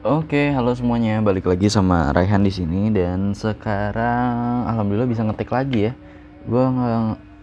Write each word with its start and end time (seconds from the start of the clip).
Oke, 0.00 0.48
halo 0.56 0.72
semuanya. 0.72 1.20
Balik 1.20 1.44
lagi 1.44 1.68
sama 1.68 2.08
Raihan 2.16 2.40
di 2.40 2.48
sini 2.48 2.88
dan 2.88 3.36
sekarang 3.36 4.64
alhamdulillah 4.64 5.04
bisa 5.04 5.20
ngetik 5.28 5.52
lagi 5.52 5.92
ya. 5.92 5.94
Gua 6.48 6.72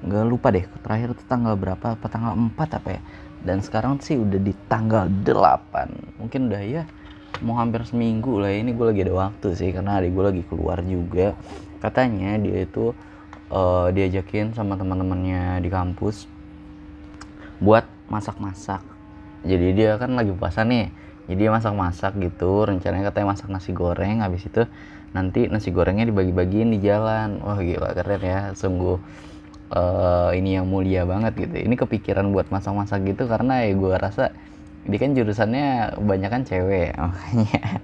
nggak 0.02 0.26
lupa 0.26 0.50
deh 0.50 0.66
terakhir 0.82 1.14
itu 1.14 1.22
tanggal 1.30 1.54
berapa 1.54 1.94
apa 1.94 2.06
tanggal 2.10 2.34
4 2.34 2.58
apa 2.82 2.98
ya. 2.98 3.02
Dan 3.46 3.62
sekarang 3.62 4.02
sih 4.02 4.18
udah 4.18 4.42
di 4.42 4.58
tanggal 4.66 5.06
8. 5.06 6.18
Mungkin 6.18 6.50
udah 6.50 6.62
ya 6.66 6.84
mau 7.46 7.62
hampir 7.62 7.86
seminggu 7.86 8.42
lah 8.42 8.50
ini 8.50 8.74
gue 8.74 8.86
lagi 8.90 9.06
ada 9.06 9.14
waktu 9.14 9.54
sih 9.54 9.70
karena 9.70 10.02
adik 10.02 10.18
gue 10.18 10.26
lagi 10.26 10.44
keluar 10.50 10.82
juga. 10.82 11.38
Katanya 11.78 12.42
dia 12.42 12.66
itu 12.66 12.90
uh, 13.54 13.94
diajakin 13.94 14.58
sama 14.58 14.74
teman-temannya 14.74 15.62
di 15.62 15.70
kampus 15.70 16.26
buat 17.62 17.86
masak-masak. 18.10 18.82
Jadi 19.46 19.78
dia 19.78 20.02
kan 20.02 20.18
lagi 20.18 20.34
puasa 20.34 20.66
nih 20.66 21.06
jadi 21.28 21.52
masak-masak 21.52 22.16
gitu 22.24 22.64
rencananya 22.64 23.12
katanya 23.12 23.36
masak 23.36 23.52
nasi 23.52 23.76
goreng 23.76 24.24
habis 24.24 24.48
itu 24.48 24.64
nanti 25.12 25.52
nasi 25.52 25.76
gorengnya 25.76 26.08
dibagi-bagiin 26.08 26.72
di 26.72 26.80
jalan. 26.80 27.44
Wah 27.44 27.60
gila 27.60 27.92
keren 27.92 28.22
ya. 28.24 28.40
Sungguh 28.56 28.96
uh, 29.76 30.32
ini 30.32 30.56
yang 30.56 30.72
mulia 30.72 31.04
banget 31.04 31.36
gitu. 31.36 31.56
Ini 31.68 31.76
kepikiran 31.76 32.32
buat 32.32 32.48
masak-masak 32.48 33.04
gitu 33.12 33.28
karena 33.28 33.68
ya 33.68 33.76
gue 33.76 33.96
rasa 34.00 34.32
dia 34.88 35.00
kan 35.04 35.12
jurusannya 35.12 36.00
banyak 36.00 36.30
kan 36.32 36.42
cewek 36.48 36.96
makanya 37.02 37.84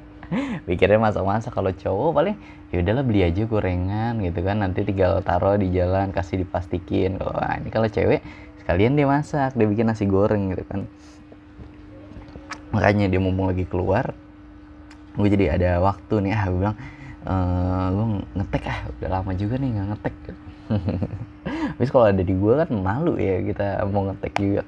pikirnya 0.64 1.00
masak-masak. 1.04 1.52
Kalau 1.52 1.76
cowok 1.76 2.12
paling 2.16 2.36
ya 2.72 2.80
udahlah 2.80 3.04
beli 3.04 3.28
aja 3.28 3.44
gorengan 3.44 4.24
gitu 4.24 4.40
kan. 4.40 4.64
Nanti 4.64 4.88
tinggal 4.88 5.20
taruh 5.20 5.60
di 5.60 5.68
jalan 5.76 6.16
kasih 6.16 6.48
dipastikin. 6.48 7.20
Kalau 7.20 7.36
ini 7.60 7.70
kalau 7.76 7.92
cewek 7.92 8.24
sekalian 8.64 8.96
dia 8.96 9.04
masak 9.04 9.52
dia 9.60 9.68
bikin 9.68 9.92
nasi 9.92 10.08
goreng 10.08 10.56
gitu 10.56 10.64
kan 10.64 10.88
makanya 12.74 13.06
dia 13.08 13.22
mumpung 13.22 13.48
lagi 13.48 13.64
keluar 13.70 14.18
gue 15.14 15.30
jadi 15.30 15.46
ada 15.56 15.72
waktu 15.78 16.26
nih 16.26 16.32
ah 16.34 16.46
gue 16.50 16.60
bilang 16.60 16.78
e, 17.22 17.36
gue 17.94 18.06
ngetek 18.42 18.64
ah 18.66 18.80
udah 18.98 19.10
lama 19.20 19.32
juga 19.38 19.56
nih 19.62 19.70
nggak 19.78 19.88
ngetek. 19.94 20.16
Habis 21.78 21.90
kalau 21.92 22.06
ada 22.10 22.24
di 22.24 22.34
gue 22.34 22.54
kan 22.58 22.70
malu 22.74 23.16
ya 23.22 23.40
kita 23.46 23.84
mau 23.90 24.10
ngetek 24.10 24.34
juga. 24.38 24.64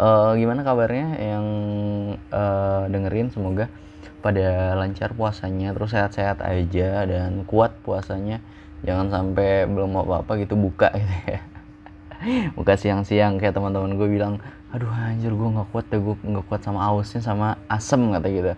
Uh, 0.00 0.32
gimana 0.40 0.64
kabarnya 0.64 1.20
yang 1.20 1.46
uh, 2.32 2.88
dengerin? 2.88 3.28
Semoga 3.28 3.68
pada 4.24 4.72
lancar 4.78 5.12
puasanya 5.12 5.74
terus 5.76 5.92
sehat-sehat 5.92 6.40
aja 6.40 7.04
dan 7.04 7.44
kuat 7.44 7.76
puasanya. 7.84 8.40
Jangan 8.82 9.12
sampai 9.12 9.68
belum 9.68 9.94
apa-apa 9.98 10.42
gitu 10.42 10.56
buka 10.58 10.90
gitu 10.96 11.16
ya. 11.28 11.40
Buka 12.56 12.78
siang-siang 12.78 13.42
kayak 13.42 13.54
teman-teman 13.58 13.98
gue 13.98 14.08
bilang 14.10 14.38
aduh 14.72 14.88
anjir 14.88 15.28
gue 15.28 15.48
nggak 15.52 15.68
kuat 15.68 15.84
deh 15.92 16.00
gue 16.00 16.16
nggak 16.16 16.44
kuat 16.48 16.64
sama 16.64 16.80
ausnya 16.88 17.20
sama 17.20 17.60
asem 17.68 18.00
kata 18.08 18.28
gitu. 18.32 18.52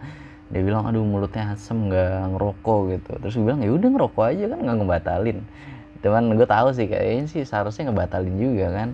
Dia 0.55 0.63
bilang 0.63 0.87
aduh 0.87 1.03
mulutnya 1.03 1.59
asem 1.59 1.91
nggak 1.91 2.39
ngerokok 2.39 2.81
gitu. 2.95 3.11
Terus 3.19 3.35
gue 3.35 3.45
bilang 3.51 3.61
ya 3.67 3.71
udah 3.75 3.89
ngerokok 3.91 4.25
aja 4.31 4.45
kan 4.47 4.59
nggak 4.63 4.77
ngebatalin. 4.79 5.39
Cuman 5.99 6.23
gue 6.39 6.47
tahu 6.47 6.69
sih 6.71 6.87
kayaknya 6.87 7.25
sih 7.27 7.43
seharusnya 7.43 7.91
ngebatalin 7.91 8.37
juga 8.39 8.67
kan. 8.71 8.89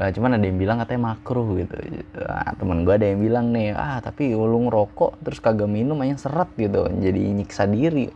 Uh, 0.00 0.08
cuman 0.16 0.40
ada 0.40 0.44
yang 0.48 0.56
bilang 0.56 0.76
katanya 0.80 1.12
makruh 1.12 1.60
gitu. 1.60 1.76
Nah, 2.16 2.56
teman 2.56 2.88
gue 2.88 2.94
ada 2.96 3.04
yang 3.04 3.20
bilang 3.20 3.46
nih 3.52 3.76
ah 3.76 4.00
tapi 4.00 4.32
lu 4.32 4.58
ngerokok 4.64 5.20
terus 5.20 5.44
kagak 5.44 5.68
minum 5.68 6.00
aja 6.00 6.24
seret 6.24 6.48
gitu. 6.56 6.88
Jadi 6.88 7.20
nyiksa 7.36 7.68
diri. 7.68 8.08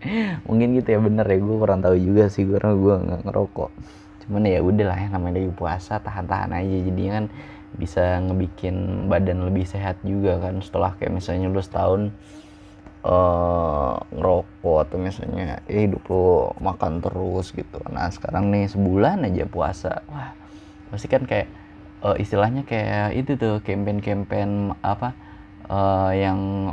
Mungkin 0.46 0.78
gitu 0.78 0.94
ya 0.94 1.02
bener 1.02 1.26
ya 1.26 1.38
gue 1.42 1.56
kurang 1.58 1.82
tahu 1.82 1.98
juga 1.98 2.30
sih 2.30 2.46
karena 2.46 2.78
gue 2.78 2.94
nggak 3.10 3.20
ngerokok 3.26 3.70
cuman 4.30 4.46
ya 4.46 4.62
udah 4.62 4.86
lah 4.94 4.98
ya 5.02 5.08
namanya 5.10 5.42
lagi 5.42 5.50
puasa 5.58 5.98
tahan-tahan 5.98 6.54
aja. 6.54 6.76
Jadinya 6.86 7.12
kan 7.18 7.26
bisa 7.74 8.22
ngebikin 8.22 9.10
badan 9.10 9.42
lebih 9.42 9.66
sehat 9.66 9.98
juga 10.06 10.38
kan. 10.38 10.62
Setelah 10.62 10.94
kayak 10.94 11.18
misalnya 11.18 11.50
lu 11.50 11.58
setahun 11.58 12.14
uh, 13.02 13.98
ngerokok 14.14 14.78
atau 14.86 14.96
misalnya 15.02 15.58
ya 15.66 15.82
hidup 15.82 16.06
lu 16.06 16.54
makan 16.62 17.02
terus 17.02 17.50
gitu. 17.50 17.82
Nah 17.90 18.06
sekarang 18.14 18.54
nih 18.54 18.70
sebulan 18.70 19.26
aja 19.26 19.44
puasa. 19.50 20.06
Wah 20.06 20.30
pasti 20.94 21.10
kan 21.10 21.26
kayak 21.26 21.50
uh, 22.06 22.14
istilahnya 22.14 22.62
kayak 22.62 23.18
itu 23.18 23.34
tuh 23.34 23.58
campaign-campaign 23.66 24.78
apa 24.86 25.10
uh, 25.66 26.14
yang 26.14 26.70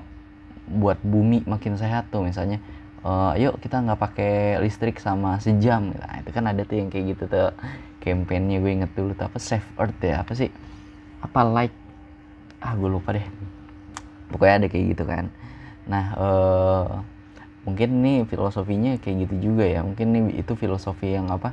buat 0.68 1.01
bumi 1.01 1.41
makin 1.50 1.74
sehat 1.74 2.13
tuh. 2.13 2.22
Misalnya 2.22 2.62
uh, 3.06 3.34
yuk 3.38 3.59
kita 3.62 3.84
nggak 3.84 4.00
pakai 4.00 4.34
listrik 4.63 4.97
sama 4.97 5.38
sejam 5.38 5.94
nah 5.94 6.22
itu 6.22 6.30
kan 6.34 6.46
ada 6.50 6.62
tuh 6.66 6.78
yang 6.80 6.90
kayak 6.90 7.18
gitu 7.18 7.24
tuh. 7.30 7.52
Kampanyenya 8.02 8.63
gue 8.63 8.72
inget 8.72 8.91
dulu 8.96 9.12
tuh 9.12 9.28
apa? 9.28 9.35
Save 9.35 9.68
earth 9.75 10.00
ya 10.00 10.24
apa 10.24 10.31
sih? 10.31 10.47
Apa 11.19 11.44
like? 11.44 11.75
Ah 12.63 12.72
gue 12.80 12.88
lupa 12.88 13.12
deh. 13.12 13.25
Pokoknya 14.31 14.63
ada 14.63 14.68
kayak 14.72 14.86
gitu 14.96 15.03
kan. 15.03 15.28
Nah 15.91 16.06
uh, 16.16 16.86
mungkin 17.68 18.00
nih 18.00 18.24
filosofinya 18.24 18.96
kayak 19.03 19.28
gitu 19.28 19.52
juga 19.52 19.68
ya. 19.68 19.84
Mungkin 19.84 20.07
nih 20.16 20.24
itu 20.40 20.56
filosofi 20.56 21.19
yang 21.19 21.28
apa? 21.28 21.52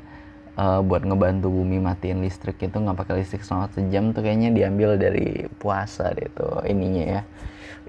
Uh, 0.54 0.78
buat 0.87 1.03
ngebantu 1.03 1.50
bumi 1.50 1.83
matiin 1.83 2.22
listrik 2.22 2.62
itu 2.62 2.78
nggak 2.78 2.94
pakai 2.94 3.27
listrik 3.27 3.43
selama 3.43 3.66
sejam 3.75 4.15
tuh 4.15 4.22
kayaknya 4.22 4.54
diambil 4.54 4.94
dari 4.94 5.50
puasa 5.59 6.15
deh 6.15 6.31
tuh 6.31 6.62
ininya 6.62 7.19
ya. 7.19 7.22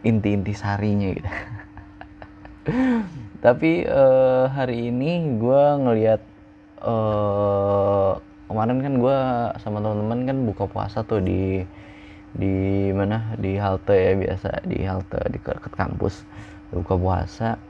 Inti-inti 0.02 0.54
sarinya 0.58 1.14
gitu 1.14 1.30
tapi 3.46 3.86
uh, 3.86 4.50
hari 4.50 4.90
ini 4.90 5.38
gue 5.38 5.64
ngelihat 5.86 6.22
uh, 6.82 8.18
kemarin 8.50 8.82
kan 8.82 8.94
gue 8.98 9.18
sama 9.62 9.86
teman-teman 9.86 10.26
kan 10.26 10.38
buka 10.50 10.64
puasa 10.66 11.06
tuh 11.06 11.22
di 11.22 11.62
di 12.34 12.90
mana? 12.90 13.38
Di 13.38 13.54
halte 13.62 13.94
ya 13.94 14.18
biasa 14.18 14.66
di 14.66 14.82
halte 14.82 15.22
di 15.30 15.38
dekat 15.38 15.74
kampus. 15.78 16.26
Buka 16.74 16.98
puasa 16.98 17.62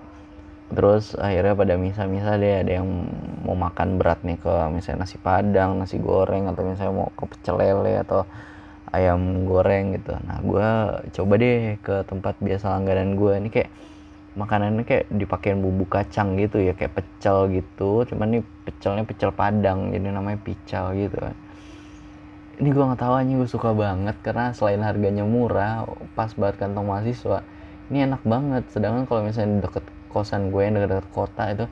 terus 0.71 1.13
akhirnya 1.19 1.53
pada 1.53 1.75
misa-misa 1.77 2.41
deh 2.41 2.63
ada 2.63 2.81
yang 2.81 2.87
mau 3.45 3.53
makan 3.53 4.01
berat 4.01 4.23
nih 4.25 4.39
ke 4.41 4.53
misalnya 4.73 5.05
nasi 5.05 5.21
padang 5.21 5.77
nasi 5.77 6.01
goreng 6.01 6.49
atau 6.49 6.65
misalnya 6.65 7.05
mau 7.05 7.11
ke 7.13 7.23
pecel 7.35 7.59
lele 7.59 7.99
atau 7.99 8.23
ayam 8.95 9.43
goreng 9.43 9.99
gitu. 9.99 10.15
Nah 10.23 10.39
gue 10.39 10.69
coba 11.19 11.33
deh 11.35 11.75
ke 11.83 12.07
tempat 12.07 12.39
biasa 12.39 12.79
langganan 12.79 13.19
gue 13.19 13.33
ini 13.43 13.49
kayak 13.51 13.69
makanannya 14.35 14.83
kayak 14.83 15.07
dipakein 15.11 15.63
bumbu 15.63 15.87
kacang 15.87 16.35
gitu 16.35 16.59
ya 16.59 16.75
kayak 16.75 16.99
pecel 16.99 17.47
gitu. 17.51 18.03
Cuman 18.07 18.27
ini 18.35 18.41
pecelnya 18.67 19.03
pecel 19.07 19.31
padang 19.31 19.95
jadi 19.95 20.11
namanya 20.11 20.39
pical 20.43 20.91
gitu. 20.95 21.17
Ini 22.55 22.67
gue 22.71 22.83
nggak 22.83 23.01
tahu 23.03 23.13
aja 23.19 23.33
gue 23.35 23.49
suka 23.49 23.75
banget 23.75 24.15
karena 24.23 24.55
selain 24.55 24.79
harganya 24.79 25.27
murah 25.27 25.83
pas 26.15 26.31
banget 26.31 26.63
kantong 26.63 26.87
mahasiswa 26.87 27.43
ini 27.91 28.07
enak 28.07 28.21
banget. 28.23 28.63
Sedangkan 28.71 29.03
kalau 29.07 29.27
misalnya 29.27 29.67
deket 29.67 29.83
kosan 30.11 30.51
gue 30.51 30.61
yang 30.63 30.79
deket, 30.79 31.03
-deket 31.03 31.07
kota 31.11 31.43
itu 31.51 31.65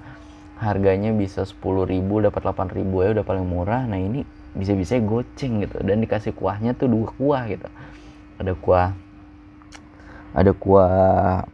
harganya 0.60 1.12
bisa 1.12 1.44
10 1.44 1.88
ribu 1.88 2.24
dapat 2.24 2.40
8 2.44 2.72
ribu 2.72 3.04
ya 3.04 3.16
udah 3.16 3.26
paling 3.28 3.48
murah. 3.48 3.84
Nah 3.88 4.00
ini 4.00 4.24
bisa-bisa 4.54 5.00
goceng 5.02 5.66
gitu 5.66 5.82
dan 5.82 6.00
dikasih 6.00 6.32
kuahnya 6.32 6.78
tuh 6.78 6.88
dua 6.88 7.08
kuah 7.16 7.44
gitu. 7.50 7.68
Ada 8.40 8.54
kuah 8.60 8.90
ada 10.34 10.52
kuah 10.52 11.46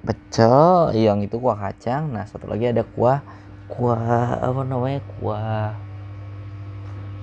pecel 0.00 0.96
yang 0.96 1.20
itu 1.20 1.36
kuah 1.36 1.56
kacang. 1.56 2.12
Nah 2.12 2.24
satu 2.24 2.48
lagi 2.48 2.72
ada 2.72 2.82
kuah 2.84 3.20
kuah 3.70 4.40
apa 4.40 4.60
namanya 4.64 5.00
kuah 5.18 5.76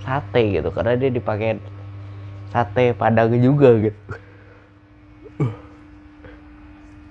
sate 0.05 0.61
gitu. 0.61 0.69
Karena 0.71 0.93
dia 0.95 1.09
dipakai 1.11 1.59
sate 2.53 2.93
padang 2.95 3.33
juga 3.38 3.75
gitu. 3.81 4.01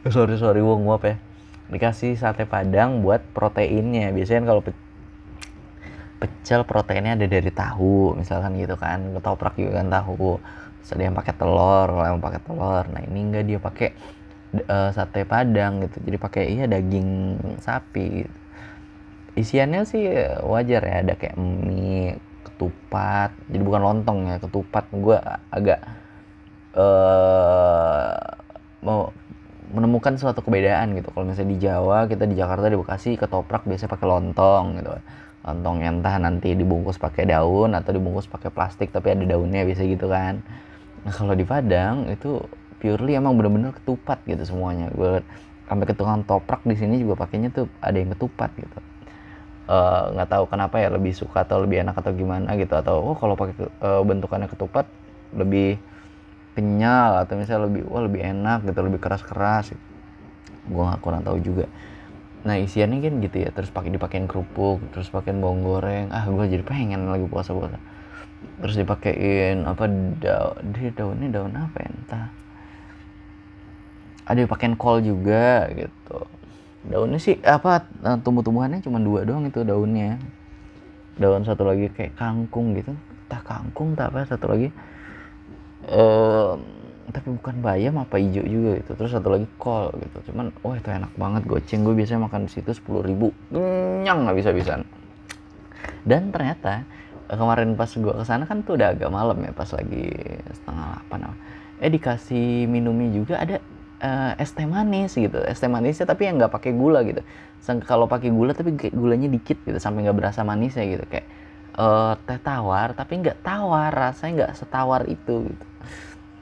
Sorry 0.06 0.38
sorry 0.38 0.62
wong 0.62 0.86
nguap 0.86 1.02
ya. 1.02 1.16
Dikasih 1.66 2.14
sate 2.14 2.46
padang 2.46 3.02
buat 3.02 3.20
proteinnya. 3.34 4.14
Biasanya 4.14 4.46
kan 4.46 4.48
kalau 4.54 4.62
pe 4.62 4.72
pecel 6.16 6.64
proteinnya 6.64 7.18
ada 7.18 7.26
dari 7.28 7.50
tahu 7.50 8.14
misalkan 8.14 8.54
gitu 8.56 8.78
kan. 8.78 9.18
Ketoprak 9.18 9.58
juga 9.58 9.82
kan 9.82 9.90
tahu. 9.90 10.38
Terus 10.80 10.90
ada 10.94 11.02
yang 11.10 11.16
pakai 11.18 11.34
telur 11.34 11.88
kalau 11.90 12.06
yang 12.06 12.22
pakai 12.22 12.40
telur. 12.46 12.84
Nah 12.86 13.02
ini 13.02 13.18
enggak 13.26 13.44
dia 13.50 13.58
pakai 13.58 13.88
uh, 14.64 14.90
sate 14.96 15.28
padang 15.28 15.84
gitu. 15.84 16.00
Jadi 16.00 16.16
pakai 16.16 16.44
iya 16.52 16.64
daging 16.64 17.36
sapi 17.60 18.24
gitu. 18.24 18.36
isiannya 19.36 19.84
sih 19.84 20.08
wajar 20.48 20.80
ya 20.80 20.96
ada 21.04 21.12
kayak 21.12 21.36
mie 21.36 22.16
ketupat. 22.40 23.36
Jadi 23.52 23.62
bukan 23.62 23.82
lontong 23.84 24.18
ya 24.32 24.40
ketupat. 24.40 24.88
Gue 24.96 25.20
agak 25.52 25.84
uh, 26.72 28.16
menemukan 29.76 30.16
suatu 30.16 30.40
kebedaan 30.40 30.96
gitu. 30.96 31.12
Kalau 31.12 31.28
misalnya 31.28 31.50
di 31.52 31.58
Jawa 31.60 32.08
kita 32.08 32.24
di 32.24 32.38
Jakarta 32.38 32.72
di 32.72 32.78
Bekasi 32.80 33.20
ketoprak 33.20 33.68
biasanya 33.68 33.92
pakai 33.92 34.06
lontong 34.08 34.64
gitu. 34.80 34.90
Lontong 35.46 35.76
entah 35.84 36.16
nanti 36.16 36.56
dibungkus 36.56 36.96
pakai 36.96 37.28
daun 37.28 37.76
atau 37.76 37.92
dibungkus 37.92 38.26
pakai 38.26 38.48
plastik 38.48 38.88
tapi 38.94 39.12
ada 39.12 39.24
daunnya 39.28 39.68
biasa 39.68 39.82
gitu 39.84 40.08
kan. 40.08 40.40
Nah 41.04 41.12
kalau 41.12 41.36
di 41.36 41.44
Padang 41.44 42.08
itu 42.08 42.40
purely 42.86 43.18
emang 43.18 43.34
bener-bener 43.34 43.74
ketupat 43.74 44.22
gitu 44.22 44.38
semuanya. 44.46 44.86
Gue 44.94 45.26
sampai 45.66 45.82
ke 45.90 45.94
tukang 45.98 46.22
toprak 46.22 46.62
di 46.62 46.78
sini 46.78 47.02
juga 47.02 47.26
pakainya 47.26 47.50
tuh 47.50 47.66
ada 47.82 47.98
yang 47.98 48.14
ketupat 48.14 48.54
gitu. 48.54 48.78
Eh, 49.66 50.02
nggak 50.14 50.28
uh, 50.30 50.32
tahu 50.38 50.44
kenapa 50.46 50.78
ya 50.78 50.94
lebih 50.94 51.10
suka 51.10 51.42
atau 51.42 51.58
lebih 51.58 51.82
enak 51.82 51.98
atau 51.98 52.14
gimana 52.14 52.54
gitu 52.54 52.70
atau 52.78 53.02
oh 53.02 53.18
kalau 53.18 53.34
pakai 53.34 53.66
uh, 53.82 53.98
bentukannya 54.06 54.46
ketupat 54.46 54.86
lebih 55.34 55.82
kenyal 56.54 57.18
atau 57.26 57.34
misalnya 57.34 57.66
lebih 57.66 57.82
wah 57.90 58.06
lebih 58.06 58.22
enak 58.22 58.62
gitu 58.62 58.78
lebih 58.86 59.02
keras 59.02 59.26
keras 59.26 59.74
gitu. 59.74 59.82
gue 60.70 60.82
nggak 60.86 61.02
kurang 61.02 61.26
tahu 61.26 61.42
juga. 61.42 61.66
Nah 62.46 62.54
isiannya 62.62 63.02
kan 63.02 63.14
gitu 63.18 63.36
ya 63.42 63.50
terus 63.50 63.74
pakai 63.74 63.90
dipakein 63.90 64.30
kerupuk 64.30 64.78
terus 64.94 65.10
pakein 65.10 65.42
bawang 65.42 65.66
goreng. 65.66 66.14
Ah 66.14 66.30
gue 66.30 66.46
jadi 66.46 66.62
pengen 66.62 67.10
lagi 67.10 67.26
puasa 67.26 67.50
puasa 67.50 67.82
terus 68.62 68.76
dipakein 68.76 69.64
apa 69.68 69.84
daun 70.20 70.64
dia 70.72 70.90
daunnya 70.92 71.28
daun 71.28 71.52
apa 71.56 71.76
ya 71.80 71.88
entah 71.92 72.26
ada 74.26 74.38
dipakein 74.42 74.74
kol 74.74 75.00
juga 75.00 75.70
gitu. 75.72 76.18
Daunnya 76.86 77.18
sih 77.18 77.38
apa 77.42 77.86
eh, 78.02 78.18
tumbuh-tumbuhannya 78.20 78.82
cuma 78.82 78.98
dua 78.98 79.22
doang 79.22 79.46
itu 79.46 79.62
daunnya. 79.62 80.18
Daun 81.16 81.46
satu 81.46 81.64
lagi 81.64 81.88
kayak 81.94 82.18
kangkung 82.18 82.76
gitu. 82.76 82.92
Entah 83.26 83.42
kangkung 83.42 83.96
tak 83.96 84.12
apa 84.12 84.28
satu 84.28 84.52
lagi 84.52 84.68
uh, 85.90 86.54
tapi 87.10 87.32
bukan 87.38 87.62
bayam 87.62 87.96
apa 88.02 88.20
hijau 88.20 88.44
juga 88.44 88.82
gitu. 88.82 88.92
Terus 88.98 89.10
satu 89.16 89.32
lagi 89.32 89.46
kol 89.56 89.94
gitu. 89.96 90.30
Cuman 90.30 90.52
wah 90.60 90.76
itu 90.76 90.90
enak 90.92 91.14
banget 91.16 91.42
goceng. 91.48 91.82
Gue 91.86 91.94
biasanya 91.96 92.28
makan 92.28 92.46
di 92.46 92.52
situ 92.52 92.70
sepuluh 92.76 93.00
ribu. 93.00 93.32
Kenyang 93.48 94.28
nggak 94.28 94.36
bisa 94.38 94.50
bisan 94.52 94.84
dan 96.06 96.30
ternyata 96.30 96.86
kemarin 97.26 97.74
pas 97.74 97.90
gue 97.90 98.14
ke 98.14 98.24
sana 98.24 98.46
kan 98.46 98.62
tuh 98.62 98.78
udah 98.78 98.94
agak 98.94 99.10
malam 99.10 99.38
ya 99.42 99.50
pas 99.50 99.66
lagi 99.74 100.06
setengah 100.54 101.02
delapan 101.02 101.20
eh 101.82 101.90
dikasih 101.90 102.70
minumnya 102.70 103.10
juga 103.10 103.34
ada 103.42 103.58
uh, 104.02 104.32
es 104.40 104.50
teh 104.52 104.66
manis 104.68 105.14
gitu 105.14 105.38
es 105.44 105.60
teh 105.60 105.70
manisnya 105.70 106.08
tapi 106.08 106.28
yang 106.28 106.40
nggak 106.40 106.52
pakai 106.52 106.72
gula 106.74 107.04
gitu 107.06 107.20
kalau 107.82 108.06
pakai 108.06 108.30
gula 108.30 108.54
tapi 108.54 108.76
gulanya 108.94 109.26
dikit 109.26 109.58
gitu 109.66 109.78
sampai 109.80 110.06
nggak 110.06 110.16
berasa 110.16 110.46
manisnya 110.46 110.86
gitu 110.86 111.04
kayak 111.10 111.26
uh, 111.78 112.14
teh 112.24 112.38
tawar 112.40 112.94
tapi 112.94 113.20
nggak 113.22 113.42
tawar 113.42 113.90
rasanya 113.90 114.32
nggak 114.44 114.52
setawar 114.54 115.02
itu 115.10 115.50
gitu 115.50 115.66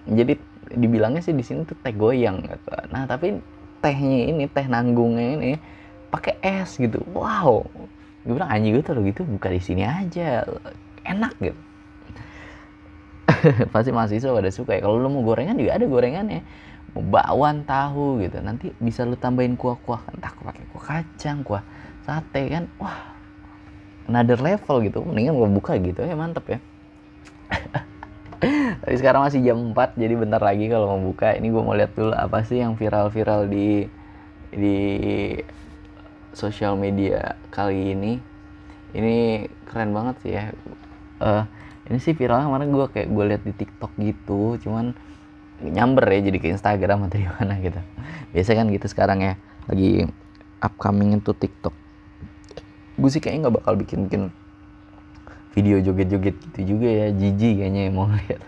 jadi 0.05 0.37
dibilangnya 0.73 1.21
sih 1.25 1.33
di 1.33 1.45
sini 1.45 1.65
tuh 1.65 1.77
teh 1.81 1.93
goyang 1.93 2.45
gitu. 2.45 2.69
Nah 2.93 3.05
tapi 3.09 3.41
tehnya 3.81 4.33
ini 4.33 4.45
teh 4.49 4.65
nanggungnya 4.65 5.29
ini 5.41 5.53
pakai 6.09 6.41
es 6.41 6.77
gitu. 6.77 7.01
Wow. 7.13 7.65
Gue 8.25 8.35
bilang 8.37 8.49
anjing 8.49 8.73
gue 8.77 8.85
tuh 8.85 9.01
gitu 9.05 9.25
buka 9.25 9.53
di 9.53 9.61
sini 9.61 9.85
aja. 9.85 10.45
Enak 11.05 11.35
gitu. 11.41 11.61
Pasti 13.73 13.91
mahasiswa 13.93 14.33
pada 14.33 14.51
suka 14.53 14.77
ya. 14.77 14.81
Kalau 14.85 14.97
lu 15.01 15.09
mau 15.13 15.25
gorengan 15.25 15.57
juga 15.57 15.77
ada 15.77 15.85
gorengannya. 15.85 16.41
Bakwan 16.95 17.67
tahu 17.67 18.23
gitu. 18.23 18.39
Nanti 18.39 18.71
bisa 18.79 19.03
lu 19.03 19.19
tambahin 19.19 19.59
kuah-kuah. 19.59 20.07
Entah 20.15 20.31
pakai 20.31 20.65
kuah 20.71 20.85
kacang, 20.85 21.43
kuah 21.43 21.65
sate 22.07 22.43
kan. 22.51 22.71
Wah. 22.79 23.15
Another 24.07 24.39
level 24.39 24.85
gitu. 24.85 25.03
Mendingan 25.03 25.35
gue 25.35 25.49
buka 25.59 25.75
gitu 25.81 26.07
ya 26.07 26.15
mantep 26.15 26.47
ya. 26.47 26.59
Tapi 28.85 28.95
sekarang 29.01 29.25
masih 29.25 29.41
jam 29.41 29.57
4 29.73 29.97
jadi 29.97 30.15
bentar 30.21 30.43
lagi 30.43 30.69
kalau 30.69 30.93
mau 30.93 31.01
buka 31.01 31.33
ini 31.33 31.49
gue 31.49 31.63
mau 31.65 31.73
lihat 31.73 31.97
dulu 31.97 32.13
apa 32.13 32.45
sih 32.45 32.61
yang 32.61 32.77
viral-viral 32.77 33.49
di 33.49 33.89
di 34.53 34.79
sosial 36.37 36.77
media 36.77 37.39
kali 37.49 37.97
ini. 37.97 38.21
Ini 38.95 39.49
keren 39.67 39.91
banget 39.97 40.17
sih 40.23 40.33
ya. 40.37 40.53
Uh, 41.19 41.43
ini 41.89 41.99
sih 41.99 42.13
viral 42.13 42.45
kemarin 42.45 42.71
gue 42.71 42.87
kayak 42.91 43.09
gue 43.09 43.25
lihat 43.25 43.43
di 43.43 43.53
TikTok 43.57 43.93
gitu, 43.99 44.57
cuman 44.61 44.93
nyamber 45.71 46.05
ya 46.11 46.21
jadi 46.29 46.39
ke 46.41 46.47
Instagram 46.53 47.09
atau 47.09 47.17
di 47.21 47.29
mana 47.29 47.57
gitu. 47.61 47.81
Biasa 48.35 48.51
kan 48.59 48.67
gitu 48.69 48.87
sekarang 48.91 49.19
ya, 49.23 49.33
lagi 49.71 50.09
upcoming 50.61 51.17
itu 51.21 51.33
TikTok. 51.33 51.75
Gue 52.99 53.09
sih 53.11 53.21
kayaknya 53.23 53.49
nggak 53.49 53.57
bakal 53.63 53.75
bikin-bikin 53.79 54.35
video 55.55 55.79
joget-joget 55.79 56.35
gitu 56.51 56.75
juga 56.75 56.89
ya, 56.91 57.07
jijik 57.15 57.63
kayaknya 57.63 57.95
mau 57.95 58.11
lihat 58.11 58.43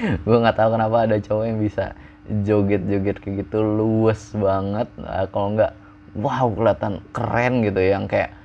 gue 0.28 0.36
nggak 0.36 0.56
tahu 0.56 0.68
kenapa 0.76 0.96
ada 1.08 1.16
cowok 1.18 1.44
yang 1.48 1.58
bisa 1.58 1.96
joget-joget 2.44 3.16
kayak 3.18 3.34
gitu 3.46 3.58
luwes 3.64 4.30
banget 4.36 4.88
nah, 5.00 5.26
kalau 5.32 5.56
nggak 5.56 5.72
wow 6.20 6.46
kelihatan 6.52 7.02
keren 7.16 7.64
gitu 7.64 7.80
yang 7.80 8.04
kayak 8.06 8.36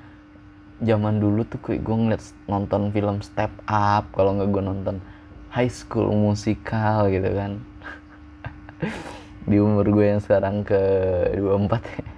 zaman 0.84 1.22
dulu 1.22 1.46
tuh 1.48 1.60
gue 1.62 1.80
ngeliat 1.80 2.24
nonton 2.50 2.92
film 2.92 3.20
step 3.22 3.52
up 3.70 4.10
kalau 4.16 4.36
nggak 4.40 4.50
gue 4.52 4.64
nonton 4.64 4.96
high 5.56 5.72
school 5.72 6.12
musikal 6.12 7.08
gitu 7.08 7.32
kan. 7.32 7.64
Di 9.50 9.58
umur 9.64 9.88
gue 9.88 10.06
yang 10.12 10.20
sekarang 10.20 10.68
ke 10.68 10.82
24 11.40 12.16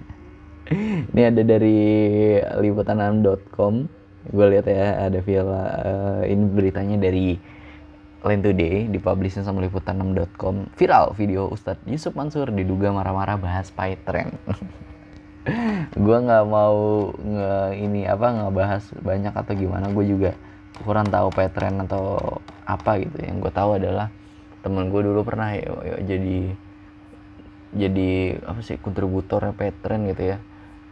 ini 1.14 1.22
ada 1.24 1.42
dari 1.44 1.80
liputan6.com 2.42 3.74
gue 4.28 4.46
lihat 4.52 4.66
ya 4.68 5.08
ada 5.08 5.18
villa 5.24 5.64
uh, 5.80 6.22
ini 6.28 6.44
beritanya 6.52 7.00
dari 7.00 7.40
Line 8.18 8.42
Today 8.42 8.90
dipublishin 8.90 9.46
sama 9.46 9.62
liputan6.com 9.64 10.74
viral 10.74 11.14
video 11.16 11.48
Ustadz 11.48 11.86
Yusuf 11.86 12.12
Mansur 12.18 12.50
diduga 12.50 12.90
marah-marah 12.90 13.38
bahas 13.38 13.70
Python. 13.70 14.34
gue 16.04 16.18
nggak 16.26 16.44
mau 16.44 17.08
nge 17.14 17.54
ini 17.78 18.04
apa 18.04 18.26
nggak 18.26 18.52
bahas 18.52 18.84
banyak 19.00 19.32
atau 19.32 19.54
gimana. 19.54 19.88
Gue 19.94 20.10
juga 20.10 20.34
kurang 20.84 21.08
tahu 21.10 21.28
Python 21.34 21.84
atau 21.84 22.38
apa 22.68 23.00
gitu. 23.02 23.16
Yang 23.22 23.48
gue 23.48 23.52
tahu 23.52 23.70
adalah 23.80 24.08
temen 24.60 24.90
gue 24.90 25.00
dulu 25.00 25.22
pernah 25.22 25.54
ya, 25.54 25.70
ya, 25.86 25.96
jadi 26.16 26.38
jadi 27.68 28.10
apa 28.48 28.60
sih 28.64 28.80
kontributor 28.80 29.44
Python 29.54 30.08
gitu 30.10 30.36
ya. 30.36 30.38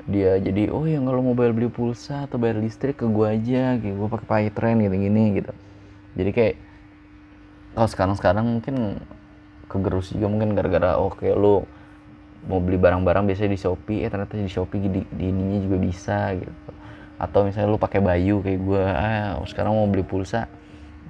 Dia 0.06 0.38
jadi 0.38 0.70
oh 0.70 0.86
ya 0.86 1.02
kalau 1.02 1.20
mau 1.20 1.34
bayar 1.34 1.50
beli 1.56 1.66
pulsa 1.66 2.30
atau 2.30 2.38
bayar 2.38 2.62
listrik 2.62 3.02
ke 3.02 3.06
gue 3.10 3.26
aja 3.26 3.74
gitu 3.80 4.06
gue 4.06 4.08
pakai 4.08 4.50
Python 4.50 4.80
gitu 4.82 4.96
gini 4.96 5.24
gitu. 5.42 5.52
Jadi 6.16 6.30
kayak 6.32 6.56
kalau 7.76 7.88
sekarang-sekarang 7.92 8.44
mungkin 8.46 8.76
kegerus 9.66 10.14
juga 10.14 10.26
mungkin 10.30 10.54
gara-gara 10.54 10.96
oke 10.96 11.20
okay, 11.20 11.34
lu 11.34 11.66
mau 12.46 12.62
beli 12.62 12.78
barang-barang 12.78 13.26
biasanya 13.26 13.50
di 13.52 13.60
Shopee 13.60 14.06
eh 14.06 14.08
ternyata 14.08 14.38
di 14.38 14.46
Shopee 14.46 14.78
di, 14.86 15.02
di 15.02 15.24
ininya 15.26 15.58
juga 15.66 15.76
bisa 15.82 16.18
gitu 16.38 16.70
atau 17.16 17.48
misalnya 17.48 17.72
lu 17.72 17.80
pakai 17.80 18.04
baju 18.04 18.44
kayak 18.44 18.60
gue 18.60 18.82
ah 18.84 19.40
sekarang 19.48 19.72
mau 19.72 19.88
beli 19.88 20.04
pulsa 20.04 20.48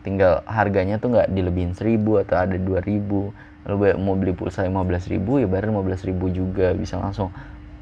tinggal 0.07 0.47
harganya 0.47 1.03
tuh 1.03 1.11
nggak 1.11 1.35
dilebihin 1.35 1.75
seribu 1.75 2.23
atau 2.23 2.39
ada 2.39 2.55
dua 2.55 2.79
ribu. 2.79 3.35
Lalu 3.67 3.99
mau 3.99 4.15
beli 4.15 4.31
pulsa 4.31 4.63
lima 4.63 4.87
belas 4.87 5.11
ribu 5.11 5.43
ya 5.43 5.51
bayar 5.51 5.67
lima 5.75 5.83
belas 5.83 6.07
ribu 6.07 6.31
juga 6.31 6.71
bisa 6.71 7.03
langsung 7.03 7.35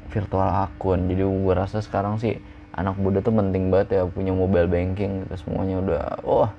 virtual 0.09 0.49
akun. 0.65 1.05
Jadi 1.05 1.21
gue 1.21 1.53
rasa 1.53 1.85
sekarang 1.85 2.17
sih 2.17 2.41
anak 2.73 2.97
muda 2.97 3.21
tuh 3.21 3.29
penting 3.29 3.69
banget 3.69 4.01
ya 4.01 4.09
punya 4.09 4.33
mobile 4.33 4.65
banking 4.65 5.21
gitu 5.21 5.45
semuanya 5.45 5.77
udah 5.85 6.01
oh 6.25 6.49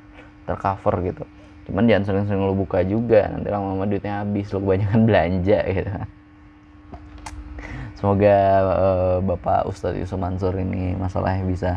tercover 0.47 1.03
gitu. 1.03 1.27
Cuman 1.67 1.91
jangan 1.91 2.07
sering-sering 2.07 2.47
lo 2.47 2.55
buka 2.55 2.87
juga 2.87 3.27
nanti 3.27 3.51
lama-lama 3.51 3.91
duitnya 3.91 4.23
habis 4.23 4.47
lo 4.55 4.63
kebanyakan 4.63 5.01
belanja 5.03 5.59
gitu 5.67 5.91
semoga 7.97 8.37
uh, 8.63 9.17
bapak 9.25 9.65
Ustadz 9.67 9.97
Yusuf 9.97 10.21
Mansur 10.21 10.53
ini 10.57 10.93
masalahnya 10.95 11.45
bisa 11.49 11.71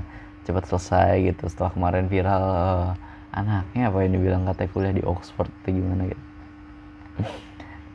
cepat 0.43 0.67
selesai 0.67 1.33
gitu 1.33 1.47
setelah 1.47 1.71
kemarin 1.71 2.05
viral 2.11 2.43
uh, 2.43 2.91
anaknya 3.31 3.93
apa 3.93 3.97
yang 4.01 4.13
dibilang 4.17 4.41
katanya 4.49 4.69
kuliah 4.73 4.93
di 4.95 5.03
Oxford 5.05 5.47
atau 5.47 5.71
gimana 5.71 6.09
gitu. 6.09 6.23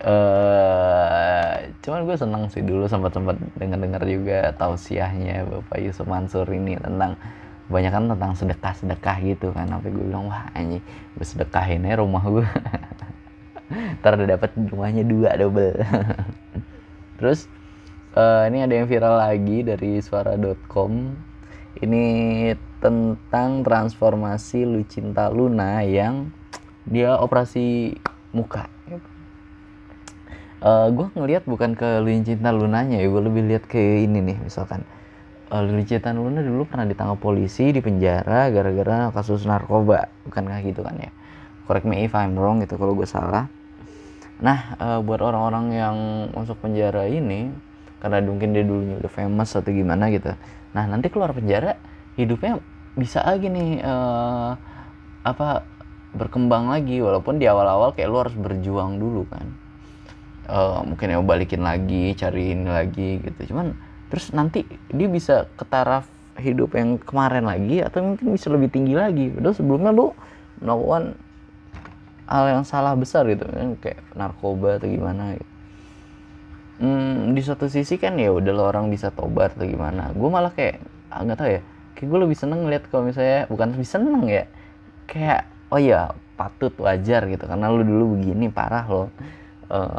Uh, 0.05 1.55
cuman 1.83 2.01
gue 2.07 2.17
seneng 2.17 2.43
sih 2.49 2.63
dulu 2.63 2.87
sempat 2.87 3.13
sempat 3.13 3.37
dengar 3.59 3.79
dengar 3.83 4.03
juga 4.07 4.55
tausiahnya 4.55 5.45
bapak 5.49 5.79
Yusuf 5.83 6.07
Mansur 6.07 6.47
ini 6.49 6.79
tentang 6.79 7.19
banyak 7.65 7.93
kan 7.93 8.05
tentang 8.13 8.33
sedekah 8.37 8.75
sedekah 8.77 9.17
gitu 9.25 9.51
kan. 9.51 9.67
Sampai 9.69 9.91
gue 9.91 10.05
bilang 10.05 10.31
wah 10.31 10.47
anjing 10.55 10.85
gue 11.19 11.27
sedekahin 11.27 11.83
ya 11.83 11.99
rumah 11.99 12.23
gue. 12.23 12.47
Ntar 14.01 14.21
udah 14.21 14.29
dapat 14.39 14.51
rumahnya 14.55 15.03
dua 15.03 15.35
double. 15.35 15.83
Terus 17.19 17.51
uh, 18.15 18.47
ini 18.49 18.63
ada 18.63 18.75
yang 18.79 18.87
viral 18.87 19.19
lagi 19.19 19.67
dari 19.67 19.99
suara.com 19.99 20.93
ini 21.83 22.05
tentang 22.79 23.67
transformasi 23.67 24.63
Lucinta 24.63 25.27
Luna 25.29 25.83
yang 25.83 26.31
dia 26.87 27.19
operasi 27.19 27.97
muka. 28.31 28.71
Uh, 30.65 30.89
gue 30.97 31.07
ngelihat 31.13 31.45
bukan 31.45 31.77
ke 31.77 32.01
Lucinta 32.01 32.49
Lunanya 32.49 32.97
ya 32.97 33.05
gue 33.05 33.23
lebih 33.25 33.43
lihat 33.45 33.65
ke 33.69 34.07
ini 34.07 34.23
nih 34.23 34.39
misalkan. 34.41 34.87
Uh, 35.53 35.61
Lili 35.61 35.85
Cethan 35.85 36.17
Luna 36.17 36.41
dulu 36.41 36.65
pernah 36.65 36.89
ditangkap 36.89 37.21
polisi 37.21 37.69
di 37.69 37.85
penjara 37.85 38.49
gara-gara 38.49 39.13
kasus 39.13 39.45
narkoba 39.45 40.09
bukankah 40.25 40.65
gitu 40.65 40.81
kan 40.81 40.97
ya? 40.97 41.13
Correct 41.69 41.85
me 41.85 42.09
if 42.09 42.17
I'm 42.17 42.37
wrong 42.41 42.65
gitu 42.65 42.81
kalau 42.81 42.97
gue 42.97 43.05
salah. 43.05 43.53
Nah 44.41 44.77
uh, 44.81 44.99
buat 45.05 45.21
orang-orang 45.21 45.67
yang 45.77 45.97
masuk 46.33 46.65
penjara 46.65 47.05
ini 47.13 47.53
karena 48.05 48.21
mungkin 48.21 48.53
dia 48.53 48.61
dulunya 48.69 49.01
udah 49.01 49.09
famous 49.09 49.57
atau 49.57 49.73
gimana 49.73 50.13
gitu. 50.13 50.37
Nah 50.77 50.85
nanti 50.85 51.09
keluar 51.09 51.33
penjara 51.33 51.81
hidupnya 52.21 52.61
bisa 53.01 53.25
lagi 53.25 53.49
nih 53.49 53.81
uh, 53.81 54.53
apa 55.25 55.65
berkembang 56.13 56.69
lagi. 56.69 57.01
Walaupun 57.01 57.41
di 57.41 57.49
awal-awal 57.49 57.97
kayak 57.97 58.13
lu 58.13 58.21
harus 58.21 58.37
berjuang 58.37 59.01
dulu 59.01 59.25
kan. 59.33 59.49
Uh, 60.45 60.85
mungkin 60.85 61.17
ya 61.17 61.25
balikin 61.25 61.65
lagi 61.65 62.13
cariin 62.13 62.69
lagi 62.69 63.25
gitu. 63.25 63.57
Cuman 63.57 63.73
terus 64.13 64.37
nanti 64.37 64.69
dia 64.93 65.09
bisa 65.09 65.49
ke 65.57 65.65
taraf 65.65 66.05
hidup 66.37 66.77
yang 66.77 67.01
kemarin 67.01 67.49
lagi 67.49 67.81
atau 67.81 68.05
mungkin 68.05 68.37
bisa 68.37 68.53
lebih 68.53 68.69
tinggi 68.69 68.93
lagi. 68.93 69.33
Padahal 69.33 69.57
sebelumnya 69.57 69.97
lu 69.97 70.13
melakukan 70.61 71.17
hal 72.29 72.45
yang 72.53 72.65
salah 72.69 72.93
besar 72.93 73.25
gitu 73.33 73.49
kan 73.49 73.81
kayak 73.81 74.05
narkoba 74.13 74.77
atau 74.77 74.93
gimana 74.93 75.41
gitu. 75.41 75.54
Hmm, 76.75 77.39
di 77.39 77.43
satu 77.45 77.71
sisi 77.71 78.03
kan 78.03 78.19
ya 78.19 78.35
udah 78.35 78.51
lo 78.51 78.67
orang 78.67 78.91
bisa 78.91 79.15
tobat 79.15 79.55
atau 79.55 79.63
gimana. 79.63 80.11
Gue 80.11 80.27
malah 80.27 80.51
kayak 80.51 80.83
ah, 81.15 81.23
nggak 81.23 81.39
tahu 81.39 81.51
ya. 81.55 81.61
Kayak 81.95 82.09
gue 82.11 82.19
lebih 82.27 82.37
seneng 82.39 82.67
ngeliat 82.67 82.83
kalau 82.91 83.07
misalnya 83.07 83.47
bukan 83.47 83.69
lebih 83.79 83.87
seneng 83.87 84.27
ya. 84.27 84.45
Kayak 85.07 85.47
oh 85.71 85.79
ya 85.79 86.11
patut 86.35 86.75
wajar 86.83 87.31
gitu. 87.31 87.45
Karena 87.47 87.71
lu 87.71 87.87
dulu 87.87 88.19
begini 88.19 88.51
parah 88.51 88.83
lo 88.91 89.03
uh, 89.03 89.07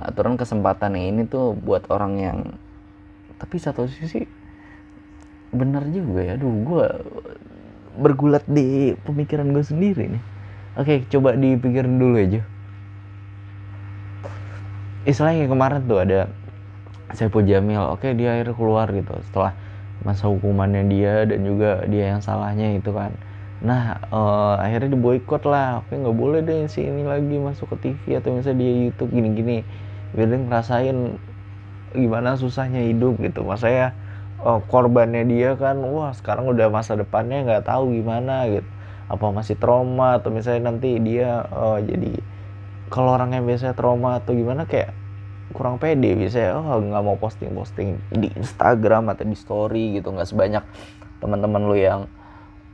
aturan 0.03 0.35
kesempatan 0.35 0.99
ini 0.99 1.23
tuh 1.31 1.55
buat 1.55 1.87
orang 1.87 2.13
yang 2.19 2.39
tapi 3.39 3.55
satu 3.55 3.87
sisi 3.87 4.27
bener 5.55 5.87
juga 5.95 6.27
ya. 6.27 6.31
Aduh 6.35 6.51
gue 6.59 6.85
bergulat 7.95 8.43
di 8.51 8.91
pemikiran 9.07 9.47
gue 9.55 9.63
sendiri 9.63 10.11
nih. 10.11 10.23
Oke 10.75 11.07
coba 11.07 11.39
dipikirin 11.39 11.95
dulu 11.95 12.19
aja. 12.19 12.43
Istilahnya 15.07 15.47
kemarin 15.47 15.87
tuh 15.87 16.03
ada 16.03 16.27
Saiful 17.15 17.47
Jamil 17.47 17.81
oke 17.81 18.11
dia 18.13 18.35
akhirnya 18.37 18.55
keluar 18.55 18.87
gitu. 18.91 19.15
Setelah 19.31 19.55
masa 20.03 20.27
hukumannya 20.27 20.85
dia 20.91 21.23
dan 21.25 21.41
juga 21.47 21.83
dia 21.87 22.15
yang 22.15 22.21
salahnya 22.21 22.75
itu 22.75 22.91
kan. 22.91 23.15
Nah 23.63 23.97
uh, 24.11 24.55
akhirnya 24.59 24.93
diboykot 24.95 25.43
lah. 25.47 25.83
Oke 25.83 25.95
nggak 25.95 26.15
boleh 26.15 26.39
deh 26.43 26.67
si 26.67 26.83
ini 26.85 27.07
lagi 27.07 27.35
masuk 27.39 27.75
ke 27.75 27.91
TV 27.91 28.19
atau 28.19 28.35
misalnya 28.35 28.59
dia 28.63 28.71
YouTube 28.87 29.11
gini-gini. 29.11 29.63
Biar 30.15 30.27
dia 30.31 30.39
ngerasain 30.39 30.97
gimana 31.95 32.35
susahnya 32.35 32.83
hidup 32.83 33.19
gitu. 33.23 33.43
Mas 33.47 33.63
saya 33.63 33.95
uh, 34.43 34.59
korbannya 34.67 35.23
dia 35.27 35.55
kan 35.55 35.79
wah 35.83 36.11
sekarang 36.15 36.47
udah 36.51 36.67
masa 36.71 36.95
depannya 36.99 37.43
nggak 37.43 37.67
tahu 37.67 37.91
gimana 37.95 38.47
gitu. 38.47 38.67
Apa 39.05 39.29
masih 39.29 39.55
trauma 39.59 40.17
atau 40.17 40.33
misalnya 40.33 40.73
nanti 40.73 40.97
dia 40.97 41.45
uh, 41.53 41.77
jadi 41.77 42.19
kalau 42.89 43.17
orang 43.17 43.35
yang 43.35 43.43
biasanya 43.43 43.75
trauma 43.75 44.21
atau 44.21 44.31
gimana 44.31 44.63
kayak 44.63 44.94
kurang 45.55 45.79
pede. 45.79 46.11
Biasanya 46.19 46.59
oh 46.59 46.83
nggak 46.83 47.03
mau 47.07 47.15
posting 47.15 47.55
posting 47.55 47.95
di 48.11 48.27
Instagram 48.35 49.07
atau 49.15 49.23
di 49.23 49.37
story 49.39 49.95
gitu. 49.95 50.11
Nggak 50.11 50.27
sebanyak 50.27 50.63
teman-teman 51.23 51.63
lu 51.63 51.79
yang 51.79 52.01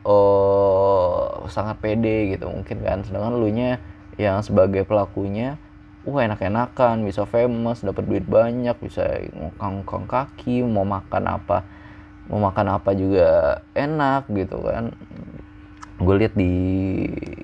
uh, 0.02 1.46
sangat 1.46 1.78
pede 1.78 2.34
gitu 2.34 2.50
mungkin 2.50 2.82
kan. 2.82 3.06
Sedangkan 3.06 3.38
lu 3.38 3.54
nya 3.54 3.78
yang 4.18 4.42
sebagai 4.42 4.84
pelakunya 4.84 5.62
wah 6.02 6.26
enak-enakan 6.26 7.06
bisa 7.06 7.30
famous 7.30 7.86
dapat 7.86 8.10
duit 8.10 8.26
banyak 8.26 8.74
bisa 8.82 9.22
ngokang-ngokang 9.38 10.10
kaki 10.10 10.66
mau 10.66 10.82
makan 10.82 11.30
apa 11.30 11.62
mau 12.26 12.50
makan 12.50 12.82
apa 12.82 12.90
juga 12.98 13.62
enak 13.78 14.26
gitu 14.34 14.58
kan. 14.66 14.90
Gue 16.02 16.18
lihat 16.18 16.34
di 16.34 16.54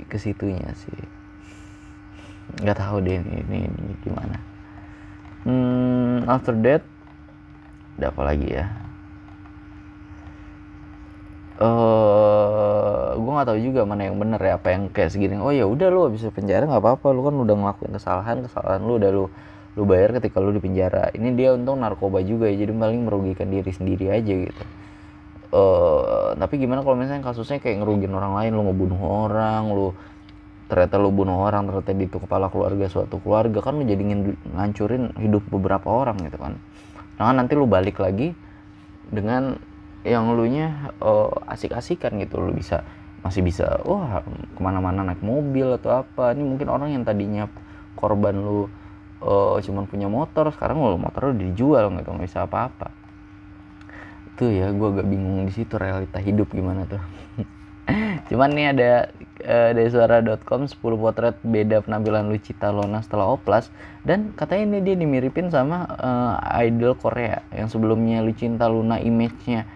ke 0.09 0.17
situnya 0.17 0.73
sih. 0.73 0.97
Nggak 2.57 2.81
tahu 2.81 3.05
deh 3.05 3.21
ini, 3.21 3.43
ini, 3.45 3.57
ini 3.69 3.93
gimana 4.01 4.46
hmm, 5.45 6.25
after 6.25 6.55
that 6.65 6.81
ada 7.97 8.13
apa 8.13 8.21
lagi 8.21 8.47
ya? 8.49 8.65
Uh, 11.57 13.17
gue 13.17 13.31
nggak 13.33 13.49
tahu 13.49 13.59
juga 13.65 13.81
mana 13.81 14.05
yang 14.05 14.21
bener 14.21 14.37
ya 14.37 14.61
apa 14.61 14.77
yang 14.77 14.93
kayak 14.93 15.09
segini. 15.09 15.41
Oh 15.41 15.49
ya 15.49 15.65
udah 15.65 15.89
lu 15.89 16.05
bisa 16.13 16.29
penjara 16.29 16.69
nggak 16.69 16.81
apa-apa. 16.81 17.09
Lu 17.09 17.25
kan 17.25 17.33
udah 17.33 17.55
ngelakuin 17.57 17.97
kesalahan 17.97 18.45
kesalahan 18.45 18.81
lu 18.85 19.01
udah 19.01 19.09
lu 19.09 19.25
lu 19.73 19.83
bayar 19.89 20.13
ketika 20.21 20.37
lu 20.37 20.53
di 20.53 20.61
penjara. 20.61 21.09
Ini 21.17 21.33
dia 21.33 21.57
untung 21.57 21.81
narkoba 21.81 22.21
juga 22.21 22.45
ya 22.45 22.61
jadi 22.61 22.73
paling 22.77 23.09
merugikan 23.09 23.49
diri 23.49 23.73
sendiri 23.73 24.13
aja 24.13 24.33
gitu. 24.45 24.63
Uh, 25.49 26.37
tapi 26.37 26.61
gimana 26.61 26.85
kalau 26.85 26.99
misalnya 26.99 27.25
kasusnya 27.25 27.57
kayak 27.57 27.81
ngerugin 27.81 28.13
orang 28.13 28.35
lain 28.37 28.51
lu 28.53 28.61
ngebunuh 28.67 29.01
orang 29.25 29.63
lu 29.73 29.97
ternyata 30.67 30.99
lu 30.99 31.15
bunuh 31.15 31.47
orang 31.47 31.67
ternyata 31.71 31.95
itu 31.95 32.19
kepala 32.19 32.51
keluarga 32.51 32.91
suatu 32.91 33.23
keluarga 33.23 33.63
kan 33.63 33.79
lu 33.79 33.87
jadi 33.87 34.03
ngancurin 34.51 35.15
hidup 35.15 35.47
beberapa 35.47 35.87
orang 35.87 36.19
gitu 36.27 36.35
kan. 36.35 36.59
Nah 37.17 37.31
nanti 37.31 37.55
lu 37.55 37.65
balik 37.65 37.97
lagi 38.03 38.35
dengan 39.07 39.55
yang 40.03 40.35
lu 40.35 40.45
nya 40.47 40.91
uh, 40.99 41.31
asik-asikan 41.47 42.19
gitu. 42.19 42.43
Lu 42.43 42.51
bisa 42.51 42.83
masih 43.23 43.41
bisa 43.43 43.81
wah 43.83 44.21
ke 44.27 44.59
mana-mana 44.61 45.07
naik 45.07 45.23
mobil 45.23 45.79
atau 45.79 46.03
apa. 46.03 46.35
Ini 46.35 46.43
mungkin 46.43 46.67
orang 46.67 46.93
yang 46.93 47.03
tadinya 47.07 47.47
korban 47.95 48.35
lu 48.37 48.67
uh, 49.23 49.57
cuman 49.57 49.89
punya 49.89 50.11
motor 50.11 50.51
sekarang 50.53 50.83
lu 50.83 50.99
motor 50.99 51.33
lu 51.33 51.49
dijual 51.49 51.89
gitu 51.95 52.09
nggak 52.11 52.27
bisa 52.27 52.43
apa-apa. 52.45 52.93
Itu 54.35 54.53
ya 54.53 54.69
gue 54.69 54.87
agak 54.93 55.07
bingung 55.09 55.49
di 55.49 55.53
situ 55.55 55.79
realita 55.79 56.21
hidup 56.21 56.53
gimana 56.53 56.85
tuh. 56.85 57.01
Cuman 58.29 58.53
nih 58.53 58.67
ada 58.75 58.91
uh, 59.43 59.71
dari 59.75 59.89
suara.com 59.89 60.65
10 60.65 60.77
potret 60.77 61.35
beda 61.45 61.85
penampilan 61.85 62.31
Lucita 62.31 62.73
Lona 62.73 63.03
setelah 63.03 63.33
oplas. 63.33 63.69
Dan 64.01 64.33
katanya 64.33 64.77
ini 64.77 64.79
dia 64.81 64.95
dimiripin 64.97 65.51
sama 65.53 65.85
uh, 65.97 66.37
idol 66.63 66.97
Korea. 66.97 67.43
Yang 67.53 67.77
sebelumnya 67.77 68.25
Lucinta 68.25 68.65
Luna 68.71 68.97
image-nya 68.97 69.67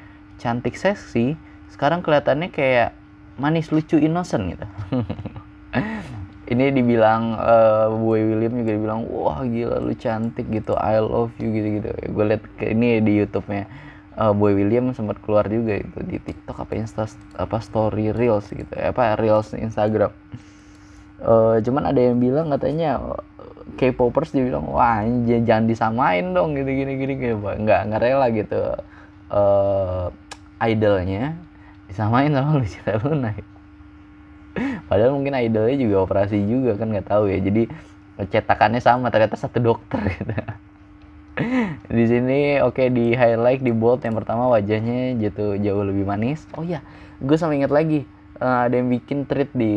cantik 0.41 0.73
seksi 0.73 1.37
sekarang 1.69 2.01
kelihatannya 2.01 2.49
kayak 2.49 2.97
manis 3.41 3.69
lucu 3.69 3.97
innocent 3.97 4.57
gitu. 4.57 4.67
Ini 6.51 6.67
dibilang 6.75 7.39
uh, 7.39 7.87
Boy 7.95 8.27
William 8.27 8.59
juga 8.59 8.75
dibilang 8.75 9.07
wah 9.07 9.39
gila 9.39 9.79
lu 9.79 9.95
cantik 9.95 10.51
gitu 10.51 10.75
I 10.75 10.99
love 10.99 11.31
you 11.39 11.47
gitu 11.47 11.79
gitu 11.79 11.89
gue 12.11 12.25
liat 12.27 12.43
ini 12.59 12.99
di 12.99 13.23
YouTube-nya 13.23 13.71
uh, 14.17 14.33
Boy 14.35 14.57
William 14.57 14.91
sempat 14.91 15.19
keluar 15.23 15.47
juga 15.47 15.79
itu 15.79 15.99
di 16.03 16.17
TikTok 16.19 16.67
apa 16.67 16.73
Insta 16.75 17.07
apa 17.37 17.57
story 17.63 18.11
reels 18.11 18.49
gitu 18.51 18.71
apa 18.75 19.15
reels 19.15 19.55
Instagram. 19.55 20.11
Uh, 21.21 21.61
cuman 21.61 21.93
ada 21.93 22.01
yang 22.01 22.17
bilang 22.17 22.49
katanya 22.49 22.97
K-popers 23.77 24.33
dia 24.33 24.41
bilang 24.41 24.65
wah 24.73 25.05
jangan 25.45 25.69
disamain 25.69 26.33
dong 26.33 26.57
gitu 26.57 26.65
gini 26.65 26.97
gini 26.97 27.13
gitu 27.15 27.37
nggak 27.39 27.81
nggak 27.87 28.01
rela 28.01 28.27
gitu. 28.33 28.61
Uh, 29.31 30.11
idolnya 30.59 31.39
disamain 31.87 32.31
sama 32.33 32.57
Lucita 32.59 32.99
Luna. 32.99 33.31
Padahal 34.91 35.15
mungkin 35.15 35.39
idolnya 35.39 35.77
juga 35.79 36.03
operasi 36.03 36.35
juga 36.43 36.75
kan 36.75 36.91
nggak 36.91 37.07
tahu 37.07 37.31
ya. 37.31 37.39
Jadi 37.39 37.71
cetakannya 38.21 38.83
sama 38.83 39.07
ternyata 39.07 39.39
satu 39.39 39.63
dokter 39.63 40.03
gitu 40.19 40.35
di 41.97 42.03
sini 42.07 42.59
oke 42.59 42.75
okay, 42.75 42.87
di 42.91 43.15
highlight 43.15 43.63
di 43.63 43.71
bold. 43.71 44.03
Yang 44.03 44.23
pertama 44.23 44.51
wajahnya 44.51 45.15
jatuh 45.17 45.57
jauh 45.59 45.83
lebih 45.85 46.03
manis. 46.03 46.43
Oh 46.55 46.65
ya 46.65 46.83
gue 47.21 47.37
sama 47.37 47.53
inget 47.53 47.69
lagi 47.69 48.03
uh, 48.41 48.65
ada 48.65 48.75
yang 48.75 48.89
bikin 48.89 49.29
tweet 49.29 49.53
di 49.53 49.73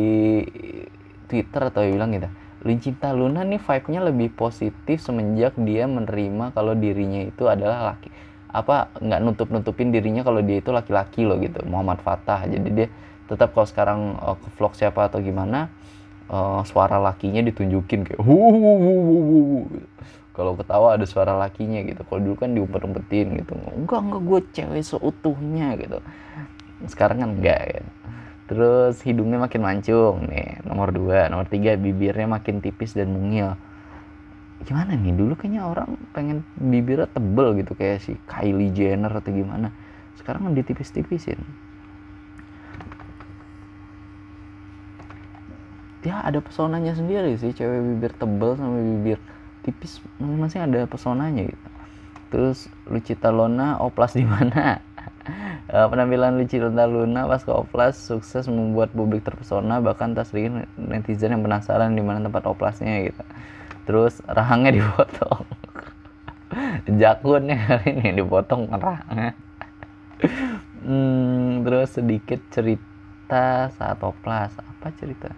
Twitter 1.31 1.63
atau 1.71 1.85
bilang 1.87 2.13
gitu. 2.15 2.29
Lincinta 2.65 3.13
Luna 3.13 3.45
nih 3.45 3.61
vibe-nya 3.61 4.01
lebih 4.09 4.33
positif 4.33 5.05
semenjak 5.05 5.53
dia 5.61 5.85
menerima 5.85 6.57
kalau 6.57 6.73
dirinya 6.73 7.21
itu 7.21 7.45
adalah 7.45 7.93
laki 7.93 8.09
apa 8.55 8.87
nggak 9.03 9.21
nutup 9.21 9.51
nutupin 9.51 9.91
dirinya 9.91 10.23
kalau 10.23 10.39
dia 10.41 10.63
itu 10.63 10.71
laki-laki 10.73 11.29
loh 11.29 11.37
gitu. 11.43 11.61
Muhammad 11.69 12.01
Fatah. 12.01 12.47
Jadi 12.49 12.69
dia 12.73 12.89
tetap 13.29 13.53
kalau 13.53 13.69
sekarang 13.69 14.01
uh, 14.21 14.37
ke 14.37 14.49
vlog 14.57 14.73
siapa 14.77 15.09
atau 15.09 15.21
gimana 15.21 15.69
uh, 16.29 16.61
suara 16.65 17.01
lakinya 17.01 17.41
ditunjukin 17.45 18.05
kayak 18.05 18.21
hu 18.21 18.37
kalau 20.35 20.59
ketawa 20.59 20.99
ada 20.99 21.07
suara 21.07 21.39
lakinya 21.39 21.79
gitu. 21.87 22.03
Kalau 22.03 22.21
dulu 22.21 22.37
kan 22.43 22.51
diumpet-umpetin 22.59 23.39
gitu. 23.39 23.55
Enggak 23.71 24.03
enggak 24.03 24.23
gue 24.27 24.41
cewek 24.51 24.83
seutuhnya 24.83 25.79
gitu. 25.79 25.99
Sekarang 26.91 27.23
kan 27.23 27.31
enggak 27.39 27.63
ya. 27.71 27.83
terus 28.45 29.01
hidungnya 29.01 29.41
makin 29.41 29.65
mancung 29.65 30.29
nih 30.29 30.61
nomor 30.69 30.93
dua. 30.93 31.31
Nomor 31.33 31.49
tiga 31.49 31.79
bibirnya 31.79 32.27
makin 32.29 32.59
tipis 32.61 32.93
dan 32.93 33.15
mungil. 33.15 33.55
Gimana 34.67 34.99
nih? 34.99 35.15
Dulu 35.17 35.39
kayaknya 35.39 35.65
orang 35.65 35.97
pengen 36.13 36.43
bibirnya 36.59 37.09
tebel 37.09 37.57
gitu 37.63 37.73
kayak 37.79 38.05
si 38.05 38.19
Kylie 38.29 38.75
Jenner 38.75 39.15
atau 39.15 39.33
gimana. 39.33 39.73
Sekarang 40.19 40.51
kan 40.51 40.53
ditipis-tipisin. 40.53 41.41
Ya 46.05 46.21
ada 46.21 46.37
pesonanya 46.45 46.93
sendiri 46.93 47.33
sih 47.41 47.57
cewek 47.57 47.81
bibir 47.81 48.13
tebel 48.13 48.61
sama 48.61 48.77
bibir 48.77 49.17
tipis 49.65 49.99
masing-masing 50.21 50.61
ada 50.69 50.85
pesonanya 50.85 51.49
gitu. 51.49 51.69
Terus 52.29 52.67
Lucita 52.91 53.31
Lona 53.31 53.79
oplas 53.81 54.13
di 54.13 54.27
mana? 54.27 54.83
Uh, 55.71 55.87
penampilan 55.91 56.37
Lucita 56.37 56.69
Luna 56.85 57.25
pas 57.31 57.41
ke 57.41 57.53
oplas 57.55 57.97
sukses 57.97 58.51
membuat 58.51 58.93
publik 58.93 59.25
terpesona 59.25 59.81
bahkan 59.81 60.13
tak 60.13 60.29
sedikit 60.29 60.69
netizen 60.77 61.33
yang 61.39 61.43
penasaran 61.47 61.95
di 61.97 62.03
mana 62.05 62.21
tempat 62.27 62.45
oplasnya 62.45 63.07
gitu. 63.07 63.23
Terus 63.89 64.21
rahangnya 64.27 64.75
dipotong. 64.83 65.47
Jakunnya 66.91 67.57
kali 67.67 67.91
ini 68.03 68.11
dipotong 68.19 68.69
rahangnya. 68.71 69.33
Hmm, 70.85 71.65
terus 71.65 71.97
sedikit 71.97 72.43
cerita 72.53 73.73
saat 73.73 73.99
oplas. 74.05 74.53
Apa 74.59 74.93
cerita? 74.99 75.33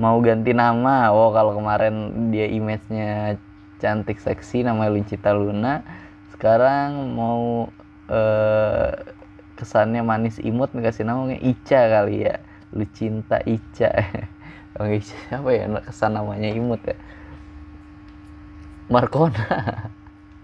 Mau 0.00 0.18
ganti 0.24 0.56
nama? 0.56 1.12
Oh 1.12 1.30
kalau 1.30 1.54
kemarin 1.60 2.10
dia 2.32 2.48
image-nya 2.48 3.36
cantik 3.82 4.22
seksi 4.22 4.62
namanya 4.62 4.94
Lucita 4.94 5.34
Luna. 5.34 5.82
Sekarang 6.30 7.18
mau 7.18 7.66
eh, 8.06 8.94
kesannya 9.58 10.06
manis 10.06 10.38
imut 10.38 10.70
kasih 10.70 11.02
namanya 11.02 11.42
Ica 11.42 11.90
kali 11.90 12.30
ya. 12.30 12.38
Lucinta 12.70 13.42
Ica. 13.42 13.90
Kalau 14.72 14.88
siapa 15.02 15.48
ya 15.50 15.66
kesan 15.82 16.14
namanya 16.14 16.48
imut 16.54 16.80
ya? 16.86 16.96
Markona 18.88 19.88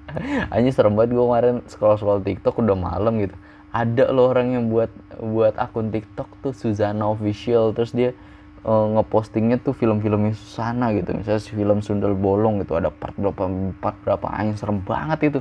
Anjir 0.55 0.73
serem 0.73 0.97
banget 0.97 1.17
gue 1.17 1.25
kemarin 1.25 1.57
scroll-scroll 1.69 2.25
TikTok 2.25 2.65
udah 2.65 2.77
malam 2.77 3.21
gitu. 3.21 3.37
Ada 3.77 4.09
loh 4.09 4.33
orang 4.33 4.57
yang 4.57 4.65
buat 4.73 4.89
buat 5.21 5.53
akun 5.61 5.93
TikTok 5.93 6.41
tuh 6.41 6.57
Suzana 6.57 7.13
official 7.13 7.77
terus 7.77 7.93
dia 7.93 8.17
uh, 8.65 8.87
ngepostingnya 8.99 9.61
tuh 9.63 9.77
film-filmnya 9.77 10.35
Susana 10.35 10.91
gitu. 10.97 11.15
Misalnya 11.15 11.43
film 11.43 11.79
Sundel 11.85 12.15
Bolong 12.19 12.63
gitu 12.63 12.75
ada 12.75 12.91
part 12.91 13.15
berapa 13.15 13.47
part 13.79 13.97
berapa 14.03 14.27
anjing 14.31 14.59
serem 14.59 14.79
banget 14.83 15.35
itu. 15.35 15.41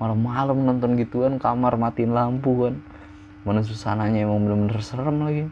Malam-malam 0.00 0.56
nonton 0.64 0.96
gituan 0.96 1.36
kamar 1.36 1.76
matiin 1.76 2.12
lampu 2.16 2.68
kan. 2.68 2.74
Mana 3.44 3.64
Susananya 3.64 4.24
emang 4.24 4.44
bener-bener 4.44 4.80
serem 4.84 5.16
lagi. 5.24 5.44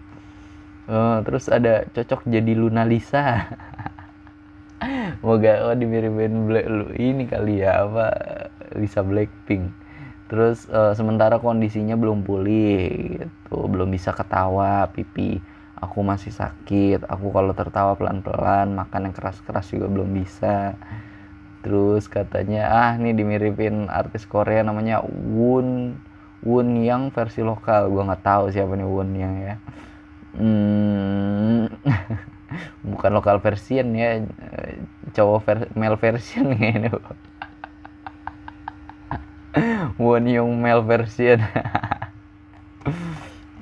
Uh, 0.88 1.20
terus 1.24 1.52
ada 1.52 1.84
cocok 1.92 2.24
jadi 2.28 2.52
Luna 2.56 2.84
Lisa. 2.88 3.44
Moga 5.26 5.68
oh 5.68 5.74
dimiripin 5.74 6.46
Black 6.46 6.66
ini 6.96 7.26
kali 7.26 7.60
ya 7.60 7.84
apa 7.84 8.06
Lisa 8.76 9.04
Blackpink. 9.04 9.68
Terus 10.28 10.68
uh, 10.68 10.92
sementara 10.92 11.40
kondisinya 11.40 11.96
belum 11.96 12.24
pulih 12.24 13.16
gitu 13.16 13.56
belum 13.64 13.88
bisa 13.88 14.12
ketawa 14.12 14.88
pipi 14.92 15.40
aku 15.78 16.02
masih 16.02 16.34
sakit 16.34 17.06
aku 17.06 17.30
kalau 17.30 17.54
tertawa 17.54 17.94
pelan-pelan 17.94 18.74
makan 18.74 19.10
yang 19.10 19.14
keras-keras 19.14 19.70
juga 19.70 19.86
belum 19.90 20.10
bisa. 20.14 20.74
Terus 21.62 22.06
katanya 22.06 22.70
ah 22.70 22.92
ini 22.94 23.14
dimiripin 23.14 23.90
artis 23.90 24.26
Korea 24.26 24.62
namanya 24.62 25.02
Woon 25.06 25.98
Woon 26.42 26.68
Yang 26.82 27.14
versi 27.14 27.40
lokal. 27.42 27.90
Gua 27.90 28.06
nggak 28.06 28.24
tahu 28.24 28.44
siapa 28.54 28.74
nih 28.74 28.88
Woon 28.88 29.10
Yang 29.14 29.34
ya. 29.38 29.54
Hmm, 30.38 31.66
bukan 32.94 33.10
lokal 33.10 33.42
version 33.42 33.90
ya 33.96 34.22
cowok 35.12 35.38
ver 35.44 35.58
male 35.74 35.98
version 35.98 36.52
ini 36.56 36.88
One 39.98 40.30
Young 40.30 40.62
Male 40.62 40.82
version. 40.86 41.42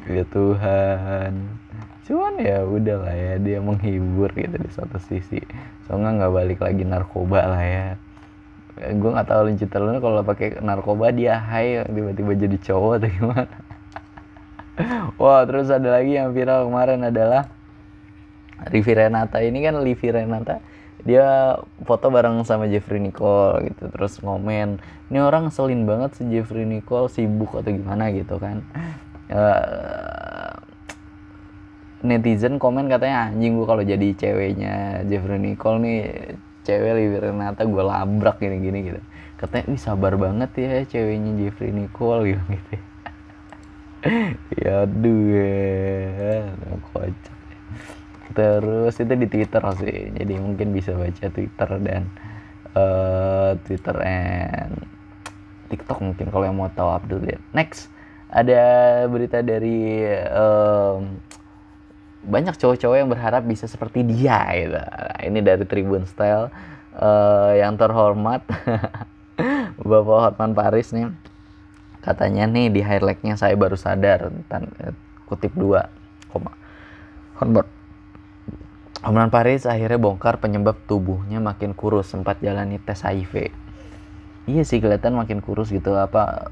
Ya 0.06 0.22
Tuhan 0.22 1.65
cuman 2.06 2.38
ya 2.38 2.62
udah 2.62 2.96
lah 3.02 3.14
ya 3.14 3.34
dia 3.42 3.58
menghibur 3.58 4.30
gitu 4.32 4.56
di 4.56 4.70
satu 4.70 4.98
sisi. 5.02 5.42
Soalnya 5.86 6.22
nggak 6.22 6.32
balik 6.32 6.58
lagi 6.62 6.82
narkoba 6.86 7.40
lah 7.50 7.62
ya. 7.66 7.86
Gue 8.76 9.10
nggak 9.10 9.28
tahu 9.28 9.40
Linci 9.50 9.66
Terluna 9.66 9.98
kalau 9.98 10.22
pakai 10.22 10.62
narkoba 10.62 11.10
dia 11.10 11.40
high 11.40 11.82
tiba-tiba 11.90 12.32
jadi 12.38 12.56
cowok 12.60 12.92
atau 13.02 13.08
gimana. 13.10 13.56
Wah 15.20 15.42
terus 15.48 15.66
ada 15.72 15.88
lagi 15.98 16.14
yang 16.14 16.30
viral 16.30 16.68
kemarin 16.70 17.00
adalah 17.10 17.50
Rivi 18.70 18.92
Renata. 18.94 19.42
Ini 19.42 19.58
kan 19.64 19.82
Livi 19.82 20.08
Renata 20.12 20.62
dia 21.06 21.54
foto 21.86 22.10
bareng 22.10 22.42
sama 22.42 22.66
Jeffrey 22.66 22.98
Nicole 22.98 23.70
gitu 23.70 23.86
terus 23.94 24.18
ngomen 24.18 24.82
ini 25.06 25.22
orang 25.22 25.46
ngeselin 25.46 25.86
banget 25.86 26.18
si 26.18 26.26
Jeffrey 26.26 26.66
Nicole 26.66 27.06
sibuk 27.06 27.54
atau 27.54 27.70
gimana 27.70 28.10
gitu 28.10 28.42
kan. 28.42 28.66
Uh, 29.30 30.55
netizen 32.06 32.62
komen 32.62 32.86
katanya 32.86 33.28
anjing 33.28 33.58
gue 33.58 33.66
kalau 33.66 33.82
jadi 33.82 34.08
ceweknya 34.14 35.02
Jeffrey 35.10 35.42
Nicole 35.42 35.82
nih 35.82 36.00
cewek 36.62 36.92
Livi 36.94 37.18
Renata 37.18 37.66
gue 37.66 37.82
labrak 37.82 38.38
gini-gini 38.38 38.78
gitu. 38.94 39.00
Katanya 39.36 39.64
wih 39.68 39.80
sabar 39.80 40.14
banget 40.16 40.50
ya 40.56 40.86
ceweknya 40.86 41.32
Jeffrey 41.36 41.74
Nicole 41.74 42.32
gitu. 42.32 42.42
Gitu 42.54 42.74
ya 44.62 44.86
aduh 44.86 45.22
ya 45.34 46.46
kocak. 46.94 47.36
Terus 48.36 48.94
itu 49.02 49.14
di 49.18 49.26
Twitter 49.26 49.62
sih 49.82 49.98
jadi 50.14 50.34
mungkin 50.38 50.70
bisa 50.70 50.94
baca 50.94 51.26
Twitter 51.26 51.68
dan 51.82 52.02
uh, 52.76 53.56
Twitter 53.64 53.96
and 54.04 54.86
TikTok 55.66 55.98
mungkin 55.98 56.30
kalau 56.30 56.44
yang 56.46 56.56
mau 56.58 56.70
tahu 56.70 56.90
update 56.94 57.42
next 57.50 57.90
ada 58.30 58.62
berita 59.06 59.40
dari 59.42 60.02
um, 60.30 61.18
banyak 62.26 62.58
cowok-cowok 62.58 62.96
yang 62.98 63.10
berharap 63.10 63.46
bisa 63.46 63.70
seperti 63.70 64.02
dia 64.02 64.42
gitu. 64.58 64.82
ini 65.22 65.38
dari 65.40 65.64
Tribun 65.64 66.04
Style 66.10 66.50
uh, 66.98 67.54
yang 67.54 67.78
terhormat 67.78 68.42
Bapak 69.90 70.18
Hotman 70.26 70.52
Paris 70.52 70.90
nih 70.90 71.08
katanya 72.02 72.46
nih 72.46 72.70
di 72.70 72.80
highlightnya 72.82 73.34
saya 73.38 73.54
baru 73.58 73.74
sadar 73.78 74.30
tan, 74.50 74.70
kutip 75.30 75.54
dua 75.54 75.90
koma 76.30 76.54
Hotman 77.38 77.66
Hotman 79.06 79.30
Paris 79.30 79.70
akhirnya 79.70 80.02
bongkar 80.02 80.42
penyebab 80.42 80.82
tubuhnya 80.90 81.38
makin 81.38 81.78
kurus 81.78 82.10
sempat 82.10 82.42
jalani 82.42 82.82
tes 82.82 83.06
HIV. 83.06 83.54
Iya 84.50 84.62
sih 84.66 84.82
kelihatan 84.82 85.14
makin 85.14 85.38
kurus 85.38 85.70
gitu 85.70 85.94
apa 85.94 86.50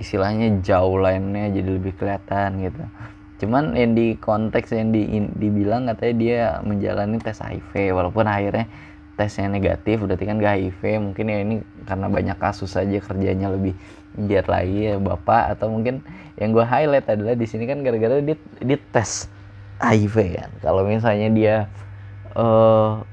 istilahnya 0.00 0.64
jauh 0.64 0.96
lainnya 0.96 1.52
jadi 1.52 1.66
lebih 1.76 1.92
kelihatan 2.00 2.62
gitu. 2.64 2.82
Cuman 3.40 3.72
yang 3.72 3.96
di 3.96 4.20
konteks 4.20 4.76
yang 4.76 4.92
di, 4.92 5.24
dibilang 5.40 5.88
katanya 5.88 6.14
dia 6.20 6.40
menjalani 6.60 7.16
tes 7.16 7.40
HIV 7.40 7.96
walaupun 7.96 8.28
akhirnya 8.28 8.68
tesnya 9.16 9.52
negatif 9.52 10.00
berarti 10.00 10.24
kan 10.24 10.40
gak 10.40 10.56
HIV 10.60 10.80
mungkin 10.96 11.24
ya 11.28 11.38
ini 11.44 11.56
karena 11.84 12.08
banyak 12.08 12.36
kasus 12.40 12.72
aja 12.72 13.04
kerjanya 13.04 13.52
lebih 13.52 13.76
giat 14.16 14.48
lagi 14.48 14.92
ya 14.92 14.96
bapak 14.96 15.56
atau 15.56 15.68
mungkin 15.68 16.00
yang 16.40 16.56
gue 16.56 16.64
highlight 16.64 17.04
adalah 17.04 17.36
di 17.36 17.44
sini 17.44 17.68
kan 17.68 17.84
gara-gara 17.84 18.20
dia, 18.24 18.36
dia 18.64 18.78
tes 18.92 19.28
HIV 19.80 20.16
kan. 20.36 20.50
Kalau 20.64 20.84
misalnya 20.88 21.28
dia 21.32 21.54
uh, 22.36 23.04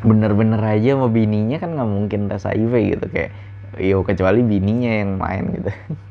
bener-bener 0.00 0.58
aja 0.58 0.96
sama 0.96 1.06
bininya 1.12 1.60
kan 1.60 1.76
nggak 1.76 1.90
mungkin 1.90 2.20
tes 2.30 2.46
HIV 2.46 2.74
gitu 2.96 3.06
kayak 3.10 3.30
yo 3.78 4.02
kecuali 4.02 4.40
bininya 4.42 4.90
yang 5.04 5.20
main 5.20 5.44
gitu 5.54 5.70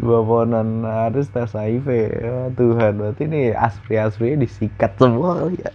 Baponan 0.00 0.86
harus 0.86 1.28
tes 1.28 1.52
HIV 1.52 1.86
ya, 2.16 2.48
Tuhan 2.56 2.96
berarti 2.96 3.28
ini 3.28 3.52
aspri-aspri 3.52 4.40
disikat 4.40 4.96
semua 4.96 5.44
kali 5.44 5.60
ya? 5.60 5.72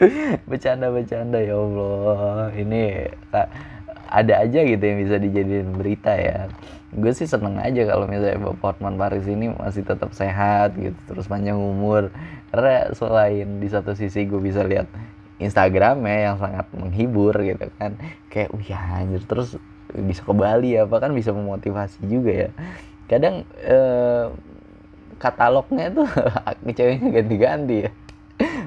Bercanda-bercanda 0.50 1.40
ya 1.40 1.56
Allah. 1.56 2.52
Ini 2.52 2.82
ada 4.10 4.34
aja 4.44 4.60
gitu 4.62 4.82
yang 4.84 4.98
bisa 5.00 5.16
dijadiin 5.16 5.70
berita 5.74 6.12
ya. 6.12 6.52
Gue 6.94 7.10
sih 7.10 7.26
seneng 7.26 7.58
aja 7.58 7.82
kalau 7.90 8.06
misalnya 8.06 8.38
Bapak 8.38 8.78
Hotman 8.78 8.94
Paris 8.94 9.26
ini 9.26 9.50
masih 9.50 9.82
tetap 9.82 10.14
sehat 10.14 10.78
gitu 10.78 10.96
terus 11.10 11.26
panjang 11.26 11.58
umur. 11.58 12.14
Karena 12.54 12.92
selain 12.94 13.58
di 13.58 13.66
satu 13.66 13.98
sisi 13.98 14.28
gue 14.28 14.38
bisa 14.38 14.62
lihat 14.62 14.86
Instagram 15.42 16.06
ya 16.06 16.30
yang 16.30 16.36
sangat 16.38 16.66
menghibur 16.70 17.34
gitu 17.42 17.66
kan. 17.80 17.98
Kayak 18.30 18.54
wih 18.54 18.70
anjir. 18.70 19.22
Terus 19.26 19.58
bisa 20.02 20.26
ke 20.26 20.34
Bali 20.34 20.74
apa 20.74 20.98
kan 20.98 21.14
bisa 21.14 21.30
memotivasi 21.30 22.02
juga 22.06 22.32
ya. 22.32 22.50
Kadang 23.06 23.46
eh, 23.62 24.26
katalognya 25.22 25.94
tuh 25.94 26.08
ceweknya 26.76 27.08
ganti-ganti 27.14 27.76
ya. 27.86 27.90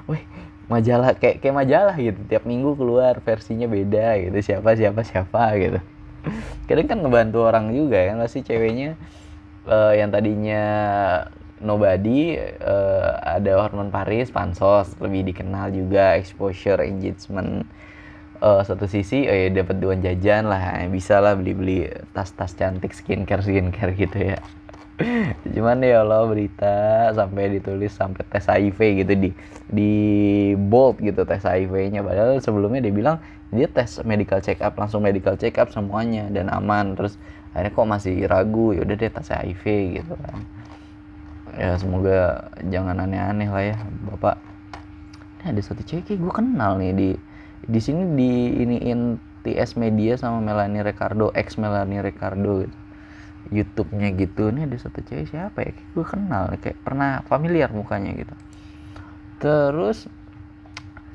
Wih 0.07 0.23
majalah 0.67 1.15
kayak 1.15 1.43
kayak 1.43 1.55
majalah 1.55 1.95
gitu. 1.95 2.19
Tiap 2.27 2.43
minggu 2.43 2.75
keluar 2.75 3.19
versinya 3.23 3.67
beda 3.67 4.19
gitu. 4.23 4.37
Siapa 4.39 4.75
siapa 4.75 5.01
siapa 5.03 5.55
gitu. 5.59 5.79
Kadang 6.67 6.87
kan 6.87 6.97
ngebantu 7.03 7.47
orang 7.47 7.71
juga 7.71 8.03
kan. 8.07 8.19
Pasti 8.23 8.43
ceweknya 8.43 8.99
uh, 9.67 9.95
yang 9.95 10.11
tadinya 10.11 10.63
nobody 11.57 12.37
uh, 12.61 13.17
ada 13.23 13.57
hormon 13.57 13.89
Paris 13.89 14.29
pansos 14.29 14.91
lebih 14.99 15.31
dikenal 15.31 15.71
juga. 15.71 16.19
Exposure 16.19 16.83
engagement 16.83 17.67
uh, 18.41 18.61
satu 18.61 18.85
sisi 18.85 19.25
oh 19.25 19.35
ya 19.35 19.49
dapat 19.51 19.77
duan 19.77 19.99
jajan 20.01 20.49
lah. 20.49 20.81
Bisa 20.89 21.19
lah 21.21 21.33
beli 21.37 21.53
beli 21.53 21.77
tas-tas 22.11 22.53
cantik 22.53 22.93
skincare 22.93 23.43
skincare 23.43 23.93
gitu 23.93 24.33
ya. 24.33 24.37
Cuman 25.53 25.77
ya 25.85 26.01
Allah 26.01 26.25
berita 26.25 26.75
sampai 27.13 27.61
ditulis 27.61 27.93
sampai 27.93 28.25
tes 28.25 28.49
HIV 28.49 28.79
gitu 29.05 29.13
di 29.13 29.29
di 29.69 29.93
bold 30.57 30.97
gitu 31.03 31.21
tes 31.27 31.45
HIV-nya 31.45 32.01
padahal 32.01 32.41
sebelumnya 32.41 32.81
dia 32.81 32.93
bilang 32.93 33.17
dia 33.53 33.69
tes 33.69 34.01
medical 34.01 34.41
check 34.41 34.57
up 34.59 34.73
langsung 34.75 35.05
medical 35.05 35.37
check 35.37 35.55
up 35.61 35.69
semuanya 35.69 36.25
dan 36.33 36.49
aman. 36.49 36.97
Terus 36.97 37.21
akhirnya 37.53 37.71
kok 37.77 37.87
masih 37.87 38.15
ragu 38.25 38.73
ya 38.73 38.81
udah 38.81 38.95
deh 38.97 39.11
tes 39.13 39.29
HIV 39.29 39.63
gitu 40.01 40.13
kan. 40.17 40.41
Ya 41.57 41.73
semoga 41.77 42.49
jangan 42.69 42.97
aneh-aneh 43.01 43.49
lah 43.49 43.63
ya 43.63 43.77
bapak. 44.09 44.37
Ini 45.41 45.53
ada 45.53 45.61
satu 45.61 45.85
cewek 45.85 46.17
gue 46.17 46.33
kenal 46.33 46.81
nih 46.81 46.91
di 46.97 47.09
di 47.67 47.79
sini 47.83 48.03
di 48.15 48.31
iniin 48.63 49.19
TS 49.43 49.75
Media 49.75 50.15
sama 50.15 50.39
Melanie 50.39 50.83
Ricardo 50.83 51.31
ex 51.35 51.59
Melanie 51.59 51.99
Ricardo 51.99 52.63
gitu. 52.63 52.77
YouTube-nya 53.47 54.11
gitu. 54.19 54.51
Ini 54.51 54.67
ada 54.67 54.75
satu 54.75 54.99
cewek 55.03 55.31
siapa 55.31 55.63
ya? 55.63 55.71
Gue 55.95 56.03
kenal 56.03 56.51
kayak 56.59 56.83
pernah 56.83 57.23
familiar 57.31 57.71
mukanya 57.71 58.11
gitu. 58.11 58.35
Terus 59.39 60.11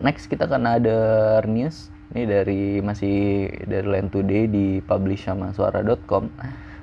next 0.00 0.32
kita 0.32 0.48
akan 0.48 0.80
ada 0.80 0.98
news. 1.44 1.92
Ini 2.12 2.28
dari 2.28 2.80
masih 2.84 3.48
dari 3.64 3.88
Land 3.88 4.12
Today 4.12 4.44
di 4.48 4.80
publish 4.84 5.28
sama 5.28 5.52
suara.com 5.56 6.28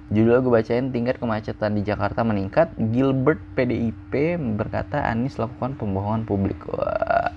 Judul 0.10 0.42
gue 0.42 0.50
bacain 0.50 0.90
tingkat 0.90 1.22
kemacetan 1.22 1.78
di 1.78 1.86
Jakarta 1.86 2.26
meningkat. 2.26 2.74
Gilbert 2.90 3.38
PDIP 3.54 4.42
berkata 4.58 5.06
Anies 5.06 5.38
lakukan 5.38 5.78
pembohongan 5.78 6.26
publik. 6.26 6.58
Wah, 6.66 7.29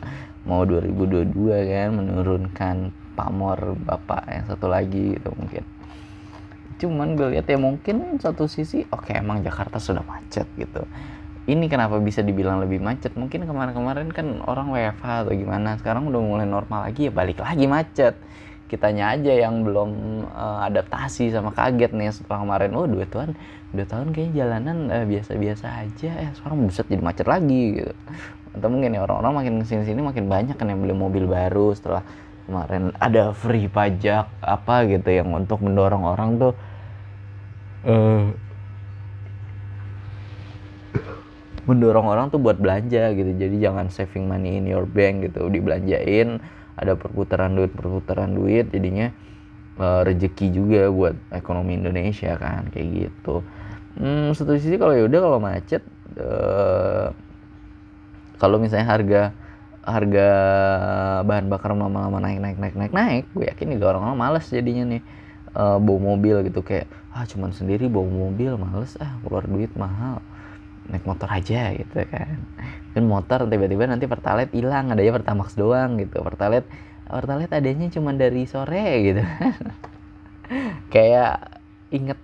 mau 0.49 0.67
2022 0.67 1.33
kan 1.71 1.91
menurunkan 1.95 2.77
pamor 3.15 3.79
bapak 3.87 4.27
yang 4.29 4.45
satu 4.49 4.67
lagi 4.67 5.17
itu 5.17 5.31
mungkin. 5.37 5.63
Cuman 6.83 7.15
gue 7.15 7.39
lihat 7.39 7.47
ya 7.47 7.59
mungkin 7.61 8.19
satu 8.19 8.51
sisi 8.51 8.83
oke 8.91 9.13
okay, 9.13 9.23
emang 9.23 9.45
Jakarta 9.47 9.79
sudah 9.79 10.03
macet 10.03 10.49
gitu. 10.59 10.83
Ini 11.43 11.67
kenapa 11.67 11.99
bisa 11.99 12.23
dibilang 12.23 12.63
lebih 12.63 12.79
macet? 12.79 13.19
Mungkin 13.19 13.47
kemarin-kemarin 13.47 14.15
kan 14.15 14.43
orang 14.47 14.71
WFH 14.71 15.27
atau 15.27 15.35
gimana. 15.35 15.75
Sekarang 15.79 16.07
udah 16.07 16.23
mulai 16.23 16.47
normal 16.47 16.87
lagi 16.87 17.11
ya 17.11 17.13
balik 17.15 17.43
lagi 17.43 17.67
macet 17.67 18.15
kitanya 18.73 19.13
aja 19.13 19.37
yang 19.37 19.69
belum 19.69 20.25
uh, 20.33 20.65
adaptasi 20.65 21.29
sama 21.29 21.53
kaget 21.53 21.93
nih 21.93 22.09
setelah 22.09 22.41
kemarin 22.41 22.73
oh 22.73 22.89
dua 22.89 23.05
tahun 23.05 23.37
dua 23.77 23.85
tahun 23.85 24.17
kayaknya 24.17 24.33
jalanan 24.33 24.89
uh, 24.89 25.05
biasa-biasa 25.05 25.67
aja 25.85 26.11
eh 26.25 26.33
sekarang 26.33 26.65
buset 26.65 26.89
jadi 26.89 27.05
macet 27.05 27.29
lagi 27.29 27.85
gitu 27.85 27.93
atau 28.53 28.69
mungkin 28.69 28.93
ya 28.93 29.01
orang-orang 29.05 29.33
makin 29.33 29.53
ke 29.61 29.65
sini-sini 29.65 30.01
makin 30.05 30.29
banyak 30.29 30.57
kan 30.61 30.69
yang 30.69 30.85
beli 30.85 30.93
mobil 30.93 31.25
baru 31.25 31.73
setelah 31.73 32.05
kemarin 32.45 32.93
ada 33.01 33.33
free 33.33 33.71
pajak 33.71 34.29
apa 34.45 34.85
gitu 34.91 35.09
yang 35.09 35.33
untuk 35.33 35.65
mendorong 35.65 36.05
orang 36.05 36.31
tuh. 36.37 36.55
Uh, 37.83 38.31
mendorong 41.63 42.07
orang 42.11 42.27
tuh 42.29 42.43
buat 42.43 42.59
belanja 42.59 43.15
gitu. 43.15 43.31
Jadi 43.39 43.57
jangan 43.63 43.89
saving 43.89 44.27
money 44.27 44.59
in 44.59 44.67
your 44.69 44.85
bank 44.85 45.25
gitu. 45.31 45.49
Dibelanjain 45.49 46.43
ada 46.77 46.97
perputaran 46.97 47.53
duit 47.53 47.71
perputaran 47.73 48.33
duit 48.33 48.69
jadinya 48.73 49.13
uh, 49.79 50.03
rezeki 50.05 50.47
juga 50.53 50.89
buat 50.89 51.15
ekonomi 51.31 51.79
Indonesia 51.79 52.35
kan 52.37 52.69
kayak 52.73 52.89
gitu. 52.91 53.41
Hmm, 53.97 54.33
satu 54.33 54.57
sisi 54.57 54.81
kalau 54.81 54.97
yaudah 54.97 55.21
kalau 55.21 55.39
macet 55.39 55.85
uh, 56.17 57.13
kalau 58.43 58.59
misalnya 58.59 58.91
harga 58.91 59.23
harga 59.83 60.29
bahan 61.27 61.47
bakar 61.51 61.75
lama-lama 61.75 62.19
naik 62.23 62.39
naik 62.39 62.59
naik 62.59 62.75
naik 62.75 62.95
naik 62.95 63.25
gue 63.35 63.47
yakin 63.51 63.79
juga 63.79 63.95
orang-orang 63.95 64.19
males 64.19 64.47
jadinya 64.51 64.99
nih 64.99 65.03
uh, 65.57 65.79
bawa 65.79 66.15
mobil 66.15 66.47
gitu. 66.49 66.61
Kayak 66.65 66.89
ah 67.13 67.25
cuman 67.29 67.51
sendiri 67.53 67.87
bawa 67.89 68.09
mobil 68.09 68.55
males. 68.57 68.97
Ah 69.01 69.19
keluar 69.25 69.45
duit 69.47 69.73
mahal. 69.77 70.21
Naik 70.91 71.07
motor 71.07 71.29
aja 71.31 71.73
gitu 71.77 72.03
kan. 72.09 72.37
Kan 72.93 73.05
motor 73.07 73.47
tiba-tiba 73.49 73.87
nanti 73.89 74.07
pertalite 74.11 74.53
hilang 74.55 74.91
adanya 74.93 75.13
pertamax 75.19 75.55
doang 75.55 76.01
gitu. 76.01 76.21
Pertalite 76.23 76.67
pertalite 77.07 77.53
adanya 77.53 77.87
cuma 77.93 78.17
dari 78.17 78.49
sore 78.49 79.05
gitu 79.05 79.21
kayak 80.95 81.61
inget 81.93 82.17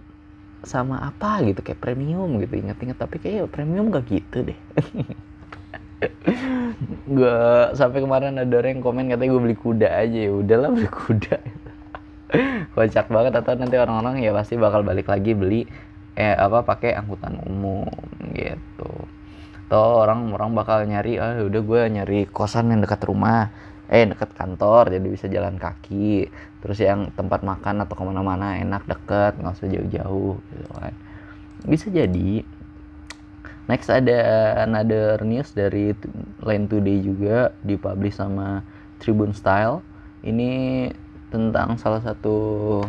sama 0.65 1.05
apa 1.05 1.45
gitu 1.45 1.61
kayak 1.61 1.81
premium 1.83 2.41
gitu. 2.41 2.55
Inget-inget 2.61 2.97
tapi 2.97 3.21
kayak 3.21 3.53
premium 3.53 3.93
gak 3.93 4.09
gitu 4.09 4.49
deh 4.49 4.59
gue 7.09 7.39
sampai 7.75 7.99
kemarin 7.99 8.39
ada 8.39 8.55
orang 8.55 8.79
yang 8.79 8.83
komen 8.85 9.11
katanya 9.11 9.31
gue 9.35 9.43
beli 9.43 9.57
kuda 9.59 9.89
aja. 9.91 10.21
Ya 10.29 10.33
udahlah 10.33 10.71
beli 10.71 10.89
kuda. 10.91 11.37
Kocak 12.77 13.09
banget 13.09 13.33
atau 13.41 13.57
nanti 13.57 13.77
orang-orang 13.81 14.21
ya 14.21 14.31
pasti 14.37 14.55
bakal 14.61 14.85
balik 14.85 15.09
lagi 15.09 15.33
beli 15.33 15.65
eh 16.19 16.35
apa 16.35 16.67
pakai 16.67 16.99
angkutan 16.99 17.41
umum 17.47 17.89
gitu. 18.35 18.91
Toh 19.69 20.05
orang 20.05 20.33
orang 20.35 20.53
bakal 20.55 20.85
nyari 20.85 21.17
ah 21.19 21.41
udah 21.41 21.63
gue 21.63 21.81
nyari 21.89 22.19
kosan 22.29 22.71
yang 22.71 22.85
dekat 22.85 23.03
rumah. 23.09 23.51
Eh 23.89 24.05
dekat 24.05 24.37
kantor 24.37 24.93
jadi 24.93 25.07
bisa 25.09 25.27
jalan 25.33 25.57
kaki. 25.57 26.29
Terus 26.61 26.79
yang 26.85 27.09
tempat 27.17 27.41
makan 27.41 27.87
atau 27.87 27.95
ke 27.97 28.03
mana-mana 28.05 28.61
enak 28.61 28.85
deket 28.85 29.41
nggak 29.41 29.55
usah 29.57 29.69
jauh-jauh 29.71 30.37
gitu 30.53 30.69
kan. 30.77 30.95
Bisa 31.65 31.87
jadi 31.89 32.45
next 33.69 33.93
ada 33.93 34.19
another 34.65 35.21
news 35.23 35.53
dari 35.53 35.95
Line 36.43 36.67
Today 36.67 37.05
juga 37.05 37.53
dipublish 37.63 38.19
sama 38.19 38.65
Tribune 38.99 39.37
Style 39.37 39.85
ini 40.27 40.89
tentang 41.29 41.77
salah 41.77 42.01
satu 42.01 42.81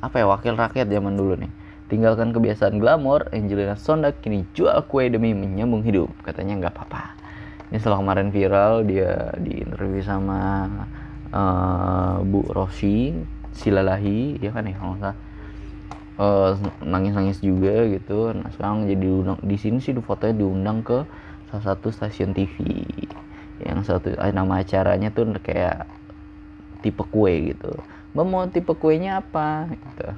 apa 0.00 0.22
ya 0.22 0.26
wakil 0.30 0.54
rakyat 0.54 0.86
zaman 0.86 1.18
dulu 1.18 1.34
nih 1.36 1.52
Tinggalkan 1.86 2.34
kebiasaan 2.34 2.82
glamor, 2.82 3.30
Angelina 3.30 3.78
Sonda 3.78 4.10
kini 4.10 4.42
jual 4.58 4.74
kue 4.90 5.06
demi 5.06 5.30
menyambung 5.30 5.86
hidup. 5.86 6.10
Katanya 6.26 6.58
nggak 6.58 6.74
apa-apa. 6.74 7.14
Ini 7.70 7.78
setelah 7.78 8.02
kemarin 8.02 8.34
viral 8.34 8.82
dia 8.82 9.30
di 9.38 9.62
interview 9.62 10.02
sama 10.02 10.66
uh, 11.30 12.18
Bu 12.26 12.42
Roshi 12.50 13.14
Silalahi, 13.54 14.42
ya 14.42 14.50
kan 14.50 14.66
ya 14.66 14.74
kalau 14.74 14.94
nggak 14.98 15.16
uh, 16.20 16.56
nangis-nangis 16.84 17.40
juga 17.40 17.88
gitu. 17.88 18.32
Nah 18.32 18.48
sekarang 18.52 18.88
jadi 18.88 19.00
diundang, 19.00 19.38
di 19.40 19.56
sini 19.56 19.78
sih 19.80 19.96
fotonya 19.96 20.36
diundang 20.36 20.84
ke 20.84 21.04
salah 21.48 21.64
satu 21.72 21.88
stasiun 21.92 22.36
TV. 22.36 22.84
Yang 23.62 23.88
satu 23.88 24.12
eh, 24.12 24.32
nama 24.32 24.60
acaranya 24.60 25.08
tuh 25.12 25.32
kayak 25.40 25.88
tipe 26.84 27.04
kue 27.08 27.54
gitu. 27.54 27.72
Mbak 28.12 28.26
mau 28.28 28.44
tipe 28.48 28.72
kuenya 28.76 29.24
apa? 29.24 29.72
Gitu 29.72 30.08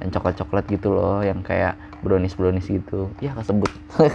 yang 0.00 0.10
coklat-coklat 0.12 0.64
gitu 0.68 0.92
loh 0.92 1.24
yang 1.24 1.40
kayak 1.40 1.76
brownies 2.04 2.36
brownies 2.36 2.68
gitu 2.68 3.08
ya 3.20 3.32
kesebut 3.32 3.72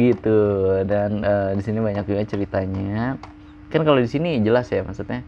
gitu 0.00 0.40
dan 0.88 1.20
uh, 1.22 1.50
di 1.52 1.62
sini 1.62 1.78
banyak 1.84 2.08
juga 2.08 2.24
ceritanya 2.24 3.20
kan 3.68 3.80
kalau 3.84 4.00
di 4.00 4.08
sini 4.08 4.40
jelas 4.40 4.72
ya 4.72 4.80
maksudnya 4.80 5.20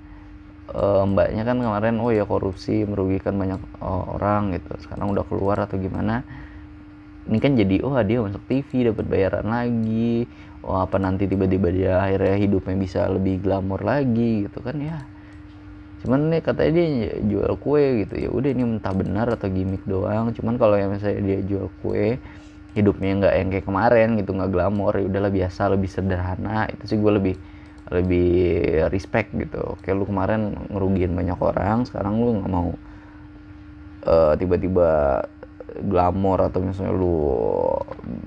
uh, 0.74 1.04
mbaknya 1.08 1.42
kan 1.48 1.56
kemarin 1.60 1.96
oh 2.00 2.12
ya 2.12 2.24
korupsi 2.28 2.84
merugikan 2.84 3.36
banyak 3.36 3.60
uh, 3.80 4.04
orang 4.18 4.56
gitu. 4.56 4.72
Sekarang 4.82 5.12
udah 5.12 5.24
keluar 5.24 5.56
atau 5.64 5.80
gimana? 5.80 6.24
Ini 7.28 7.38
kan 7.44 7.52
jadi 7.60 7.84
oh 7.84 7.92
dia 8.00 8.24
masuk 8.24 8.40
TV 8.48 8.88
dapat 8.92 9.04
bayaran 9.04 9.46
lagi. 9.48 10.24
Oh 10.64 10.80
apa 10.80 10.96
nanti 10.98 11.28
tiba-tiba 11.28 11.68
dia 11.70 11.92
akhirnya 12.02 12.36
hidupnya 12.40 12.76
bisa 12.76 13.00
lebih 13.06 13.44
glamor 13.44 13.84
lagi 13.84 14.48
gitu 14.48 14.58
kan 14.64 14.76
ya. 14.80 14.98
Cuman 16.02 16.30
nih 16.30 16.40
katanya 16.40 16.72
dia 16.78 16.88
jual 17.26 17.52
kue 17.60 18.06
gitu. 18.06 18.14
Ya 18.16 18.28
udah 18.32 18.50
ini 18.54 18.62
entah 18.64 18.94
benar 18.94 19.26
atau 19.34 19.48
gimmick 19.50 19.82
doang. 19.84 20.32
Cuman 20.32 20.56
kalau 20.56 20.78
yang 20.78 20.94
misalnya 20.94 21.20
dia 21.22 21.38
jual 21.44 21.68
kue 21.84 22.18
hidupnya 22.76 23.10
nggak 23.18 23.34
yang 23.34 23.48
kayak 23.50 23.66
kemarin 23.66 24.08
gitu 24.20 24.30
nggak 24.36 24.50
glamor 24.54 24.92
ya 24.94 25.04
udahlah 25.10 25.32
biasa 25.32 25.62
lebih 25.74 25.90
sederhana. 25.90 26.70
Itu 26.72 26.84
sih 26.94 26.98
gue 26.98 27.12
lebih 27.12 27.34
lebih 27.88 28.30
respect 28.92 29.32
gitu. 29.32 29.60
Oke 29.76 29.92
lu 29.96 30.04
kemarin 30.04 30.52
ngerugiin 30.68 31.16
banyak 31.16 31.38
orang 31.40 31.88
sekarang 31.88 32.20
lu 32.20 32.40
nggak 32.40 32.52
mau 32.52 32.68
uh, 34.04 34.34
tiba-tiba 34.36 35.24
glamor 35.84 36.48
atau 36.48 36.64
misalnya 36.64 36.96
lu 36.96 37.16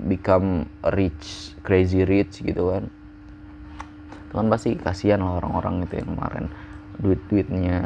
become 0.06 0.66
rich 0.94 1.54
crazy 1.62 2.02
rich 2.02 2.42
gitu 2.42 2.74
kan. 2.74 2.90
Itu 4.30 4.34
kan 4.34 4.46
pasti 4.50 4.74
kasihan 4.74 5.22
lah 5.22 5.38
orang-orang 5.38 5.86
itu 5.86 6.02
yang 6.02 6.08
kemarin 6.18 6.44
duit-duitnya 6.98 7.78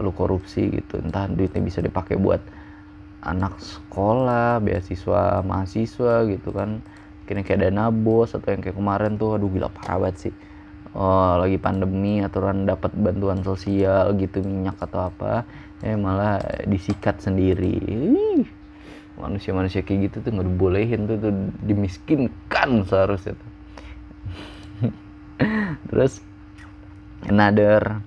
lu 0.00 0.12
korupsi 0.16 0.80
gitu. 0.80 1.00
Entah 1.00 1.28
duitnya 1.28 1.60
bisa 1.60 1.84
dipakai 1.84 2.16
buat 2.16 2.40
anak 3.20 3.60
sekolah 3.60 4.64
beasiswa 4.64 5.44
mahasiswa 5.44 6.24
gitu 6.24 6.56
kan. 6.56 6.80
Kini 7.28 7.44
kayak 7.44 7.68
dana 7.68 7.92
bos 7.92 8.32
atau 8.32 8.48
yang 8.48 8.64
kayak 8.64 8.80
kemarin 8.80 9.20
tuh 9.20 9.36
aduh 9.36 9.46
gila 9.52 9.70
parah 9.70 10.02
banget 10.02 10.16
sih 10.28 10.34
oh, 10.94 11.38
lagi 11.40 11.56
pandemi 11.56 12.22
aturan 12.22 12.66
dapat 12.66 12.94
bantuan 12.96 13.42
sosial 13.46 14.14
gitu 14.18 14.42
minyak 14.42 14.78
atau 14.80 15.10
apa 15.10 15.44
eh 15.80 15.96
malah 15.96 16.40
disikat 16.68 17.20
sendiri. 17.24 17.80
Manusia-manusia 19.16 19.84
kayak 19.84 20.12
gitu 20.12 20.16
tuh 20.24 20.30
nggak 20.32 20.48
dibolehin 20.48 21.04
tuh, 21.04 21.16
tuh 21.20 21.32
dimiskinkan 21.64 22.88
seharusnya 22.88 23.36
tuh. 23.36 23.50
Terus 25.92 26.24
another 27.28 28.00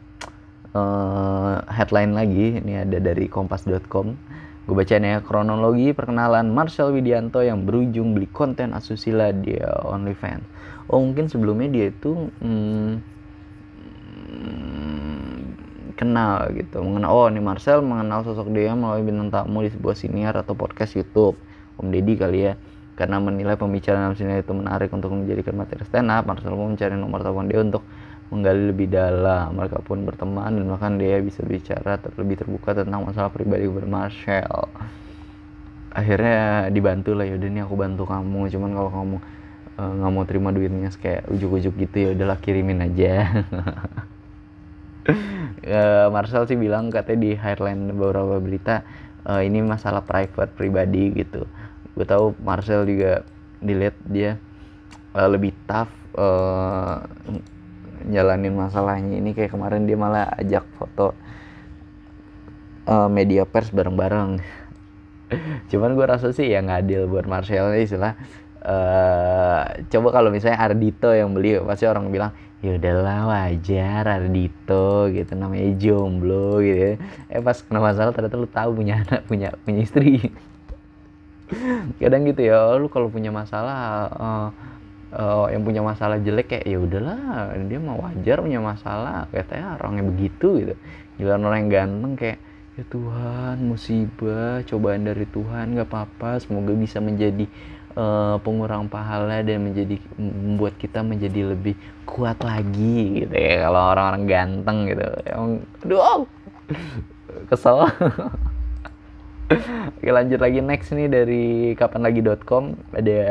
uh, 0.74 1.62
headline 1.70 2.18
lagi 2.18 2.58
ini 2.60 2.82
ada 2.82 2.98
dari 2.98 3.30
kompas.com 3.30 4.18
gue 4.64 4.72
bacain 4.72 5.04
ya 5.04 5.20
kronologi 5.20 5.92
perkenalan 5.92 6.48
Marcel 6.48 6.96
Widianto 6.96 7.44
yang 7.44 7.68
berujung 7.68 8.16
beli 8.16 8.32
konten 8.32 8.72
asusila 8.72 9.36
di 9.36 9.60
OnlyFans 9.60 10.48
oh 10.90 11.00
mungkin 11.00 11.32
sebelumnya 11.32 11.70
dia 11.72 11.86
itu 11.92 12.32
hmm, 12.42 12.92
kenal 15.96 16.50
gitu. 16.52 16.84
Mengenal 16.84 17.10
oh 17.14 17.26
ini 17.30 17.40
Marcel 17.40 17.80
mengenal 17.86 18.26
sosok 18.28 18.52
dia 18.52 18.74
melalui 18.74 19.06
bintang 19.06 19.30
tamu 19.30 19.64
di 19.64 19.72
sebuah 19.72 19.96
siniar 19.96 20.34
atau 20.36 20.58
podcast 20.58 20.98
YouTube. 20.98 21.40
Om 21.80 21.90
Deddy 21.90 22.14
kali 22.20 22.40
ya. 22.52 22.54
Karena 22.94 23.18
menilai 23.18 23.58
pembicaraan 23.58 24.14
dalam 24.14 24.18
sini 24.18 24.38
itu 24.38 24.54
menarik 24.54 24.94
untuk 24.94 25.10
menjadikan 25.10 25.58
materi 25.58 25.82
stand 25.90 26.14
up 26.14 26.30
Marcel 26.30 26.54
pun 26.54 26.78
mencari 26.78 26.94
nomor 26.94 27.26
telepon 27.26 27.50
dia 27.50 27.60
untuk 27.66 27.82
menggali 28.30 28.70
lebih 28.70 28.88
dalam. 28.94 29.58
Mereka 29.58 29.82
pun 29.82 30.06
berteman 30.06 30.54
dan 30.54 30.66
bahkan 30.70 31.02
dia 31.02 31.18
bisa 31.22 31.42
bicara 31.42 31.98
lebih 32.18 32.38
terbuka 32.38 32.78
tentang 32.78 33.02
masalah 33.02 33.34
pribadi 33.34 33.66
kepada 33.66 33.90
Marshall 33.90 34.70
akhirnya 35.94 36.74
dibantu 36.74 37.14
lah 37.14 37.30
yaudah 37.30 37.50
nih 37.54 37.64
aku 37.64 37.76
bantu 37.78 38.04
kamu. 38.10 38.50
Cuman 38.50 38.72
kalau 38.74 38.90
kamu 38.90 39.18
nggak 39.74 40.12
uh, 40.12 40.14
mau 40.14 40.26
terima 40.30 40.54
duitnya 40.54 40.94
kayak 40.94 41.26
ujuk-ujuk 41.34 41.74
gitu 41.82 41.96
ya 41.98 42.10
udahlah 42.14 42.38
kirimin 42.38 42.86
aja. 42.86 43.46
Uh, 45.66 46.08
Marcel 46.14 46.46
sih 46.46 46.54
bilang 46.54 46.94
katanya 46.94 47.20
di 47.26 47.32
headline 47.34 47.90
beberapa 47.98 48.38
berita 48.38 48.86
uh, 49.26 49.42
ini 49.42 49.66
masalah 49.66 50.06
private 50.06 50.54
pribadi 50.54 51.10
gitu. 51.18 51.50
Gue 51.98 52.06
tahu 52.06 52.38
Marcel 52.46 52.86
juga 52.86 53.26
dilihat 53.66 53.98
dia 54.06 54.38
uh, 55.18 55.26
lebih 55.26 55.58
tough 55.66 55.90
uh, 56.22 57.02
jalanin 58.14 58.54
masalahnya. 58.54 59.18
Ini 59.18 59.34
kayak 59.34 59.58
kemarin 59.58 59.90
dia 59.90 59.98
malah 59.98 60.38
ajak 60.38 60.70
foto 60.78 61.18
uh, 62.86 63.10
media 63.10 63.48
pers 63.50 63.74
bareng-bareng. 63.74 64.38
Cuman 65.74 65.98
gue 65.98 66.06
rasa 66.06 66.30
sih 66.30 66.52
ya 66.52 66.62
nggak 66.62 66.80
adil 66.86 67.02
buat 67.10 67.26
Marcel 67.26 67.74
istilah 67.74 68.14
uh, 68.64 69.62
coba 69.92 70.08
kalau 70.10 70.30
misalnya 70.32 70.60
Ardito 70.60 71.12
yang 71.12 71.36
beli 71.36 71.60
pasti 71.62 71.86
orang 71.86 72.10
bilang 72.10 72.32
ya 72.64 72.80
udahlah 72.80 73.28
wajar 73.28 74.04
Ardito 74.08 75.12
gitu. 75.12 75.32
Namanya 75.36 75.68
jomblo 75.76 76.64
gitu 76.64 76.80
ya. 76.80 76.92
eh 77.30 77.42
pas 77.44 77.60
kena 77.60 77.80
masalah 77.84 78.12
ternyata 78.16 78.40
lu 78.40 78.48
tahu 78.48 78.70
punya 78.80 79.04
anak 79.04 79.28
punya 79.28 79.52
punya 79.68 79.80
istri. 79.84 80.32
Kadang 82.02 82.24
gitu 82.26 82.42
ya 82.42 82.74
lu 82.80 82.88
kalau 82.88 83.12
punya 83.12 83.30
masalah 83.30 84.10
uh, 84.16 84.50
uh, 85.14 85.46
yang 85.52 85.62
punya 85.68 85.84
masalah 85.84 86.18
jelek 86.18 86.56
kayak 86.56 86.66
ya 86.66 86.78
udahlah 86.80 87.54
dia 87.68 87.80
mau 87.84 88.00
wajar 88.00 88.40
punya 88.40 88.64
masalah. 88.64 89.28
Katanya 89.30 89.76
orangnya 89.78 90.04
begitu 90.08 90.48
gitu. 90.64 90.76
Gila 91.20 91.38
orang 91.38 91.68
yang 91.68 91.72
ganteng 91.72 92.16
kayak 92.18 92.40
ya 92.74 92.84
Tuhan 92.90 93.62
musibah 93.70 94.66
cobaan 94.66 95.06
dari 95.06 95.30
Tuhan 95.30 95.78
nggak 95.78 95.94
apa-apa 95.94 96.42
semoga 96.42 96.74
bisa 96.74 96.98
menjadi 96.98 97.46
uh, 97.98 98.36
pengurang 98.42 98.90
pahala 98.90 99.42
dan 99.42 99.64
menjadi 99.64 99.98
membuat 100.18 100.78
kita 100.78 101.02
menjadi 101.02 101.56
lebih 101.56 101.78
kuat 102.06 102.42
lagi 102.44 103.26
gitu 103.26 103.36
ya 103.36 103.68
kalau 103.70 103.82
orang-orang 103.96 104.24
ganteng 104.30 104.78
gitu 104.90 105.08
yang 105.26 105.44
aduh 105.86 106.28
kesel 107.50 107.86
Oke 110.00 110.10
lanjut 110.10 110.40
lagi 110.42 110.60
next 110.64 110.96
nih 110.96 111.08
dari 111.12 111.46
kapanlagi.com 111.78 112.74
ada 112.96 113.22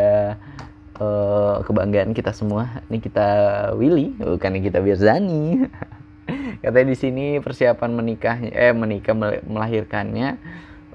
uh, 1.02 1.64
kebanggaan 1.66 2.14
kita 2.14 2.30
semua. 2.30 2.84
Ini 2.86 2.98
kita 3.02 3.28
Willy, 3.74 4.14
bukan 4.20 4.60
kita 4.62 4.78
Birzani. 4.84 5.66
Katanya 6.62 6.88
di 6.94 6.98
sini 6.98 7.26
persiapan 7.42 7.90
menikah 7.90 8.38
eh 8.38 8.70
menikah 8.70 9.16
melahirkannya 9.42 10.38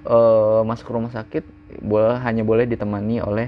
uh, 0.07 0.63
masuk 0.63 0.95
rumah 0.95 1.11
sakit 1.11 1.56
boleh 1.83 2.19
hanya 2.23 2.43
boleh 2.47 2.65
ditemani 2.65 3.19
oleh 3.19 3.47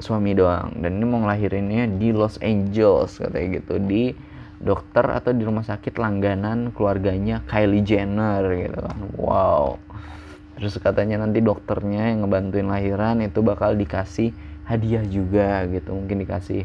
suami 0.00 0.32
doang. 0.32 0.72
Dan 0.80 0.98
ini 0.98 1.04
mau 1.04 1.20
ngelahirinnya 1.24 2.00
di 2.00 2.10
Los 2.10 2.40
Angeles 2.40 3.20
katanya 3.20 3.60
gitu. 3.60 3.76
Di 3.78 4.16
dokter 4.60 5.04
atau 5.08 5.32
di 5.32 5.44
rumah 5.44 5.64
sakit 5.64 5.96
langganan 5.96 6.72
keluarganya 6.72 7.44
Kylie 7.48 7.84
Jenner 7.84 8.44
gitu 8.56 8.78
kan. 8.80 8.98
Wow. 9.16 9.64
Terus 10.60 10.76
katanya 10.76 11.24
nanti 11.24 11.40
dokternya 11.40 12.12
yang 12.12 12.28
ngebantuin 12.28 12.68
lahiran 12.68 13.24
itu 13.24 13.40
bakal 13.40 13.76
dikasih 13.76 14.32
hadiah 14.68 15.04
juga 15.04 15.64
gitu. 15.68 15.96
Mungkin 15.96 16.24
dikasih 16.24 16.64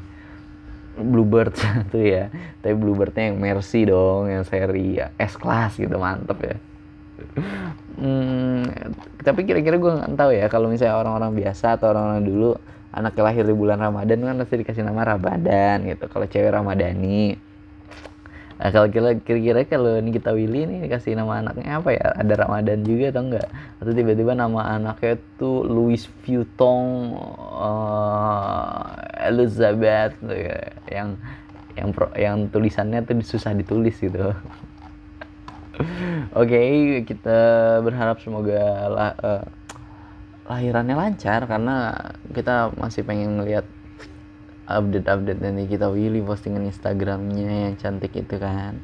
Bluebird 0.96 1.56
satu 1.64 2.00
ya. 2.00 2.32
Tapi 2.64 2.76
Bluebirdnya 2.76 3.32
yang 3.32 3.40
Mercy 3.40 3.88
dong 3.88 4.32
yang 4.32 4.44
seri 4.48 5.00
ya, 5.00 5.12
S 5.20 5.36
class 5.36 5.76
gitu 5.76 5.96
mantep 6.00 6.40
ya 6.40 6.58
hmm, 7.98 8.64
tapi 9.24 9.48
kira-kira 9.48 9.76
gue 9.80 9.92
nggak 9.92 10.16
tahu 10.16 10.32
ya 10.36 10.46
kalau 10.52 10.68
misalnya 10.68 11.00
orang-orang 11.00 11.32
biasa 11.36 11.80
atau 11.80 11.96
orang-orang 11.96 12.24
dulu 12.24 12.52
anak 12.96 13.16
lahir 13.20 13.44
di 13.44 13.56
bulan 13.56 13.80
Ramadan 13.80 14.24
kan 14.24 14.36
pasti 14.40 14.56
dikasih 14.64 14.84
nama 14.88 15.16
Ramadan 15.16 15.84
gitu 15.88 16.08
kalau 16.08 16.26
cewek 16.28 16.52
Ramadhani 16.52 17.36
Nah, 18.56 18.72
kalau 18.72 18.88
kira-kira 18.88 19.68
kalau 19.68 20.00
ini 20.00 20.16
kita 20.16 20.32
Willy 20.32 20.64
nih 20.64 20.88
dikasih 20.88 21.20
nama 21.20 21.44
anaknya 21.44 21.76
apa 21.76 21.92
ya? 21.92 22.16
Ada 22.16 22.34
Ramadan 22.48 22.88
juga 22.88 23.12
atau 23.12 23.24
enggak? 23.28 23.48
Atau 23.84 23.92
tiba-tiba 23.92 24.32
nama 24.32 24.80
anaknya 24.80 25.20
tuh 25.36 25.68
Louis 25.68 26.00
Vuitton 26.24 27.20
uh, 27.36 28.96
Elizabeth 29.28 30.16
gitu 30.24 30.36
ya. 30.40 30.60
yang 30.88 31.20
yang 31.76 31.92
pro, 31.92 32.08
yang 32.16 32.48
tulisannya 32.48 33.04
tuh 33.04 33.20
susah 33.28 33.52
ditulis 33.52 34.00
gitu. 34.00 34.32
Oke, 36.36 36.56
okay, 36.56 36.72
kita 37.04 37.40
berharap 37.84 38.24
semoga 38.24 38.88
lah, 38.88 39.12
uh, 39.20 39.44
lahirannya 40.48 40.96
lancar 40.96 41.44
karena 41.50 41.92
kita 42.32 42.72
masih 42.80 43.04
pengen 43.04 43.42
ngelihat 43.42 43.66
update-update 44.66 45.42
nanti 45.42 45.68
kita 45.70 45.90
Willy 45.92 46.22
postingan 46.22 46.70
Instagramnya 46.70 47.70
yang 47.70 47.76
cantik 47.78 48.14
itu 48.16 48.36
kan. 48.40 48.80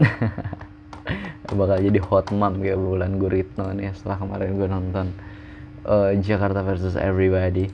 Bakal 1.50 1.82
jadi 1.82 1.98
hot 2.04 2.30
mom 2.30 2.62
kayak 2.62 2.78
bulan 2.78 3.18
Guritno 3.18 3.74
nih 3.74 3.90
setelah 3.96 4.22
kemarin 4.22 4.54
gue 4.54 4.68
nonton 4.70 5.06
uh, 5.88 6.14
Jakarta 6.20 6.62
versus 6.62 6.94
Everybody. 6.94 7.72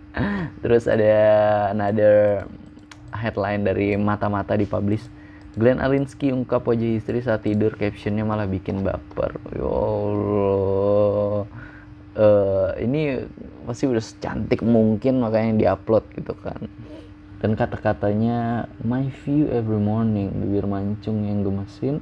Terus 0.62 0.84
ada 0.90 1.14
another 1.72 2.44
headline 3.14 3.64
dari 3.64 3.96
mata-mata 3.96 4.58
dipublish 4.58 5.19
Glenn 5.58 5.82
Alinsky 5.82 6.30
ungkap 6.30 6.62
wajah 6.62 6.94
istri 6.94 7.18
saat 7.18 7.42
tidur 7.42 7.74
captionnya 7.74 8.22
malah 8.22 8.46
bikin 8.46 8.86
baper. 8.86 9.34
Ya 9.50 9.66
Allah. 9.66 11.42
Uh, 12.14 12.70
ini 12.78 13.26
pasti 13.66 13.90
udah 13.90 14.02
secantik 14.02 14.62
mungkin 14.62 15.18
makanya 15.18 15.58
diupload 15.58 16.06
gitu 16.14 16.38
kan. 16.38 16.70
Dan 17.42 17.58
kata-katanya 17.58 18.70
my 18.86 19.10
view 19.26 19.50
every 19.50 19.80
morning 19.80 20.30
bibir 20.38 20.70
mancung 20.70 21.26
yang 21.26 21.42
gemesin. 21.42 21.98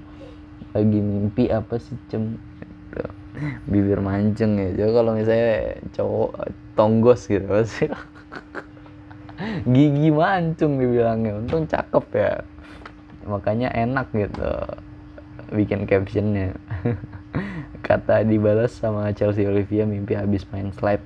Lagi 0.76 0.98
mimpi 1.00 1.48
apa 1.48 1.80
sih 1.80 1.96
cem? 2.12 2.36
Gitu. 2.92 3.08
bibir 3.64 4.02
mancung 4.04 4.60
ya. 4.60 4.76
Jadi 4.76 4.90
kalau 4.92 5.12
misalnya 5.16 5.78
cowok 5.96 6.30
tonggos 6.76 7.24
gitu 7.24 7.48
pasti. 7.48 7.88
Gigi 9.72 10.10
mancung 10.12 10.76
dibilangnya. 10.76 11.40
Untung 11.40 11.64
cakep 11.64 12.04
ya 12.12 12.44
makanya 13.28 13.68
enak 13.76 14.08
gitu 14.16 14.50
bikin 15.52 15.84
captionnya. 15.84 16.56
Kata 17.86 18.24
dibalas 18.26 18.74
sama 18.74 19.12
Chelsea 19.14 19.46
Olivia 19.46 19.84
mimpi 19.86 20.18
habis 20.18 20.48
main 20.50 20.72
slide 20.74 21.04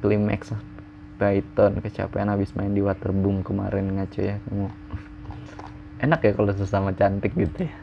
climax 0.00 0.54
Python 1.20 1.84
kecapean 1.84 2.32
habis 2.32 2.56
main 2.56 2.72
di 2.72 2.80
waterboom 2.80 3.44
kemarin 3.44 4.00
ngaco 4.00 4.20
ya 4.24 4.40
kamu. 4.48 4.70
Enak 6.06 6.20
ya 6.24 6.32
kalau 6.32 6.54
sesama 6.56 6.96
cantik 6.96 7.36
gitu 7.36 7.68
ya. 7.68 7.74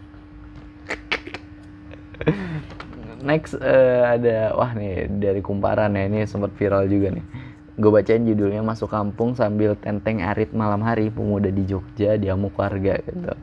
Next 3.28 3.54
uh, 3.60 4.04
ada 4.18 4.56
wah 4.58 4.72
nih 4.74 5.06
dari 5.22 5.44
kumparan 5.46 5.94
ya 5.94 6.10
ini 6.10 6.26
sempat 6.26 6.56
viral 6.58 6.90
juga 6.90 7.14
nih 7.14 7.47
gue 7.78 7.92
bacain 7.94 8.26
judulnya 8.26 8.66
masuk 8.66 8.90
kampung 8.90 9.38
sambil 9.38 9.78
tenteng 9.78 10.26
arit 10.26 10.50
malam 10.50 10.82
hari 10.82 11.14
pemuda 11.14 11.54
di 11.54 11.64
Jogja 11.70 12.18
diamuk 12.18 12.58
warga 12.58 12.98
gitu. 13.06 13.34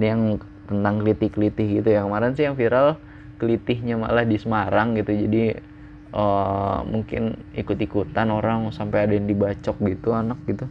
Ini 0.00 0.06
yang 0.16 0.22
tentang 0.64 1.04
kelitih-kelitih 1.04 1.68
gitu. 1.80 1.88
Yang 1.92 2.04
kemarin 2.08 2.32
sih 2.32 2.44
yang 2.48 2.56
viral 2.56 2.96
kelitihnya 3.36 4.00
malah 4.00 4.24
di 4.24 4.40
Semarang 4.40 4.96
gitu. 4.96 5.12
Jadi 5.12 5.60
uh, 6.16 6.80
mungkin 6.88 7.36
ikut-ikutan 7.52 8.32
orang 8.32 8.72
sampai 8.72 9.04
ada 9.04 9.12
yang 9.12 9.28
dibacok 9.28 9.76
gitu 9.84 10.16
anak 10.16 10.40
gitu. 10.48 10.64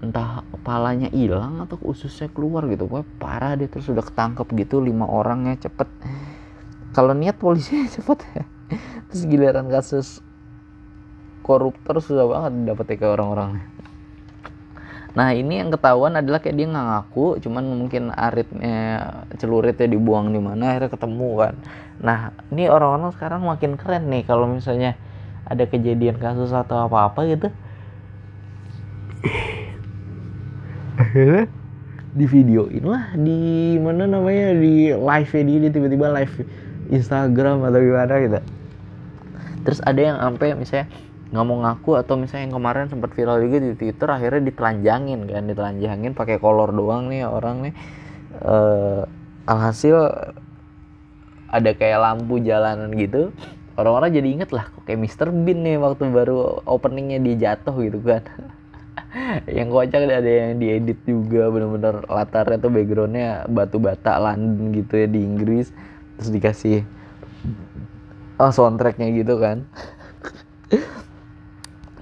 Entah 0.00 0.40
kepalanya 0.48 1.12
hilang 1.12 1.60
atau 1.60 1.76
ususnya 1.84 2.32
keluar 2.32 2.64
gitu. 2.72 2.88
Pokoknya 2.88 3.08
parah 3.20 3.52
dia 3.60 3.68
terus 3.68 3.92
sudah 3.92 4.02
ketangkep 4.02 4.48
gitu 4.56 4.80
lima 4.80 5.04
orangnya 5.04 5.68
cepet. 5.68 5.88
Kalau 6.96 7.12
niat 7.12 7.36
polisinya 7.36 7.84
cepet. 8.00 8.18
Ya 8.32 8.44
terus 9.08 9.24
giliran 9.24 9.66
kasus 9.72 10.20
koruptor 11.48 12.04
sudah 12.04 12.28
banget 12.28 12.76
dapat 12.76 13.00
ke 13.00 13.06
orang-orang 13.08 13.64
Nah 15.18 15.34
ini 15.34 15.58
yang 15.58 15.74
ketahuan 15.74 16.14
adalah 16.14 16.38
kayak 16.38 16.54
dia 16.54 16.70
nggak 16.70 16.86
ngaku, 16.94 17.42
cuman 17.42 17.64
mungkin 17.66 18.14
aritnya 18.14 19.02
celuritnya 19.34 19.90
dibuang 19.90 20.30
di 20.30 20.38
mana 20.38 20.70
akhirnya 20.70 20.94
ketemu 20.94 21.30
kan. 21.34 21.54
Nah 21.98 22.18
ini 22.54 22.70
orang-orang 22.70 23.10
sekarang 23.18 23.42
makin 23.42 23.74
keren 23.74 24.06
nih 24.06 24.22
kalau 24.22 24.46
misalnya 24.46 24.94
ada 25.42 25.66
kejadian 25.66 26.22
kasus 26.22 26.54
atau 26.54 26.86
apa-apa 26.86 27.26
gitu. 27.34 27.48
Akhirnya 31.02 31.50
di 32.14 32.26
videoin 32.30 32.84
lah 32.86 33.10
di 33.18 33.74
mana 33.82 34.06
namanya 34.06 34.54
di 34.54 34.94
live 34.94 35.30
dia 35.34 35.70
tiba-tiba 35.72 36.14
live 36.14 36.46
Instagram 36.94 37.66
atau 37.66 37.80
gimana 37.82 38.14
gitu. 38.22 38.38
Terus 39.66 39.82
ada 39.82 39.98
yang 39.98 40.16
sampai 40.22 40.54
misalnya 40.54 40.86
nggak 41.28 41.44
mau 41.44 41.60
ngaku 41.60 41.90
atau 42.00 42.16
misalnya 42.16 42.48
yang 42.48 42.56
kemarin 42.56 42.88
sempat 42.88 43.12
viral 43.12 43.44
juga 43.44 43.56
di 43.60 43.76
Twitter 43.76 44.08
akhirnya 44.08 44.48
ditelanjangin 44.48 45.20
kan 45.28 45.44
ditelanjangin 45.44 46.12
pakai 46.16 46.40
kolor 46.40 46.72
doang 46.72 47.12
nih 47.12 47.28
orang 47.28 47.68
nih 47.68 47.74
uh, 48.40 49.04
alhasil 49.44 50.08
ada 51.48 51.70
kayak 51.76 52.00
lampu 52.00 52.40
jalanan 52.40 52.88
gitu 52.96 53.32
orang-orang 53.76 54.10
jadi 54.10 54.28
inget 54.40 54.50
lah 54.56 54.72
kayak 54.88 55.04
Mr. 55.04 55.28
Bean 55.28 55.64
nih 55.64 55.76
waktu 55.76 56.08
baru 56.08 56.64
openingnya 56.64 57.20
dia 57.20 57.36
jatuh 57.52 57.76
gitu 57.76 58.00
kan 58.00 58.24
yang 59.56 59.68
kocak 59.68 60.08
ada 60.08 60.24
yang 60.24 60.56
diedit 60.56 61.00
juga 61.04 61.52
bener-bener 61.52 62.08
latarnya 62.08 62.56
tuh 62.56 62.72
backgroundnya 62.72 63.44
batu 63.52 63.76
bata 63.76 64.16
London 64.16 64.72
gitu 64.72 64.96
ya 64.96 65.06
di 65.08 65.20
Inggris 65.20 65.72
terus 66.16 66.32
dikasih 66.32 66.88
oh 68.40 68.52
soundtracknya 68.52 69.12
gitu 69.12 69.36
kan 69.36 69.68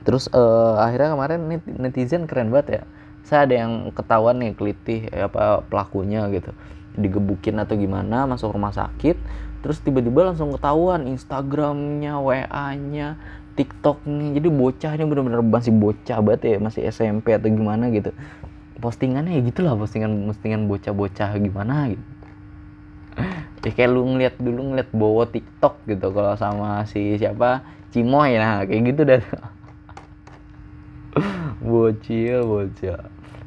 terus 0.07 0.31
uh, 0.31 0.79
akhirnya 0.79 1.19
kemarin 1.19 1.41
netizen 1.83 2.31
keren 2.31 2.55
banget 2.55 2.81
ya. 2.81 2.83
Saya 3.27 3.51
ada 3.51 3.55
yang 3.67 3.91
ketahuan 3.91 4.39
nih 4.39 4.55
kelitih 4.55 5.11
ya, 5.11 5.27
apa 5.27 5.67
pelakunya 5.67 6.31
gitu. 6.31 6.55
Digebukin 6.95 7.59
atau 7.59 7.75
gimana 7.75 8.31
masuk 8.31 8.55
rumah 8.55 8.71
sakit. 8.71 9.19
Terus 9.67 9.83
tiba-tiba 9.83 10.31
langsung 10.31 10.55
ketahuan 10.55 11.11
Instagramnya 11.11 12.23
WA-nya 12.23 13.19
TikToknya. 13.59 14.39
Jadi 14.39 14.49
bocahnya 14.49 15.05
bener-bener 15.11 15.43
masih 15.43 15.75
bocah 15.75 16.23
banget 16.23 16.55
ya 16.55 16.57
masih 16.63 16.87
SMP 16.87 17.35
atau 17.35 17.51
gimana 17.51 17.91
gitu. 17.91 18.15
Postingannya 18.79 19.35
ya 19.35 19.43
gitulah 19.43 19.75
postingan 19.75 20.31
postingan 20.31 20.71
bocah-bocah 20.71 21.35
gimana 21.43 21.91
gitu. 21.91 22.05
Ya 23.67 23.75
kayak 23.75 23.91
lu 23.91 24.07
ngeliat 24.07 24.39
dulu 24.39 24.71
ngeliat 24.71 24.95
bawa 24.95 25.27
TikTok 25.27 25.83
gitu 25.91 26.15
kalau 26.15 26.39
sama 26.39 26.87
si 26.87 27.19
siapa? 27.19 27.67
Cimoy 27.91 28.39
nah 28.39 28.63
kayak 28.63 28.83
gitu 28.95 29.03
dah 29.03 29.19
bocil 31.67 32.47
bocil. 32.47 32.97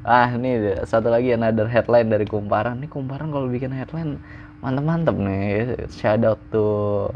Ah 0.03 0.31
ini 0.31 0.79
satu 0.83 1.07
lagi 1.07 1.33
another 1.35 1.67
headline 1.71 2.11
dari 2.11 2.27
kumparan. 2.27 2.83
Nih 2.83 2.91
kumparan 2.91 3.31
kalau 3.31 3.47
bikin 3.47 3.71
headline 3.71 4.19
mantep-mantep 4.59 5.15
nih. 5.15 5.87
Shout 5.91 6.23
out 6.27 6.39
tuh 6.51 7.15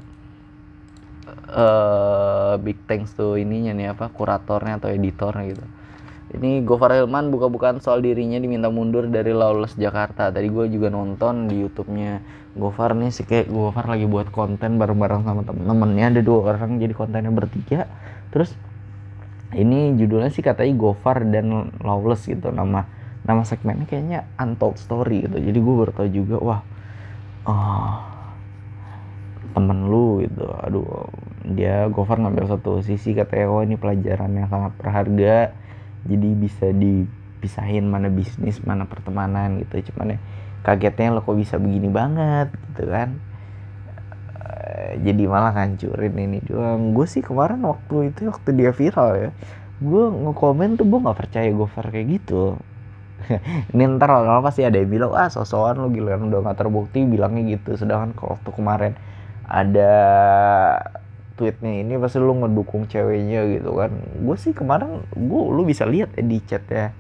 uh, 1.51 2.55
big 2.59 2.79
thanks 2.87 3.15
to 3.15 3.35
ininya 3.39 3.71
nih 3.75 3.87
apa 3.91 4.11
kuratornya 4.11 4.79
atau 4.79 4.89
editornya 4.91 5.43
gitu. 5.55 5.65
Ini 6.33 6.65
Gofar 6.65 6.97
Hilman 6.97 7.29
buka-bukaan 7.29 7.77
soal 7.77 8.01
dirinya 8.01 8.41
diminta 8.41 8.65
mundur 8.73 9.05
dari 9.05 9.29
Lawless 9.29 9.77
Jakarta. 9.77 10.33
Tadi 10.33 10.49
gue 10.49 10.65
juga 10.65 10.89
nonton 10.89 11.45
di 11.45 11.61
YouTube-nya 11.61 12.25
Gofar 12.57 12.97
nih 12.97 13.13
sih 13.13 13.21
kayak 13.21 13.53
Gofar 13.53 13.85
lagi 13.85 14.09
buat 14.09 14.33
konten 14.33 14.81
bareng-bareng 14.81 15.21
sama 15.29 15.45
temen-temennya. 15.45 16.05
Ada 16.09 16.21
dua 16.25 16.57
orang 16.57 16.81
jadi 16.81 16.93
kontennya 16.97 17.29
bertiga. 17.29 17.85
Terus 18.33 18.49
ini 19.53 19.95
judulnya 19.97 20.29
sih 20.29 20.45
katanya 20.45 20.73
Gofar 20.77 21.23
dan 21.29 21.73
Lawless 21.81 22.25
gitu. 22.27 22.49
Nama 22.49 22.85
nama 23.23 23.41
segmennya 23.47 23.87
kayaknya 23.87 24.19
Untold 24.37 24.77
Story 24.77 25.25
gitu. 25.25 25.39
Jadi 25.39 25.57
gue 25.57 25.75
baru 25.79 26.05
juga 26.11 26.37
wah 26.43 26.61
oh, 27.47 27.95
temen 29.55 29.89
lu 29.89 30.21
gitu. 30.25 30.45
Aduh 30.49 31.07
dia 31.47 31.87
Gofar 31.89 32.19
ngambil 32.19 32.49
satu 32.49 32.83
sisi 32.83 33.15
katanya 33.15 33.45
oh 33.49 33.61
ini 33.63 33.79
pelajaran 33.79 34.31
yang 34.35 34.47
sangat 34.51 34.73
berharga. 34.77 35.55
Jadi 36.03 36.29
bisa 36.35 36.67
dipisahin 36.75 37.87
mana 37.87 38.11
bisnis 38.11 38.59
mana 38.61 38.83
pertemanan 38.85 39.61
gitu. 39.63 39.93
Cuman 39.93 40.15
ya 40.15 40.19
kagetnya 40.63 41.15
lo 41.15 41.21
kok 41.23 41.35
bisa 41.35 41.59
begini 41.59 41.91
banget 41.91 42.51
gitu 42.71 42.87
kan 42.87 43.19
jadi 45.01 45.23
malah 45.29 45.51
ngancurin 45.55 46.15
ini 46.17 46.39
doang. 46.43 46.93
Gue 46.97 47.05
sih 47.09 47.21
kemarin 47.21 47.62
waktu 47.65 48.13
itu 48.13 48.29
waktu 48.29 48.49
dia 48.57 48.71
viral 48.73 49.12
ya 49.17 49.29
gue 49.83 50.05
ngekomen 50.07 50.79
tuh 50.79 50.86
gue 50.88 50.99
nggak 51.03 51.17
percaya 51.17 51.49
Gofar 51.51 51.91
kayak 51.91 52.07
gitu. 52.21 52.55
Ini 53.75 53.83
ntar 53.99 54.12
lama 54.12 54.43
pasti 54.43 54.63
ada 54.63 54.79
yang 54.79 54.91
bilang 54.91 55.12
ah 55.15 55.27
sosokan 55.27 55.79
lo 55.79 55.88
gila 55.91 56.19
udah 56.19 56.39
nggak 56.49 56.57
terbukti 56.59 57.03
bilangnya 57.03 57.59
gitu. 57.59 57.75
Sedangkan 57.75 58.15
kalau 58.15 58.39
waktu 58.39 58.49
kemarin 58.55 58.93
ada 59.43 59.93
tweetnya 61.36 61.83
ini 61.83 61.97
pasti 61.99 62.21
lu 62.21 62.31
ngedukung 62.38 62.88
ceweknya 62.88 63.43
gitu 63.59 63.75
kan. 63.75 63.91
Gue 64.23 64.36
sih 64.39 64.55
kemarin 64.55 65.03
gue 65.12 65.41
lu 65.51 65.67
bisa 65.67 65.83
lihat 65.83 66.15
ya 66.15 66.23
di 66.23 66.39
chat 66.43 66.63
ya 66.71 66.95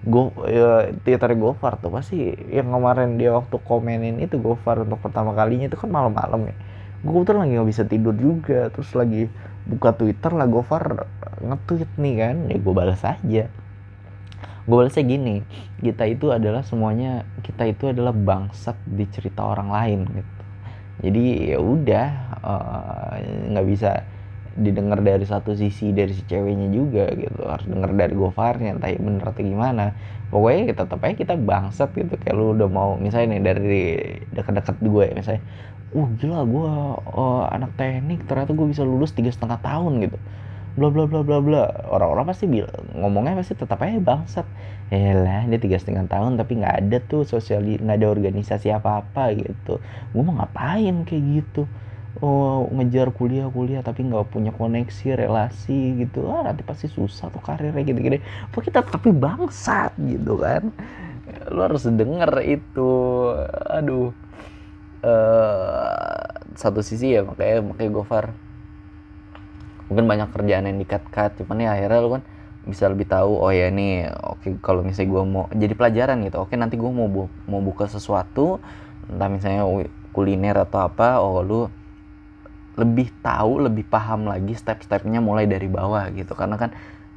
gue 0.00 0.32
ya, 0.48 0.96
Twitter 1.04 1.36
Gofar 1.36 1.76
tuh 1.76 1.92
pasti 1.92 2.32
yang 2.48 2.72
kemarin 2.72 3.20
dia 3.20 3.36
waktu 3.36 3.60
komenin 3.60 4.16
itu 4.16 4.40
Gofar 4.40 4.80
untuk 4.88 4.96
pertama 5.04 5.36
kalinya 5.36 5.68
itu 5.68 5.76
kan 5.76 5.92
malam-malam 5.92 6.48
ya 6.48 6.56
gue 7.00 7.20
tuh 7.24 7.32
lagi 7.32 7.56
nggak 7.56 7.68
bisa 7.68 7.82
tidur 7.88 8.12
juga 8.12 8.68
terus 8.68 8.92
lagi 8.92 9.32
buka 9.64 9.96
Twitter 9.96 10.32
lah 10.36 10.48
Gofar 10.48 11.08
nge-tweet 11.40 11.90
nih 11.96 12.14
kan 12.20 12.36
ya 12.48 12.56
gue 12.60 12.74
balas 12.74 13.02
aja. 13.04 13.44
Gue 14.68 14.76
balasnya 14.76 15.04
gini 15.08 15.40
kita 15.80 16.04
itu 16.04 16.28
adalah 16.28 16.60
semuanya 16.60 17.24
kita 17.40 17.64
itu 17.64 17.88
adalah 17.88 18.12
bangsat 18.12 18.76
di 18.84 19.08
cerita 19.08 19.40
orang 19.44 19.72
lain 19.72 20.00
gitu. 20.12 20.42
Jadi 21.00 21.24
ya 21.56 21.58
udah 21.58 22.06
eh, 22.44 23.14
nggak 23.48 23.64
uh, 23.64 23.68
bisa 23.68 23.90
didengar 24.58 24.98
dari 24.98 25.22
satu 25.22 25.54
sisi 25.54 25.94
dari 25.94 26.10
si 26.10 26.22
ceweknya 26.26 26.68
juga 26.74 27.06
gitu. 27.14 27.46
Harus 27.46 27.66
denger 27.70 27.90
dari 27.94 28.14
Gofarnya 28.14 28.78
entah 28.78 28.90
bener 28.90 29.22
atau 29.22 29.42
gimana. 29.42 29.94
Pokoknya 30.30 30.62
kita 30.74 30.82
tetap 30.86 31.00
aja 31.02 31.14
kita 31.14 31.34
bangsat 31.38 31.90
gitu. 31.94 32.14
Kayak 32.18 32.34
lu 32.38 32.54
udah 32.58 32.68
mau 32.70 32.90
misalnya 32.98 33.38
nih 33.38 33.42
dari 33.42 33.84
dekat-dekat 34.34 34.76
gue 34.82 35.04
ya 35.10 35.14
misalnya 35.14 35.42
uh 35.90 36.08
gila 36.22 36.46
gue 36.46 36.70
uh, 37.18 37.44
anak 37.50 37.74
teknik 37.74 38.22
ternyata 38.30 38.54
gue 38.54 38.66
bisa 38.70 38.86
lulus 38.86 39.10
tiga 39.14 39.30
setengah 39.30 39.58
tahun 39.62 40.06
gitu. 40.06 40.18
Bla 40.78 40.88
bla 40.90 41.04
bla 41.06 41.20
bla 41.26 41.38
bla. 41.42 41.64
Orang-orang 41.90 42.30
pasti 42.30 42.46
bilang 42.46 42.86
ngomongnya 42.94 43.38
pasti 43.38 43.58
tetap 43.58 43.82
aja 43.82 43.98
bangsat. 43.98 44.46
Ya 44.90 45.14
lah 45.14 45.46
dia 45.46 45.58
tiga 45.62 45.78
setengah 45.78 46.10
tahun 46.10 46.34
tapi 46.38 46.62
nggak 46.62 46.74
ada 46.86 46.98
tuh 47.06 47.22
sosial 47.22 47.62
nggak 47.62 48.02
ada 48.02 48.08
organisasi 48.10 48.74
apa 48.74 49.02
apa 49.06 49.34
gitu. 49.34 49.78
Gue 50.14 50.22
mau 50.22 50.34
ngapain 50.38 51.06
kayak 51.06 51.22
gitu 51.42 51.70
oh 52.18 52.66
ngejar 52.74 53.14
kuliah 53.14 53.46
kuliah 53.46 53.86
tapi 53.86 54.02
nggak 54.02 54.34
punya 54.34 54.50
koneksi 54.50 55.14
relasi 55.14 56.02
gitu. 56.02 56.26
Ah 56.26 56.50
nanti 56.50 56.66
pasti 56.66 56.90
susah 56.90 57.30
tuh 57.30 57.38
karirnya 57.38 57.86
gitu 57.86 58.00
gini 58.02 58.18
pokoknya 58.50 58.66
kita 58.66 58.80
tapi 58.90 59.14
bangsat 59.14 59.94
gitu 60.02 60.34
kan. 60.42 60.74
Lo 61.54 61.70
harus 61.70 61.86
denger 61.86 62.42
itu. 62.42 62.90
Aduh. 63.70 64.10
Uh, 65.00 66.28
satu 66.60 66.84
sisi 66.84 67.16
ya 67.16 67.24
makanya 67.24 67.64
makanya 67.64 67.90
Gofar. 67.94 68.26
Mungkin 69.88 70.04
banyak 70.06 70.28
kerjaan 70.34 70.68
yang 70.68 70.78
dikat-kat 70.82 71.40
cuman 71.40 71.64
ya 71.64 71.72
akhirnya 71.72 71.98
lu 72.04 72.10
kan 72.18 72.22
bisa 72.68 72.86
lebih 72.92 73.08
tahu 73.08 73.40
oh 73.40 73.48
ya 73.48 73.72
nih 73.72 74.12
oke 74.12 74.44
okay, 74.44 74.52
kalau 74.60 74.84
misalnya 74.84 75.16
gue 75.16 75.22
mau 75.24 75.44
jadi 75.48 75.72
pelajaran 75.72 76.20
gitu 76.28 76.44
oke 76.44 76.52
okay, 76.52 76.56
nanti 76.60 76.76
gue 76.76 76.92
mau 76.92 77.08
bu 77.08 77.24
mau 77.48 77.64
buka 77.64 77.88
sesuatu 77.88 78.60
entah 79.08 79.32
misalnya 79.32 79.64
kuliner 80.12 80.56
atau 80.60 80.84
apa 80.84 81.24
oh 81.24 81.40
lu 81.40 81.60
lebih 82.78 83.10
tahu 83.24 83.66
lebih 83.66 83.88
paham 83.88 84.30
lagi 84.30 84.54
step-stepnya 84.54 85.18
mulai 85.18 85.48
dari 85.50 85.66
bawah 85.66 86.06
gitu. 86.14 86.32
Karena 86.38 86.54
kan 86.60 86.70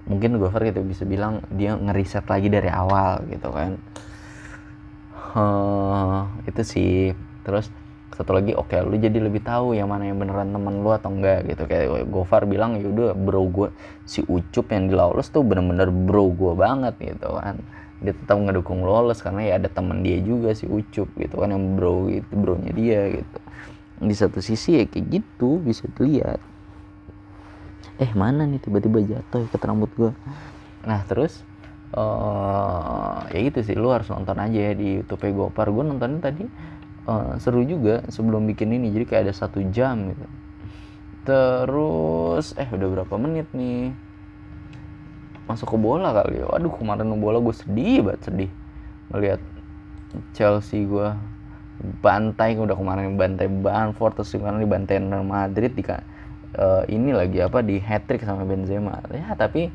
mungkin 0.04 0.36
gue 0.36 0.50
gitu 0.50 0.82
bisa 0.84 1.04
bilang 1.08 1.40
dia 1.48 1.78
ngeriset 1.78 2.28
lagi 2.28 2.50
dari 2.50 2.70
awal 2.72 3.24
gitu 3.30 3.50
kan. 3.54 3.78
Uh, 5.34 6.26
itu 6.50 6.62
sih. 6.66 6.94
Terus 7.44 7.70
satu 8.14 8.30
lagi 8.30 8.54
oke 8.54 8.70
okay, 8.70 8.86
lu 8.86 8.94
jadi 9.02 9.18
lebih 9.18 9.42
tahu 9.42 9.74
yang 9.74 9.90
mana 9.90 10.06
yang 10.06 10.22
beneran 10.22 10.54
temen 10.54 10.86
lu 10.86 10.90
atau 10.94 11.10
enggak 11.10 11.46
gitu. 11.50 11.70
Kayak 11.70 12.10
Gofar 12.10 12.46
bilang 12.50 12.78
ya 12.78 12.90
udah 12.90 13.14
bro 13.14 13.46
gue 13.50 13.70
si 14.06 14.22
Ucup 14.26 14.70
yang 14.74 14.90
di 14.90 14.94
Lawless 14.94 15.34
tuh 15.34 15.42
bener-bener 15.46 15.90
bro 15.90 16.34
gue 16.34 16.54
banget 16.58 16.94
gitu 17.02 17.38
kan. 17.38 17.62
Dia 18.04 18.14
tetap 18.14 18.36
ngedukung 18.36 18.84
Lawless 18.84 19.24
karena 19.24 19.42
ya 19.48 19.54
ada 19.62 19.70
temen 19.72 20.04
dia 20.04 20.20
juga 20.20 20.52
si 20.54 20.68
Ucup 20.70 21.10
gitu 21.18 21.36
kan 21.42 21.56
yang 21.56 21.80
bro 21.80 22.12
itu 22.12 22.34
bronya 22.34 22.72
dia 22.76 23.02
gitu 23.22 23.43
di 24.06 24.16
satu 24.16 24.44
sisi 24.44 24.80
ya 24.80 24.84
kayak 24.88 25.06
gitu 25.22 25.60
bisa 25.64 25.88
dilihat. 25.96 26.40
Eh 28.02 28.12
mana 28.18 28.44
nih 28.50 28.60
tiba-tiba 28.60 29.00
jatuh 29.06 29.46
ya 29.46 29.48
ke 29.48 29.58
rambut 29.62 29.92
gue 29.96 30.12
nah 30.84 31.00
terus 31.08 31.40
uh, 31.96 33.24
ya 33.32 33.40
gitu 33.40 33.64
sih 33.64 33.76
lu 33.80 33.88
harus 33.88 34.12
nonton 34.12 34.36
aja 34.36 34.60
ya 34.72 34.74
di 34.76 35.00
YouTube 35.00 35.32
Gopar. 35.32 35.72
Gue 35.72 35.84
nontonnya 35.86 36.20
tadi 36.20 36.44
uh, 37.08 37.40
seru 37.40 37.64
juga 37.64 38.04
sebelum 38.12 38.44
bikin 38.50 38.76
ini 38.76 38.92
jadi 38.92 39.06
kayak 39.08 39.22
ada 39.30 39.34
satu 39.34 39.64
jam 39.72 40.12
gitu. 40.12 40.26
Terus 41.24 42.52
eh 42.60 42.68
udah 42.68 42.88
berapa 43.00 43.16
menit 43.16 43.48
nih? 43.56 43.96
Masuk 45.48 45.72
ke 45.72 45.78
bola 45.80 46.12
kali 46.12 46.44
ya. 46.44 46.48
Aduh 46.52 46.72
kemarin 46.74 47.08
bola 47.16 47.40
gue 47.40 47.56
sedih 47.56 48.04
banget 48.04 48.22
sedih. 48.28 48.52
Melihat 49.14 49.40
Chelsea 50.36 50.84
gue 50.84 51.08
bantai 51.82 52.54
udah 52.54 52.78
kemarin 52.78 53.18
bantai 53.18 53.50
Banford 53.50 54.22
terus 54.22 54.32
kemarin 54.38 54.62
dibantai 54.62 55.02
Real 55.02 55.26
Madrid 55.26 55.74
di 55.74 55.84
uh, 55.84 56.84
ini 56.86 57.12
lagi 57.12 57.42
apa 57.42 57.66
di 57.66 57.82
hat 57.82 58.06
trick 58.06 58.22
sama 58.22 58.46
Benzema. 58.46 59.02
Ya 59.10 59.34
tapi 59.34 59.74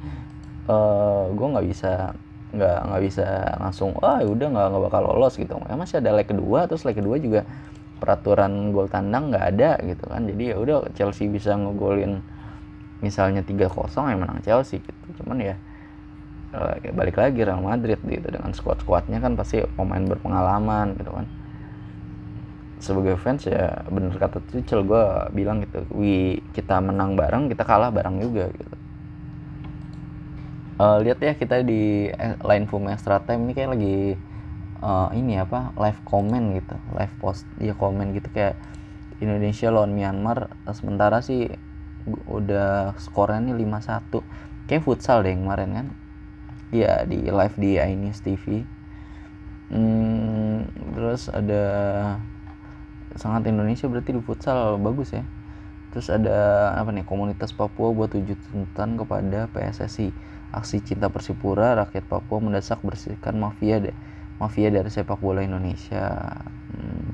uh, 0.71 0.73
eh, 0.73 1.23
gue 1.35 1.47
nggak 1.47 1.67
bisa 1.67 2.15
nggak 2.49 2.79
nggak 2.89 3.03
bisa 3.05 3.27
langsung 3.61 3.93
ah 4.01 4.25
oh, 4.25 4.33
udah 4.33 4.47
nggak 4.49 4.67
nggak 4.73 4.83
bakal 4.89 5.03
lolos 5.11 5.35
gitu. 5.37 5.59
Ya 5.67 5.75
masih 5.75 6.01
ada 6.01 6.15
leg 6.15 6.29
kedua 6.29 6.71
terus 6.71 6.87
leg 6.87 6.97
kedua 6.97 7.19
juga 7.19 7.43
peraturan 7.99 8.71
gol 8.71 8.87
tandang 8.87 9.35
nggak 9.35 9.45
ada 9.59 9.71
gitu 9.83 10.05
kan. 10.07 10.23
Jadi 10.25 10.55
ya 10.55 10.57
udah 10.57 10.77
Chelsea 10.95 11.27
bisa 11.27 11.59
ngegolin 11.59 12.23
misalnya 12.99 13.47
3-0 13.47 14.11
ya 14.11 14.17
menang 14.17 14.41
Chelsea 14.43 14.81
gitu. 14.81 15.23
Cuman 15.23 15.43
ya 15.43 15.55
eh, 16.55 16.95
balik 16.95 17.19
lagi 17.19 17.43
Real 17.43 17.61
Madrid 17.61 17.99
gitu. 18.01 18.27
Dengan 18.31 18.55
squad 18.55 18.81
squadnya 18.81 19.19
kan 19.19 19.35
pasti 19.35 19.61
pemain 19.75 20.07
berpengalaman 20.07 20.95
gitu 20.95 21.11
kan 21.11 21.27
sebagai 22.79 23.19
fans 23.19 23.47
ya 23.47 23.83
bener 23.91 24.15
kata 24.15 24.39
Tuchel 24.49 24.87
gue 24.87 25.05
bilang 25.35 25.63
gitu 25.67 25.83
wi 25.95 26.39
kita 26.55 26.79
menang 26.79 27.19
bareng 27.19 27.51
kita 27.51 27.67
kalah 27.67 27.91
bareng 27.91 28.23
juga 28.23 28.51
gitu. 28.55 28.77
Uh, 30.79 31.03
lihat 31.03 31.19
ya 31.19 31.35
kita 31.35 31.67
di 31.67 32.07
line 32.47 32.67
Fum 32.71 32.87
Extra 32.87 33.19
Time 33.19 33.51
ini 33.51 33.53
kayak 33.55 33.75
lagi 33.75 34.15
uh, 34.79 35.11
ini 35.11 35.35
apa 35.43 35.75
live 35.75 36.01
comment 36.07 36.55
gitu 36.55 36.79
live 36.95 37.15
post 37.19 37.43
ya 37.59 37.75
komen 37.75 38.15
gitu 38.15 38.31
kayak 38.31 38.55
Indonesia 39.19 39.75
lawan 39.75 39.91
Myanmar 39.91 40.55
sementara 40.71 41.19
sih 41.19 41.51
udah 42.31 42.95
skornya 43.03 43.51
nih 43.51 43.67
5-1 43.67 44.23
kayak 44.71 44.83
futsal 44.87 45.27
deh 45.27 45.35
kemarin 45.35 45.71
kan. 45.75 45.87
Ya 46.71 47.03
di 47.03 47.27
live 47.27 47.57
di 47.59 47.81
iNews 47.81 48.23
TV 48.23 48.63
hmm, 49.73 50.95
terus 50.97 51.29
ada 51.33 51.65
sangat 53.19 53.51
Indonesia 53.51 53.91
berarti 53.91 54.15
di 54.15 54.23
futsal 54.23 54.79
bagus 54.79 55.11
ya. 55.13 55.27
Terus 55.91 56.09
ada 56.09 56.73
apa 56.79 56.95
nih 56.95 57.03
komunitas 57.03 57.51
Papua 57.51 57.91
buat 57.91 58.15
tujuh 58.15 58.39
tuntutan 58.49 58.95
kepada 58.95 59.51
PSSI 59.51 60.15
aksi 60.55 60.81
cinta 60.81 61.13
Persipura 61.13 61.77
rakyat 61.77 62.09
Papua 62.09 62.41
mendesak 62.41 62.81
bersihkan 62.81 63.37
mafia 63.37 63.83
deh 63.83 63.97
mafia 64.39 64.71
dari 64.71 64.89
sepak 64.89 65.19
bola 65.19 65.43
Indonesia. 65.43 66.15
Hmm. 66.73 67.11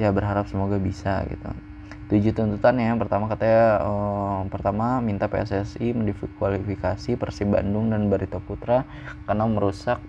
ya 0.00 0.10
berharap 0.10 0.48
semoga 0.48 0.80
bisa 0.80 1.22
gitu. 1.28 1.50
Tujuh 2.10 2.32
tuntutan 2.34 2.74
ya. 2.80 2.90
Pertama 2.98 3.30
katanya 3.30 3.84
um, 3.86 4.50
pertama 4.50 4.98
minta 4.98 5.30
PSSI 5.30 5.94
mendiskualifikasi 5.94 7.14
Persib 7.14 7.54
Bandung 7.54 7.92
dan 7.92 8.10
Barito 8.10 8.42
Putra 8.42 8.88
karena 9.28 9.44
merusak 9.46 10.02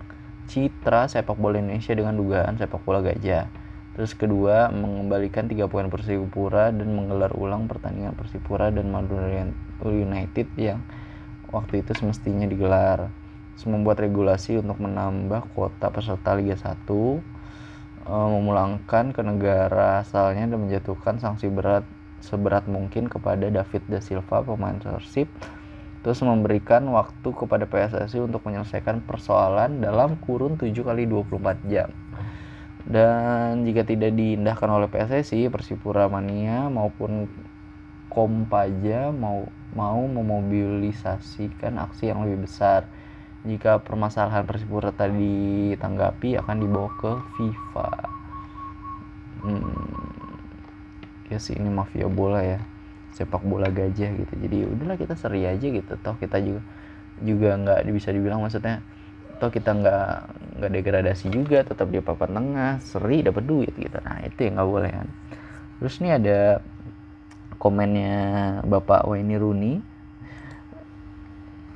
citra 0.49 1.05
sepak 1.05 1.37
bola 1.37 1.61
Indonesia 1.61 1.93
dengan 1.93 2.17
dugaan 2.17 2.57
sepak 2.57 2.81
bola 2.81 3.05
gajah 3.05 3.60
Terus 3.91 4.15
kedua, 4.15 4.71
mengembalikan 4.71 5.51
tiga 5.51 5.67
poin 5.67 5.91
Persipura 5.91 6.71
dan 6.71 6.95
menggelar 6.95 7.35
ulang 7.35 7.67
pertandingan 7.67 8.15
Persipura 8.15 8.71
dan 8.71 8.87
Madura 8.87 9.27
United 9.83 10.47
yang 10.55 10.79
waktu 11.51 11.83
itu 11.83 11.91
semestinya 11.91 12.47
digelar. 12.47 13.11
Terus 13.59 13.67
membuat 13.67 13.99
regulasi 13.99 14.63
untuk 14.63 14.79
menambah 14.79 15.51
kuota 15.51 15.91
peserta 15.91 16.31
Liga 16.39 16.55
1, 16.55 17.19
eh, 18.07 18.29
memulangkan 18.31 19.11
ke 19.11 19.21
negara 19.21 19.99
asalnya 19.99 20.47
dan 20.47 20.59
menjatuhkan 20.63 21.19
sanksi 21.19 21.51
berat 21.51 21.83
seberat 22.21 22.69
mungkin 22.69 23.09
kepada 23.09 23.49
David 23.49 23.81
da 23.89 23.99
Silva 23.99 24.45
pemain 24.45 24.77
Persib 24.77 25.27
terus 26.01 26.17
memberikan 26.25 26.81
waktu 26.89 27.29
kepada 27.29 27.69
PSSI 27.69 28.25
untuk 28.25 28.41
menyelesaikan 28.45 29.05
persoalan 29.05 29.85
dalam 29.85 30.17
kurun 30.17 30.57
7 30.57 30.73
kali 30.81 31.05
24 31.05 31.61
jam 31.69 31.89
dan 32.85 33.61
jika 33.61 33.85
tidak 33.85 34.17
diindahkan 34.17 34.69
oleh 34.69 34.89
PSSI 34.89 35.53
Persipura 35.53 36.09
Mania 36.09 36.65
maupun 36.71 37.29
Kompaja 38.11 39.07
mau 39.15 39.47
mau 39.71 40.03
memobilisasikan 40.03 41.79
aksi 41.79 42.11
yang 42.11 42.27
lebih 42.27 42.43
besar. 42.43 42.83
Jika 43.47 43.79
permasalahan 43.79 44.43
Persipura 44.43 44.91
tadi 44.91 45.71
tanggapi 45.79 46.35
akan 46.35 46.57
dibawa 46.59 46.91
ke 46.99 47.11
FIFA. 47.39 47.89
Hmm, 49.47 50.35
ya 51.31 51.39
sih 51.39 51.55
ini 51.55 51.71
mafia 51.71 52.11
bola 52.11 52.43
ya. 52.43 52.59
Sepak 53.15 53.47
bola 53.47 53.71
gajah 53.71 54.11
gitu. 54.11 54.33
Jadi 54.35 54.67
udahlah 54.67 54.99
kita 54.99 55.15
seri 55.15 55.47
aja 55.47 55.63
gitu. 55.63 55.95
Toh 56.03 56.19
kita 56.19 56.43
juga 56.43 56.61
juga 57.23 57.55
nggak 57.55 57.87
bisa 57.95 58.11
dibilang 58.11 58.43
maksudnya 58.43 58.83
atau 59.41 59.49
kita 59.49 59.71
nggak 59.73 60.11
nggak 60.61 60.73
degradasi 60.77 61.33
juga 61.33 61.65
tetap 61.65 61.89
di 61.89 61.97
papan 61.99 62.37
tengah 62.37 62.73
seri 62.85 63.25
dapat 63.25 63.43
duit 63.49 63.73
gitu 63.73 63.97
nah 64.05 64.21
itu 64.21 64.45
yang 64.45 64.61
nggak 64.61 64.69
boleh 64.69 64.91
kan 64.93 65.07
terus 65.81 65.97
ini 65.97 66.09
ada 66.13 66.61
komennya 67.57 68.13
bapak 68.69 69.09
Wayne 69.09 69.37
Rooney 69.41 69.75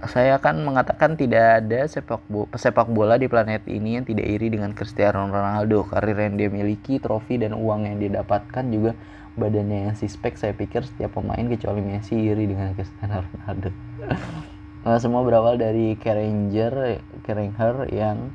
saya 0.06 0.38
akan 0.38 0.70
mengatakan 0.70 1.18
tidak 1.18 1.66
ada 1.66 1.90
sepak 1.90 2.22
bola, 2.30 2.46
pesepak 2.54 2.88
bola 2.94 3.18
di 3.18 3.26
planet 3.26 3.66
ini 3.66 3.98
yang 3.98 4.06
tidak 4.06 4.28
iri 4.30 4.54
dengan 4.54 4.78
Cristiano 4.78 5.26
Ronaldo. 5.26 5.82
Karir 5.90 6.20
yang 6.20 6.38
dia 6.38 6.50
miliki, 6.54 7.02
trofi 7.02 7.42
dan 7.42 7.58
uang 7.58 7.90
yang 7.90 7.98
dia 7.98 8.22
dapatkan 8.22 8.66
juga 8.70 8.94
badannya 9.34 9.90
yang 9.90 9.96
sispek. 9.98 10.38
Saya 10.38 10.54
pikir 10.54 10.86
setiap 10.86 11.18
pemain 11.18 11.42
kecuali 11.50 11.82
Messi 11.82 12.22
iri 12.22 12.46
dengan 12.46 12.78
Cristiano 12.78 13.26
Ronaldo. 13.26 13.70
Nah, 14.86 15.02
semua 15.02 15.26
berawal 15.26 15.58
dari 15.58 15.98
Keringer, 15.98 17.02
Keringer 17.26 17.90
yang 17.90 18.30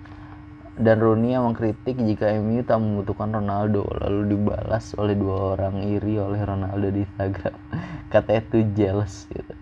dan 0.80 0.96
Rooney 0.96 1.36
yang 1.36 1.44
mengkritik 1.44 2.00
jika 2.00 2.32
MU 2.40 2.64
tak 2.64 2.80
membutuhkan 2.80 3.36
Ronaldo 3.36 3.84
lalu 4.00 4.32
dibalas 4.32 4.96
oleh 4.96 5.12
dua 5.12 5.54
orang 5.56 5.84
iri 5.84 6.16
oleh 6.16 6.40
Ronaldo 6.40 6.88
di 6.88 7.04
Instagram. 7.04 7.56
Katanya 8.12 8.40
tuh 8.48 8.64
jealous 8.72 9.28
gitu. 9.28 9.54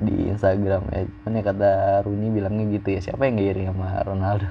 Di 0.00 0.32
Instagram 0.32 0.88
ya. 0.88 1.04
Cuman 1.04 1.36
ya 1.36 1.42
kata 1.44 1.70
Rooney 2.08 2.28
bilangnya 2.32 2.64
gitu 2.72 2.88
ya 2.96 3.00
siapa 3.04 3.28
yang 3.28 3.36
gak 3.36 3.48
iri 3.52 3.62
sama 3.68 3.86
Ronaldo? 4.00 4.48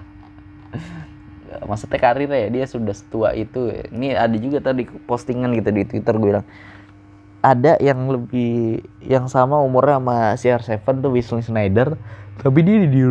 Maksudnya 1.69 1.99
karir 1.99 2.29
ya 2.29 2.49
dia 2.53 2.65
sudah 2.69 2.93
setua 2.93 3.33
itu 3.33 3.73
ini 3.89 4.13
ada 4.13 4.35
juga 4.37 4.61
tadi 4.61 4.85
postingan 4.85 5.57
gitu 5.57 5.69
di 5.73 5.83
Twitter 5.87 6.13
gue 6.19 6.29
bilang 6.35 6.47
ada 7.45 7.77
yang 7.77 8.09
lebih 8.09 8.81
yang 9.05 9.29
sama 9.29 9.61
umurnya 9.61 10.01
sama 10.01 10.17
CR7 10.35 10.83
tuh 10.99 11.11
Wesley 11.13 11.45
Snyder 11.45 11.95
tapi 12.41 12.59
dia 12.65 12.89
di 12.89 13.05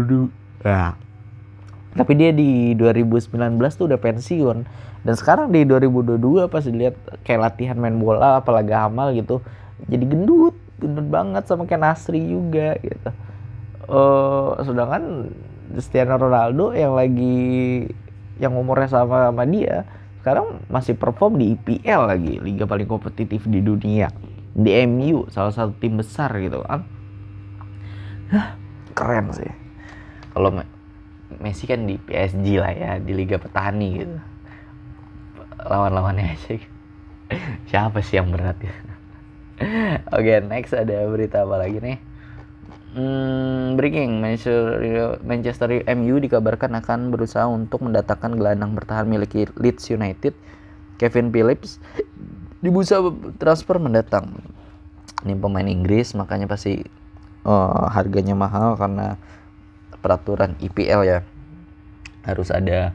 tapi 1.94 2.12
dia 2.18 2.30
di 2.34 2.74
2019 2.74 3.34
tuh 3.74 3.86
udah 3.90 4.00
pensiun. 4.02 4.58
Dan 5.04 5.14
sekarang 5.14 5.52
di 5.52 5.68
2022 5.68 6.48
pas 6.48 6.64
dilihat 6.64 6.96
kayak 7.22 7.40
latihan 7.52 7.76
main 7.76 7.94
bola 8.00 8.40
apalagi 8.40 8.72
amal 8.72 9.12
gitu 9.12 9.44
jadi 9.82 10.04
gendut 10.06 10.56
gendut 10.80 11.06
banget 11.08 11.44
sama 11.44 11.68
kayak 11.68 11.82
Nasri 11.82 12.22
juga 12.24 12.76
gitu. 12.80 13.10
Uh, 13.84 14.56
sedangkan 14.64 15.34
Cristiano 15.74 16.16
Ronaldo 16.16 16.72
yang 16.72 16.96
lagi 16.96 17.84
yang 18.40 18.56
umurnya 18.56 18.90
sama 18.90 19.30
sama 19.30 19.44
dia 19.46 19.84
sekarang 20.24 20.64
masih 20.72 20.96
perform 20.96 21.36
di 21.36 21.52
IPL 21.52 22.00
lagi 22.08 22.40
liga 22.40 22.64
paling 22.64 22.88
kompetitif 22.88 23.44
di 23.44 23.60
dunia. 23.60 24.08
Di 24.54 24.86
MU 24.88 25.28
salah 25.28 25.52
satu 25.52 25.76
tim 25.76 26.00
besar 26.00 26.32
gitu 26.40 26.64
kan. 26.64 26.86
Keren 28.96 29.34
sih. 29.36 29.52
Kalau 30.32 30.50
Messi 31.40 31.64
kan 31.64 31.86
di 31.86 31.98
PSG 31.98 32.46
lah 32.60 32.72
ya 32.72 32.90
di 32.98 33.12
liga 33.14 33.40
petani 33.40 34.02
gitu. 34.02 34.16
Lawan-lawannya 35.64 36.30
aja. 36.34 36.60
Siapa 37.70 38.04
sih 38.04 38.20
yang 38.20 38.30
berat 38.30 38.58
ya? 38.60 38.74
Oke 40.16 40.34
okay, 40.34 40.38
next 40.42 40.74
ada 40.74 41.06
berita 41.06 41.46
apa 41.46 41.56
lagi 41.62 41.78
nih? 41.78 41.98
Hmm, 42.94 43.74
breaking. 43.74 44.22
Manchester 44.22 44.78
Manchester 45.26 45.68
MU 45.98 46.14
dikabarkan 46.22 46.78
akan 46.78 47.10
berusaha 47.10 47.46
untuk 47.50 47.82
mendatangkan 47.82 48.38
gelandang 48.38 48.78
bertahan 48.78 49.06
milik 49.10 49.50
Leeds 49.58 49.90
United 49.90 50.34
Kevin 50.98 51.34
Phillips. 51.34 51.82
Di 52.62 52.70
bursa 52.70 53.02
transfer 53.42 53.82
mendatang. 53.82 54.38
Ini 55.26 55.34
pemain 55.36 55.66
Inggris 55.66 56.14
makanya 56.14 56.46
pasti 56.46 56.86
uh, 57.44 57.88
harganya 57.90 58.38
mahal 58.38 58.78
karena 58.78 59.18
peraturan 60.04 60.52
IPL 60.60 61.00
ya. 61.08 61.20
Harus 62.28 62.52
ada 62.52 62.92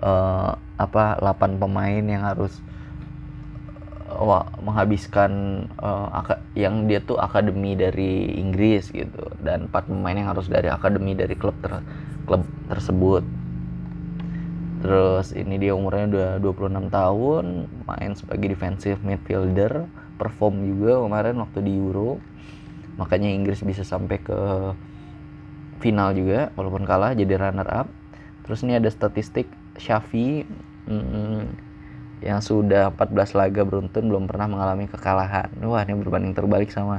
uh, 0.00 0.56
apa 0.80 1.20
8 1.20 1.60
pemain 1.60 2.00
yang 2.00 2.24
harus 2.24 2.64
wah, 4.08 4.48
menghabiskan 4.64 5.64
uh, 5.76 6.08
yang 6.56 6.88
dia 6.88 7.04
tuh 7.04 7.20
akademi 7.20 7.76
dari 7.76 8.40
Inggris 8.40 8.88
gitu. 8.88 9.28
Dan 9.44 9.68
empat 9.68 9.92
pemain 9.92 10.16
yang 10.16 10.32
harus 10.32 10.48
dari 10.48 10.72
akademi 10.72 11.12
dari 11.12 11.36
klub 11.36 11.54
ter 11.60 11.84
klub 12.24 12.48
tersebut. 12.72 13.24
Terus 14.78 15.34
ini 15.34 15.58
dia 15.58 15.74
umurnya 15.74 16.38
udah 16.38 16.64
26 16.64 16.88
tahun 16.88 17.44
main 17.84 18.12
sebagai 18.14 18.54
defensive 18.54 19.02
midfielder 19.02 19.90
perform 20.18 20.62
juga 20.66 21.02
kemarin 21.02 21.36
waktu 21.42 21.58
di 21.66 21.72
Euro. 21.76 22.22
Makanya 22.98 23.30
Inggris 23.30 23.62
bisa 23.62 23.82
sampai 23.86 24.18
ke 24.22 24.38
final 25.78 26.14
juga 26.14 26.50
walaupun 26.58 26.82
kalah 26.84 27.14
jadi 27.14 27.38
runner 27.38 27.68
up 27.70 27.88
terus 28.44 28.62
ini 28.66 28.76
ada 28.78 28.90
statistik 28.90 29.46
Shafi 29.78 30.42
hmm, 30.90 31.68
yang 32.18 32.42
sudah 32.42 32.90
14 32.94 33.38
laga 33.38 33.62
beruntun 33.62 34.10
belum 34.10 34.26
pernah 34.26 34.50
mengalami 34.50 34.90
kekalahan. 34.90 35.54
Wah, 35.62 35.86
ini 35.86 35.94
berbanding 36.02 36.34
terbalik 36.34 36.74
sama 36.74 36.98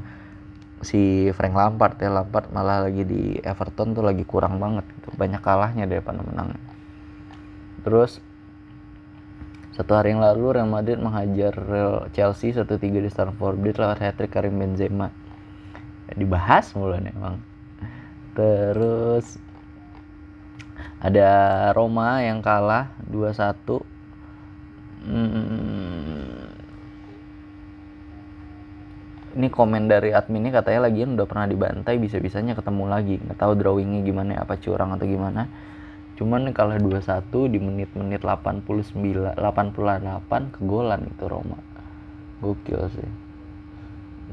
si 0.80 1.27
Frank 1.36 1.55
Lampard 1.55 1.99
ya. 1.99 2.07
Lampard 2.07 2.51
malah 2.55 2.88
lagi 2.88 3.03
di 3.03 3.36
Everton 3.43 3.91
tuh 3.91 4.03
lagi 4.03 4.23
kurang 4.23 4.63
banget 4.63 4.88
gitu. 4.95 5.11
Banyak 5.19 5.43
kalahnya 5.43 5.84
daripada 5.91 6.23
menang. 6.23 6.55
Terus 7.84 8.23
satu 9.75 9.95
hari 9.95 10.11
yang 10.11 10.23
lalu 10.23 10.59
Real 10.59 10.67
Madrid 10.67 10.99
menghajar 10.99 11.55
Chelsea 12.11 12.51
1-3 12.51 12.80
di 12.80 13.09
Stamford 13.11 13.59
Bridge 13.59 13.80
lewat 13.80 13.99
hat-trick 13.99 14.32
Karim 14.32 14.55
Benzema. 14.59 15.11
Dibahas 16.15 16.71
mulu 16.75 16.95
nih 16.99 17.11
emang. 17.15 17.49
Terus 18.39 19.35
ada 21.03 21.31
Roma 21.75 22.23
yang 22.23 22.39
kalah 22.39 22.95
2-1 23.11 23.83
Hmm. 24.99 26.51
ini 29.39 29.47
komen 29.47 29.87
dari 29.87 30.11
adminnya 30.11 30.51
katanya 30.59 30.91
lagian 30.91 31.15
udah 31.15 31.23
pernah 31.23 31.47
dibantai 31.47 31.95
bisa-bisanya 31.95 32.51
ketemu 32.51 32.83
lagi. 32.91 33.15
Nggak 33.15 33.39
tahu 33.39 33.53
drawingnya 33.55 34.03
gimana 34.03 34.43
apa 34.43 34.59
curang 34.59 34.91
atau 34.99 35.07
gimana. 35.07 35.47
Cuman 36.19 36.51
kalah 36.51 36.75
2-1 36.83 37.47
di 37.47 37.63
menit-menit 37.63 38.27
89 38.27 39.39
88 39.39 40.55
kegolan 40.59 41.07
itu 41.07 41.25
Roma. 41.31 41.59
Gokil 42.43 42.81
sih. 42.91 43.09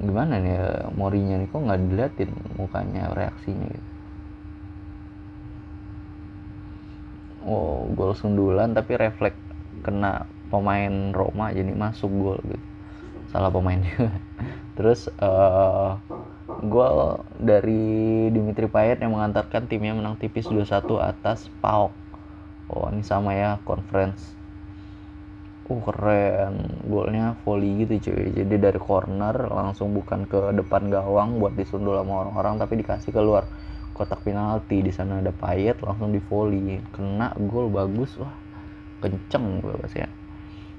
Gimana 0.02 0.42
nih 0.42 0.50
ya 0.50 0.66
Morinya 0.98 1.38
nih? 1.38 1.46
Kok 1.46 1.62
nggak 1.62 1.80
diliatin 1.86 2.30
mukanya 2.59 3.14
reaksinya 3.14 3.70
gitu 3.70 3.95
oh 7.47 7.86
gol 7.94 8.12
sundulan 8.12 8.74
tapi 8.74 8.99
refleks 8.99 9.38
kena 9.86 10.26
pemain 10.51 11.14
Roma 11.14 11.55
jadi 11.55 11.70
masuk 11.70 12.11
gol 12.11 12.38
gitu. 12.47 12.66
Salah 13.30 13.51
pemain 13.51 13.78
juga. 13.78 14.14
Terus 14.76 15.09
uh, 15.22 15.99
gol 16.66 17.22
dari 17.38 18.26
Dimitri 18.30 18.66
Payet 18.70 19.03
yang 19.03 19.14
mengantarkan 19.14 19.66
timnya 19.66 19.94
menang 19.94 20.18
tipis 20.18 20.51
2-1 20.51 20.86
atas 21.03 21.51
PAOK. 21.62 21.92
Oh 22.70 22.90
ini 22.90 23.03
sama 23.07 23.34
ya 23.34 23.62
conference. 23.62 24.34
Uh 25.66 25.82
keren. 25.82 26.82
Golnya 26.86 27.34
volley 27.42 27.86
gitu 27.86 28.11
cuy. 28.11 28.30
Jadi 28.30 28.55
dari 28.59 28.78
corner 28.78 29.51
langsung 29.51 29.94
bukan 29.94 30.26
ke 30.26 30.55
depan 30.55 30.86
gawang 30.90 31.42
buat 31.42 31.59
disundul 31.59 31.99
sama 31.99 32.26
orang-orang 32.26 32.55
tapi 32.62 32.78
dikasih 32.82 33.11
keluar 33.11 33.47
kotak 33.97 34.20
penalti 34.20 34.84
di 34.84 34.92
sana 34.92 35.24
ada 35.24 35.32
Payet 35.32 35.80
langsung 35.80 36.12
di 36.12 36.20
volley 36.20 36.76
kena 36.92 37.32
gol 37.49 37.72
bagus 37.72 38.12
wah 38.20 38.36
kenceng 39.01 39.64
gue 39.64 39.72
ya. 39.97 40.09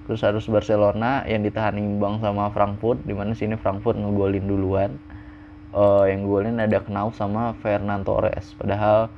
Terus 0.08 0.24
harus 0.24 0.46
Barcelona 0.48 1.28
yang 1.28 1.44
ditahan 1.44 1.76
imbang 1.76 2.24
sama 2.24 2.48
Frankfurt 2.56 3.04
di 3.04 3.12
mana 3.12 3.36
sini 3.36 3.60
Frankfurt 3.60 4.00
ngegolin 4.00 4.46
duluan. 4.48 4.92
Uh, 5.76 6.08
yang 6.08 6.24
golin 6.24 6.64
ada 6.64 6.80
Knauf 6.80 7.20
sama 7.20 7.52
Fernando 7.60 8.16
Torres. 8.16 8.56
Padahal 8.56 9.12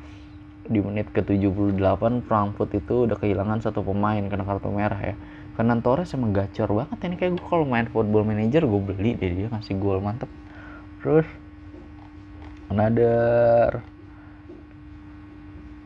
di 0.66 0.82
menit 0.82 1.08
ke-78 1.14 2.26
Frankfurt 2.26 2.74
itu 2.74 3.06
udah 3.06 3.16
kehilangan 3.22 3.62
satu 3.62 3.86
pemain 3.86 4.26
kena 4.26 4.43
kartu 4.43 4.74
merah 4.74 4.97
ya. 4.97 5.16
Fernando 5.54 5.86
Torres 5.86 6.10
emang 6.18 6.34
gacor 6.34 6.74
banget 6.74 6.97
ini. 7.06 7.16
Kayak 7.22 7.38
gue 7.38 7.45
kalau 7.45 7.70
main 7.70 7.86
football 7.86 8.26
manager 8.26 8.66
gue 8.66 8.82
beli 8.82 9.14
deh 9.14 9.30
dia 9.30 9.47
ngasih 9.54 9.78
gol 9.78 10.02
mantep. 10.02 10.28
Terus 11.06 11.30
another 12.70 13.82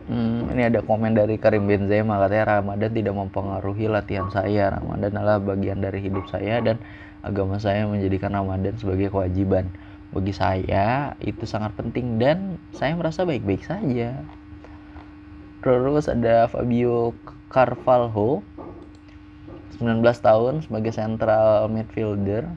Hmm, 0.04 0.52
ini 0.52 0.68
ada 0.68 0.84
komen 0.84 1.16
dari 1.16 1.40
Karim 1.40 1.64
Benzema 1.64 2.20
katanya 2.20 2.60
Ramadan 2.60 2.92
tidak 2.92 3.16
mempengaruhi 3.16 3.88
latihan 3.88 4.28
saya. 4.28 4.76
Ramadan 4.76 5.16
adalah 5.16 5.40
bagian 5.40 5.80
dari 5.80 6.04
hidup 6.04 6.28
saya 6.28 6.60
dan 6.60 6.76
agama 7.24 7.56
saya 7.56 7.88
menjadikan 7.88 8.36
Ramadan 8.36 8.76
sebagai 8.76 9.08
kewajiban. 9.16 9.72
Bagi 10.12 10.36
saya 10.36 11.16
itu 11.24 11.48
sangat 11.48 11.72
penting 11.80 12.20
dan 12.20 12.60
saya 12.76 13.00
merasa 13.00 13.24
baik-baik 13.24 13.64
saja. 13.64 14.20
Terus 15.64 16.12
ada 16.12 16.52
Fabio 16.52 17.16
Carvalho 17.48 18.44
19 19.80 20.04
tahun 20.04 20.68
sebagai 20.68 20.92
central 20.92 21.72
midfielder. 21.72 22.52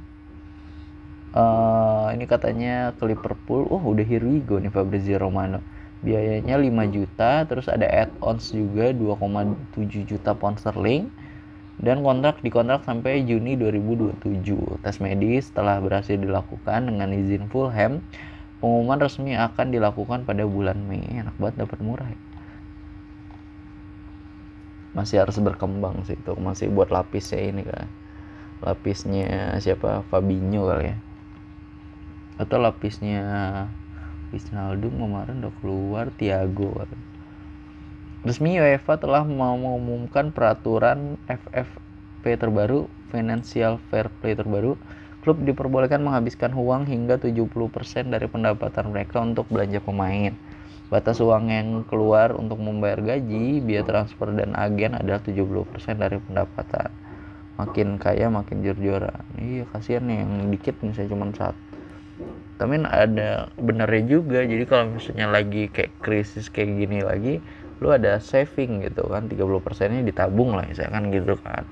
Uh, 1.37 2.09
ini 2.17 2.25
katanya 2.25 2.97
ke 2.97 3.05
Liverpool. 3.05 3.69
Oh, 3.69 3.93
udah 3.93 4.01
here 4.09 4.25
we 4.25 4.41
go 4.41 4.57
nih 4.57 4.73
Fabrizio 4.73 5.21
Romano. 5.21 5.61
Biayanya 6.01 6.57
5 6.57 6.97
juta 6.97 7.45
terus 7.45 7.69
ada 7.69 7.85
add-ons 7.85 8.57
juga 8.57 8.97
2,7 8.97 10.09
juta 10.09 10.33
pound 10.33 10.57
sterling. 10.57 11.13
Dan 11.77 12.01
kontrak 12.01 12.41
dikontrak 12.41 12.89
sampai 12.89 13.21
Juni 13.29 13.53
2027 13.61 14.81
tes 14.81 14.97
medis 14.97 15.53
telah 15.53 15.77
berhasil 15.77 16.17
dilakukan 16.17 16.89
dengan 16.89 17.13
izin 17.13 17.53
Fulham 17.53 18.01
pengumuman 18.65 18.97
resmi 18.97 19.37
akan 19.37 19.77
dilakukan 19.77 20.25
pada 20.25 20.49
bulan 20.49 20.81
Mei. 20.89 21.05
Enak 21.05 21.37
banget 21.37 21.69
dapat 21.69 21.79
murah 21.85 22.09
ya. 22.09 22.21
masih 24.97 25.21
harus 25.21 25.37
berkembang 25.37 26.01
sih 26.09 26.17
itu. 26.17 26.33
Masih 26.41 26.73
buat 26.73 26.89
lapisnya 26.89 27.45
ini 27.45 27.61
kan 27.69 27.85
lapisnya 28.65 29.61
siapa? 29.61 30.01
Fabinho 30.09 30.73
kali 30.73 30.97
ya 30.97 31.06
atau 32.37 32.57
lapisnya 32.61 33.25
Wijnaldum 34.31 34.93
kemarin 34.97 35.41
udah 35.45 35.55
keluar 35.63 36.05
Tiago 36.17 36.85
resmi 38.27 38.59
UEFA 38.59 38.99
telah 38.99 39.23
mengumumkan 39.23 40.35
peraturan 40.35 41.17
FFP 41.31 42.37
terbaru 42.37 42.91
Financial 43.09 43.79
Fair 43.89 44.11
Play 44.21 44.35
terbaru 44.35 44.75
klub 45.23 45.43
diperbolehkan 45.43 46.03
menghabiskan 46.03 46.55
uang 46.55 46.87
hingga 46.87 47.19
70% 47.19 47.51
dari 48.11 48.27
pendapatan 48.31 48.95
mereka 48.95 49.23
untuk 49.23 49.47
belanja 49.51 49.79
pemain 49.83 50.35
batas 50.87 51.19
uang 51.19 51.51
yang 51.51 51.83
keluar 51.91 52.31
untuk 52.39 52.63
membayar 52.63 53.03
gaji, 53.03 53.59
biaya 53.59 53.83
transfer 53.83 54.31
dan 54.31 54.55
agen 54.55 54.95
adalah 54.95 55.19
70% 55.19 55.67
dari 55.99 56.23
pendapatan. 56.23 56.95
Makin 57.59 57.99
kaya 57.99 58.31
makin 58.31 58.63
jor-joran. 58.63 59.25
Iya 59.35 59.65
kasihan 59.73 60.07
nih 60.07 60.23
yang 60.23 60.33
dikit 60.53 60.77
misalnya 60.85 61.11
cuma 61.11 61.27
satu 61.35 61.66
tapi 62.57 62.81
ada 62.89 63.53
benernya 63.61 64.03
juga. 64.09 64.41
Jadi 64.41 64.65
kalau 64.65 64.97
misalnya 64.97 65.29
lagi 65.29 65.69
kayak 65.69 65.93
krisis 66.01 66.49
kayak 66.49 66.73
gini 66.73 67.05
lagi 67.05 67.35
lu 67.85 67.93
ada 67.93 68.17
saving 68.17 68.81
gitu 68.81 69.05
kan. 69.13 69.29
30 69.29 69.61
persennya 69.61 70.01
ditabung 70.01 70.57
lah 70.57 70.65
misalkan 70.65 71.13
gitu 71.13 71.37
kan. 71.45 71.69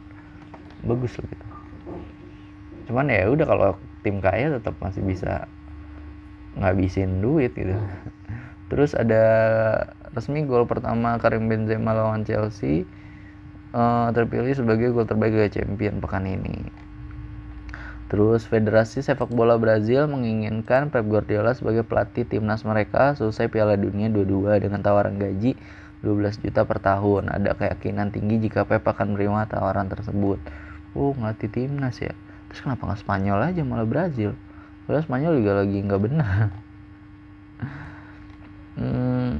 Bagus 0.84 1.16
lah 1.16 1.26
gitu. 1.32 1.46
Cuman 2.92 3.08
ya 3.08 3.24
udah 3.32 3.46
kalau 3.48 3.70
tim 4.04 4.20
kaya 4.20 4.52
tetap 4.60 4.76
masih 4.84 5.00
bisa 5.00 5.48
ngabisin 6.60 7.24
duit 7.24 7.56
gitu. 7.56 7.72
Terus 8.70 8.92
ada 8.92 9.24
resmi 10.12 10.44
gol 10.44 10.68
pertama 10.68 11.16
Karim 11.16 11.48
Benzema 11.48 11.96
lawan 11.96 12.28
Chelsea. 12.28 12.84
Uh, 13.74 14.06
terpilih 14.14 14.54
sebagai 14.54 14.94
gol 14.94 15.02
terbaik 15.02 15.34
Liga 15.34 15.50
Champion 15.50 15.98
pekan 15.98 16.30
ini 16.30 16.83
Terus 18.04 18.44
Federasi 18.44 19.00
Sepak 19.00 19.32
Bola 19.32 19.56
Brazil 19.56 20.04
menginginkan 20.04 20.92
Pep 20.92 21.08
Guardiola 21.08 21.56
sebagai 21.56 21.88
pelatih 21.88 22.28
timnas 22.28 22.60
mereka 22.60 23.16
selesai 23.16 23.48
Piala 23.48 23.80
Dunia 23.80 24.12
22 24.12 24.60
dengan 24.60 24.84
tawaran 24.84 25.16
gaji 25.16 25.56
12 26.04 26.44
juta 26.44 26.68
per 26.68 26.84
tahun. 26.84 27.32
Ada 27.32 27.56
keyakinan 27.56 28.12
tinggi 28.12 28.44
jika 28.44 28.68
Pep 28.68 28.84
akan 28.84 29.16
menerima 29.16 29.48
tawaran 29.48 29.88
tersebut. 29.88 30.36
Oh, 30.92 31.16
ngelatih 31.16 31.48
timnas 31.48 31.96
ya. 31.96 32.12
Terus 32.52 32.60
kenapa 32.60 32.92
nggak 32.92 33.00
Spanyol 33.00 33.40
aja 33.40 33.64
malah 33.64 33.88
Brazil? 33.88 34.36
Padahal 34.84 35.04
Spanyol 35.08 35.32
juga 35.40 35.52
lagi 35.64 35.78
nggak 35.80 36.02
benar. 36.04 36.46
hmm, 38.78 39.32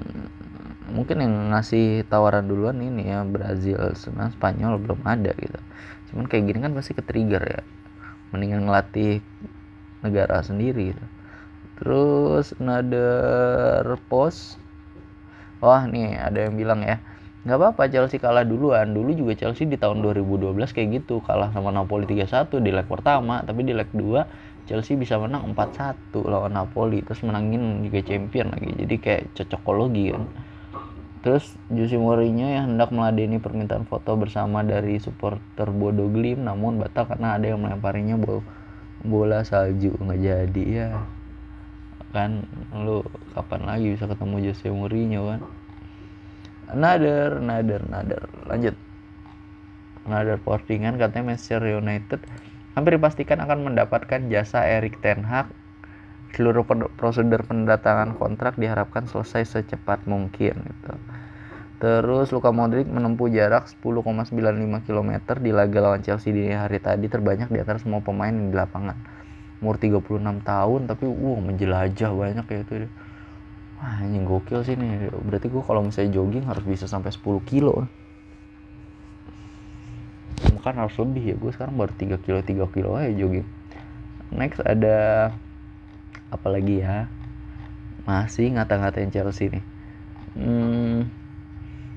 mungkin 0.97 1.17
yang 1.21 1.35
ngasih 1.53 2.09
tawaran 2.09 2.49
duluan 2.49 2.81
ini 2.81 3.13
ya 3.13 3.29
Brazil, 3.29 3.77
sebenarnya 3.93 4.33
Spanyol 4.33 4.81
belum 4.81 5.05
ada 5.05 5.37
gitu. 5.37 5.61
Cuman 6.09 6.33
kayak 6.33 6.49
gini 6.49 6.59
kan 6.65 6.73
pasti 6.73 6.97
ke 6.97 7.05
trigger 7.05 7.45
ya 7.45 7.63
mendingan 8.35 8.67
ngelatih 8.67 9.23
negara 10.03 10.43
sendiri 10.43 10.91
gitu. 10.91 11.05
terus 11.75 12.55
another 12.59 13.99
post. 14.11 14.59
Wah 15.59 15.87
nih 15.87 16.19
ada 16.19 16.45
yang 16.45 16.55
bilang 16.59 16.85
ya 16.85 17.01
nggak 17.45 17.57
apa-apa 17.61 17.83
Chelsea 17.91 18.19
kalah 18.19 18.43
duluan. 18.43 18.91
Dulu 18.95 19.15
juga 19.15 19.33
Chelsea 19.39 19.67
di 19.71 19.79
tahun 19.79 20.03
2012 20.03 20.55
kayak 20.75 20.89
gitu 21.03 21.23
kalah 21.25 21.51
sama 21.55 21.71
Napoli 21.75 22.05
3-1 22.07 22.63
di 22.63 22.71
leg 22.75 22.87
pertama 22.91 23.43
tapi 23.47 23.63
di 23.67 23.73
leg 23.73 23.89
2 23.95 24.69
Chelsea 24.69 24.97
bisa 24.97 25.21
menang 25.21 25.53
4-1 25.53 26.25
lawan 26.25 26.57
Napoli 26.57 27.05
terus 27.05 27.21
menangin 27.25 27.85
juga 27.85 28.01
champion 28.01 28.49
lagi. 28.53 28.71
Jadi 28.77 28.95
kayak 29.01 29.23
cocokologi 29.37 30.15
kan 30.15 30.25
Terus 31.25 31.57
Jose 31.73 31.97
Mourinho 31.97 32.45
yang 32.45 32.77
hendak 32.77 32.93
meladeni 32.93 33.41
permintaan 33.41 33.89
foto 33.89 34.13
bersama 34.13 34.61
dari 34.61 35.01
supporter 35.01 35.73
Bodo 35.73 36.13
Glim 36.13 36.45
namun 36.45 36.77
batal 36.77 37.09
karena 37.09 37.41
ada 37.41 37.49
yang 37.49 37.65
melemparinya 37.65 38.21
bola, 38.21 38.45
bola 39.01 39.41
salju. 39.41 39.97
Nggak 39.97 40.21
jadi 40.21 40.65
ya. 40.69 40.89
Kan 42.13 42.45
lu 42.77 43.01
kapan 43.33 43.65
lagi 43.65 43.97
bisa 43.97 44.05
ketemu 44.05 44.53
Jose 44.53 44.69
Mourinho 44.69 45.33
kan? 45.33 45.41
Another 46.69 47.41
another 47.41 47.81
another. 47.89 48.23
Lanjut. 48.45 48.77
Another 50.05 50.37
postingan 50.37 51.01
katanya 51.01 51.33
Manchester 51.33 51.65
United 51.65 52.21
hampir 52.77 53.01
dipastikan 53.01 53.41
akan 53.41 53.73
mendapatkan 53.73 54.29
jasa 54.29 54.61
Erik 54.61 55.01
Ten 55.01 55.25
Hag 55.25 55.49
seluruh 56.35 56.67
prosedur 56.99 57.47
pendatangan 57.47 58.19
kontrak 58.19 58.59
diharapkan 58.59 59.07
selesai 59.07 59.47
secepat 59.47 60.05
mungkin 60.11 60.55
gitu. 60.61 60.93
Terus 61.79 62.31
Luka 62.35 62.51
Modric 62.51 62.87
menempuh 62.87 63.31
jarak 63.31 63.71
10,95 63.71 64.87
km 64.87 65.11
di 65.39 65.51
laga 65.51 65.79
lawan 65.83 66.01
Chelsea 66.03 66.31
di 66.35 66.51
hari 66.51 66.79
tadi 66.79 67.07
terbanyak 67.11 67.51
di 67.51 67.59
antara 67.61 67.79
semua 67.79 68.03
pemain 68.03 68.33
di 68.33 68.55
lapangan. 68.55 68.97
Umur 69.63 69.79
36 69.79 70.45
tahun 70.45 70.81
tapi 70.91 71.05
wow 71.07 71.39
menjelajah 71.41 72.11
banyak 72.11 72.47
ya 72.47 72.59
itu. 72.63 72.75
Wah 73.79 74.01
anjing 74.03 74.25
gokil 74.27 74.61
sih 74.67 74.75
nih. 74.75 75.11
Berarti 75.13 75.47
gue 75.51 75.63
kalau 75.63 75.83
misalnya 75.83 76.15
jogging 76.15 76.45
harus 76.47 76.65
bisa 76.67 76.87
sampai 76.91 77.11
10 77.13 77.43
kilo. 77.47 77.87
Kan 80.65 80.81
harus 80.81 80.97
lebih 80.97 81.23
ya. 81.23 81.37
Gue 81.37 81.53
sekarang 81.53 81.77
baru 81.77 81.93
3 81.93 82.25
kilo 82.25 82.39
3 82.41 82.75
kilo 82.75 82.89
aja 82.97 83.13
jogging 83.13 83.45
next 84.35 84.61
ada 84.67 85.31
apa 86.35 86.49
lagi 86.51 86.83
ya 86.83 87.07
masih 88.05 88.53
ngata-ngatain 88.59 89.15
Chelsea 89.15 89.49
nih 89.49 89.65
hmm, 90.37 91.25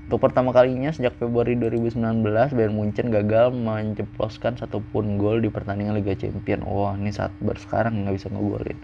untuk 0.07 0.23
pertama 0.23 0.55
kalinya 0.55 0.88
sejak 0.88 1.19
Februari 1.19 1.59
2019 1.59 2.23
Bayern 2.55 2.71
Munchen 2.79 3.11
gagal 3.11 3.51
menceploskan 3.51 4.55
satupun 4.55 5.19
gol 5.19 5.43
di 5.43 5.51
pertandingan 5.51 5.99
Liga 5.99 6.15
Champions. 6.15 6.63
Wah 6.63 6.95
ini 6.95 7.11
saat 7.11 7.35
baru 7.43 7.59
sekarang 7.59 8.07
nggak 8.07 8.15
bisa 8.15 8.31
ngegolin. 8.31 8.79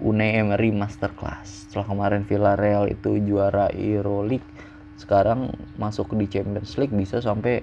Unai 0.00 0.40
Emery 0.40 0.72
masterclass. 0.72 1.68
Setelah 1.68 1.84
kemarin 1.84 2.24
Villarreal 2.24 2.88
itu 2.88 3.20
juara 3.28 3.68
Euroleague, 3.76 4.48
sekarang 4.96 5.52
masuk 5.76 6.16
di 6.16 6.32
Champions 6.32 6.80
League 6.80 6.96
bisa 6.96 7.20
sampai 7.20 7.60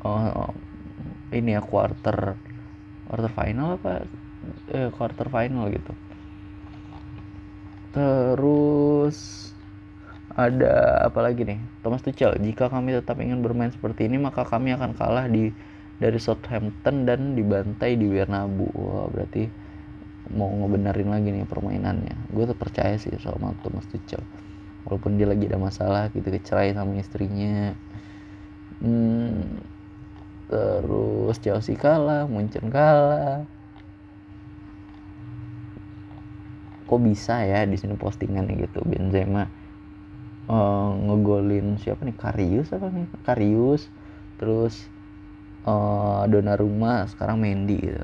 uh, 0.00 0.48
ini 1.36 1.52
ya 1.52 1.60
quarter 1.60 2.32
quarter 3.12 3.28
final 3.28 3.76
apa 3.76 4.08
eh, 4.72 4.88
quarter 4.88 5.28
final 5.28 5.68
gitu. 5.68 5.92
Terus 7.96 9.48
ada 10.36 11.00
apa 11.08 11.24
lagi 11.24 11.48
nih? 11.48 11.56
Thomas 11.80 12.04
Tuchel 12.04 12.36
jika 12.44 12.68
kami 12.68 12.92
tetap 12.92 13.16
ingin 13.24 13.40
bermain 13.40 13.72
seperti 13.72 14.04
ini 14.04 14.20
maka 14.20 14.44
kami 14.44 14.76
akan 14.76 14.92
kalah 14.92 15.24
di 15.32 15.48
dari 15.96 16.20
Southampton 16.20 17.08
dan 17.08 17.32
dibantai 17.32 17.96
di 17.96 18.04
Bernabeu. 18.04 18.68
Wah 18.76 19.08
berarti 19.08 19.48
mau 20.36 20.52
ngebenerin 20.52 21.08
lagi 21.08 21.28
nih 21.32 21.48
permainannya. 21.48 22.36
Gue 22.36 22.44
tuh 22.44 22.58
percaya 22.58 23.00
sih 23.00 23.16
sama 23.16 23.56
Thomas 23.64 23.88
Tuchel. 23.88 24.20
Walaupun 24.84 25.16
dia 25.16 25.24
lagi 25.24 25.48
ada 25.48 25.56
masalah 25.56 26.12
gitu 26.12 26.28
kecerai 26.28 26.76
sama 26.76 27.00
istrinya. 27.00 27.72
Hmm, 28.84 29.56
terus 30.52 31.40
Chelsea 31.40 31.80
kalah 31.80 32.28
Munchen 32.28 32.68
kalah 32.68 33.55
kok 36.86 37.00
bisa 37.02 37.42
ya 37.42 37.66
di 37.66 37.74
sini 37.74 37.98
postingannya 37.98 38.54
gitu? 38.62 38.80
Benzema 38.86 39.50
uh, 40.46 40.90
ngegolin 40.94 41.76
siapa 41.82 42.06
nih? 42.06 42.16
Karius 42.16 42.70
apa 42.70 42.86
nih? 42.88 43.06
Karius 43.26 43.90
terus 44.38 44.86
uh, 45.66 46.22
Donnarumma 46.30 47.10
sekarang 47.10 47.42
Mendy 47.42 47.82
gitu. 47.82 48.02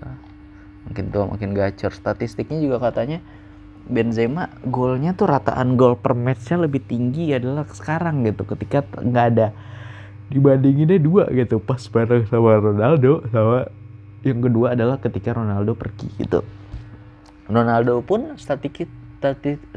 Makin 0.91 1.05
tua 1.14 1.24
makin 1.30 1.55
gacor. 1.55 1.95
Statistiknya 1.95 2.59
juga 2.59 2.83
katanya 2.91 3.22
Benzema 3.83 4.51
golnya 4.66 5.14
tuh 5.14 5.26
rataan 5.30 5.74
gol 5.74 5.99
per 5.99 6.14
matchnya 6.14 6.66
lebih 6.66 6.83
tinggi 6.83 7.30
adalah 7.30 7.66
sekarang 7.70 8.26
gitu. 8.26 8.43
Ketika 8.47 8.83
nggak 8.99 9.26
ada 9.35 9.55
dibandinginnya 10.28 10.99
dua 10.99 11.30
gitu. 11.30 11.62
Pas 11.62 11.83
bareng 11.87 12.26
sama 12.26 12.59
Ronaldo 12.59 13.22
sama 13.30 13.70
yang 14.22 14.39
kedua 14.39 14.74
adalah 14.74 15.03
ketika 15.03 15.35
Ronaldo 15.35 15.74
pergi 15.74 16.07
gitu 16.18 16.43
Ronaldo 17.53 18.00
pun 18.03 18.34
statistik 18.40 18.88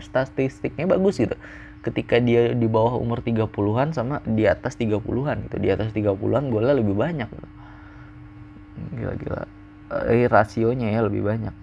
statistiknya 0.01 0.89
bagus 0.89 1.21
gitu 1.21 1.37
ketika 1.85 2.17
dia 2.17 2.49
di 2.57 2.65
bawah 2.65 2.97
umur 2.97 3.21
30-an 3.21 3.93
sama 3.93 4.17
di 4.25 4.49
atas 4.49 4.73
30-an 4.73 5.45
gitu. 5.45 5.55
Di 5.61 5.69
atas 5.69 5.93
30-an 5.93 6.49
golnya 6.49 6.73
lebih 6.73 6.97
banyak. 6.97 7.29
Gila-gila. 8.97 9.45
Eh, 10.09 10.25
rasionya 10.25 10.89
ya 10.89 11.05
lebih 11.05 11.21
banyak. 11.21 11.53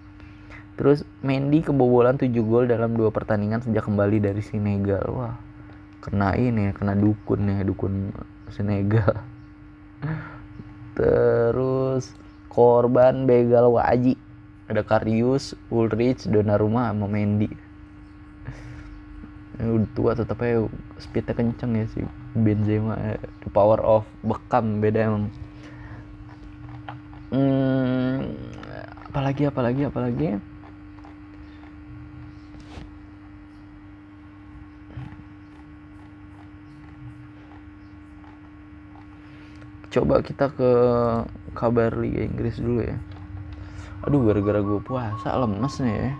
Terus 0.78 1.02
Mendy 1.26 1.66
kebobolan 1.66 2.16
7 2.16 2.30
gol 2.46 2.70
dalam 2.70 2.94
dua 2.94 3.10
pertandingan 3.10 3.66
sejak 3.66 3.82
kembali 3.82 4.22
dari 4.22 4.40
Senegal. 4.40 5.02
Wah, 5.10 5.34
kena 6.00 6.38
ini 6.38 6.70
kena 6.70 6.94
dukun 6.94 7.42
ya, 7.50 7.66
dukun 7.66 8.14
Senegal. 8.54 9.18
Terus 10.96 12.14
korban 12.46 13.26
begal 13.26 13.74
Waji. 13.74 14.14
Ada 14.72 14.88
Karius, 14.88 15.52
Ulrich, 15.68 16.24
Donnarumma 16.24 16.88
sama 16.88 17.04
Mendy. 17.04 17.52
Udah 19.60 19.88
tua 19.92 20.16
tetap 20.16 20.40
aja 20.40 20.64
speednya 20.96 21.36
kenceng 21.36 21.76
ya 21.76 21.84
si 21.92 22.00
Benzema 22.32 22.96
the 23.44 23.52
power 23.52 23.78
of 23.84 24.08
bekam 24.24 24.80
beda 24.80 25.12
emang. 25.12 25.28
Hmm, 27.28 28.32
apalagi 29.12 29.52
apalagi 29.52 29.82
apalagi? 29.92 30.40
Coba 39.92 40.24
kita 40.24 40.48
ke 40.48 40.70
kabar 41.52 41.92
Liga 42.00 42.24
Inggris 42.24 42.56
dulu 42.56 42.88
ya 42.88 42.96
aduh 44.03 44.20
gara-gara 44.26 44.61
gue 44.61 44.80
puasa 44.82 45.34
lemes 45.38 45.78
nih 45.82 45.96
ya 45.96 46.12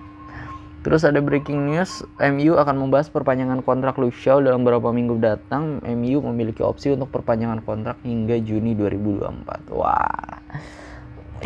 Terus 0.83 1.07
ada 1.07 1.23
breaking 1.23 1.71
news, 1.71 2.03
MU 2.19 2.59
akan 2.59 2.75
membahas 2.75 3.07
perpanjangan 3.07 3.63
kontrak 3.63 3.95
Luke 4.03 4.19
Shaw 4.19 4.43
dalam 4.43 4.67
beberapa 4.67 4.91
minggu 4.91 5.15
datang. 5.23 5.79
MU 5.87 6.19
memiliki 6.27 6.59
opsi 6.67 6.91
untuk 6.91 7.07
perpanjangan 7.15 7.63
kontrak 7.63 8.03
hingga 8.03 8.43
Juni 8.43 8.75
2024. 8.75 9.71
Wah, 9.71 10.43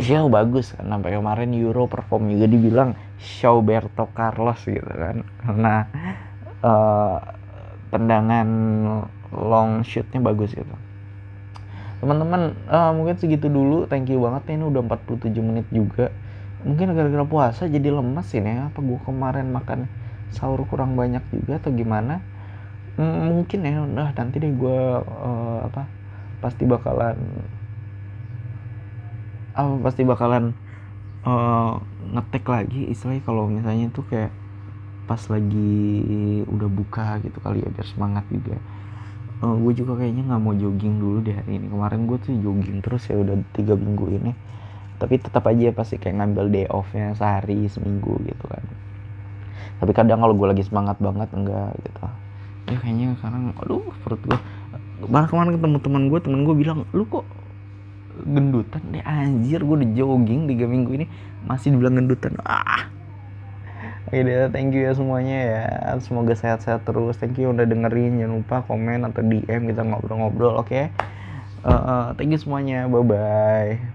Shaw 0.00 0.32
bagus 0.32 0.72
kan 0.72 0.88
sampai 0.88 1.20
kemarin 1.20 1.52
Euro 1.52 1.84
perform 1.84 2.32
juga 2.32 2.48
dibilang 2.48 2.96
Shaw 3.20 3.60
Berto 3.60 4.08
Carlos 4.16 4.60
gitu 4.64 4.84
kan 4.88 5.24
karena 5.40 5.74
uh, 6.64 7.16
tendangan 7.92 8.48
long 9.36 9.84
shootnya 9.84 10.24
bagus 10.24 10.56
gitu. 10.56 10.76
Teman-teman 12.00 12.56
uh, 12.72 12.92
mungkin 12.92 13.20
segitu 13.20 13.52
dulu. 13.52 13.84
Thank 13.84 14.08
you 14.08 14.20
banget 14.20 14.52
ini 14.56 14.64
udah 14.64 14.80
47 14.84 15.28
menit 15.44 15.68
juga 15.68 16.08
mungkin 16.66 16.92
gara-gara 16.98 17.24
puasa 17.24 17.70
jadi 17.70 17.88
lemas 17.94 18.28
ini 18.34 18.50
ya. 18.58 18.62
Apa 18.68 18.82
gue 18.82 18.98
kemarin 19.06 19.46
makan 19.54 19.86
sahur 20.34 20.66
kurang 20.66 20.98
banyak 20.98 21.22
juga 21.30 21.62
atau 21.62 21.70
gimana? 21.70 22.18
Hmm, 22.98 23.30
mungkin 23.30 23.62
ya. 23.62 23.86
Udah 23.86 24.10
nanti 24.18 24.36
deh 24.42 24.50
gue 24.50 24.80
uh, 25.00 25.58
apa 25.62 25.86
pasti 26.42 26.68
bakalan 26.68 27.16
apa 29.56 29.72
pasti 29.80 30.04
bakalan 30.04 30.52
uh, 31.24 31.80
ngetek 32.12 32.44
lagi 32.44 32.92
istilahnya 32.92 33.24
kalau 33.24 33.48
misalnya 33.48 33.88
tuh 33.88 34.04
kayak 34.04 34.28
pas 35.08 35.22
lagi 35.32 36.42
udah 36.50 36.68
buka 36.68 37.22
gitu 37.24 37.38
kali 37.40 37.62
ya 37.62 37.70
biar 37.72 37.86
semangat 37.86 38.26
juga. 38.28 38.58
Uh, 39.40 39.54
gue 39.60 39.72
juga 39.76 40.00
kayaknya 40.00 40.32
nggak 40.32 40.42
mau 40.42 40.52
jogging 40.56 40.96
dulu 41.00 41.24
deh 41.24 41.36
hari 41.36 41.60
ini. 41.60 41.66
Kemarin 41.72 42.04
gue 42.10 42.18
tuh 42.20 42.34
jogging 42.36 42.78
terus 42.84 43.06
ya 43.08 43.16
udah 43.16 43.36
tiga 43.54 43.78
minggu 43.78 44.06
ini 44.12 44.32
tapi 44.96 45.20
tetap 45.20 45.44
aja 45.46 45.72
pasti 45.72 46.00
kayak 46.00 46.20
ngambil 46.20 46.44
day 46.48 46.66
offnya 46.68 47.12
sehari 47.16 47.68
seminggu 47.68 48.16
gitu 48.24 48.44
kan 48.48 48.64
tapi 49.76 49.92
kadang 49.92 50.24
kalau 50.24 50.32
gue 50.32 50.48
lagi 50.48 50.64
semangat 50.64 50.96
banget 50.98 51.28
enggak 51.36 51.72
gitu 51.84 52.00
ya 52.66 52.76
kayaknya 52.80 53.14
sekarang 53.20 53.54
aduh 53.60 53.84
perut 54.02 54.20
gue 54.24 54.40
malah 55.06 55.28
kemarin 55.28 55.54
ketemu 55.54 55.78
teman 55.84 56.02
gue 56.08 56.20
temen 56.24 56.40
gue 56.42 56.54
bilang 56.56 56.78
lu 56.96 57.04
kok 57.06 57.28
gendutan 58.24 58.82
deh 58.90 59.04
anjir 59.04 59.60
gue 59.60 59.76
udah 59.76 59.90
jogging 59.92 60.48
tiga 60.48 60.64
minggu 60.64 60.90
ini 60.96 61.06
masih 61.44 61.76
dibilang 61.76 62.00
gendutan 62.00 62.34
ah 62.48 62.96
Oke 64.06 64.22
deh, 64.22 64.46
thank 64.54 64.70
you 64.70 64.86
ya 64.86 64.94
semuanya 64.94 65.34
ya. 65.34 65.62
Semoga 65.98 66.38
sehat-sehat 66.38 66.86
terus. 66.86 67.18
Thank 67.18 67.42
you 67.42 67.50
udah 67.50 67.66
dengerin. 67.66 68.22
Jangan 68.22 68.38
lupa 68.38 68.56
komen 68.62 69.02
atau 69.02 69.18
DM 69.18 69.66
kita 69.66 69.82
ngobrol-ngobrol, 69.82 70.62
oke? 70.62 70.70
Okay? 70.70 70.94
Uh, 71.66 71.74
uh, 71.74 72.04
thank 72.14 72.30
you 72.30 72.38
semuanya. 72.38 72.86
Bye 72.86 73.02
bye. 73.02 73.82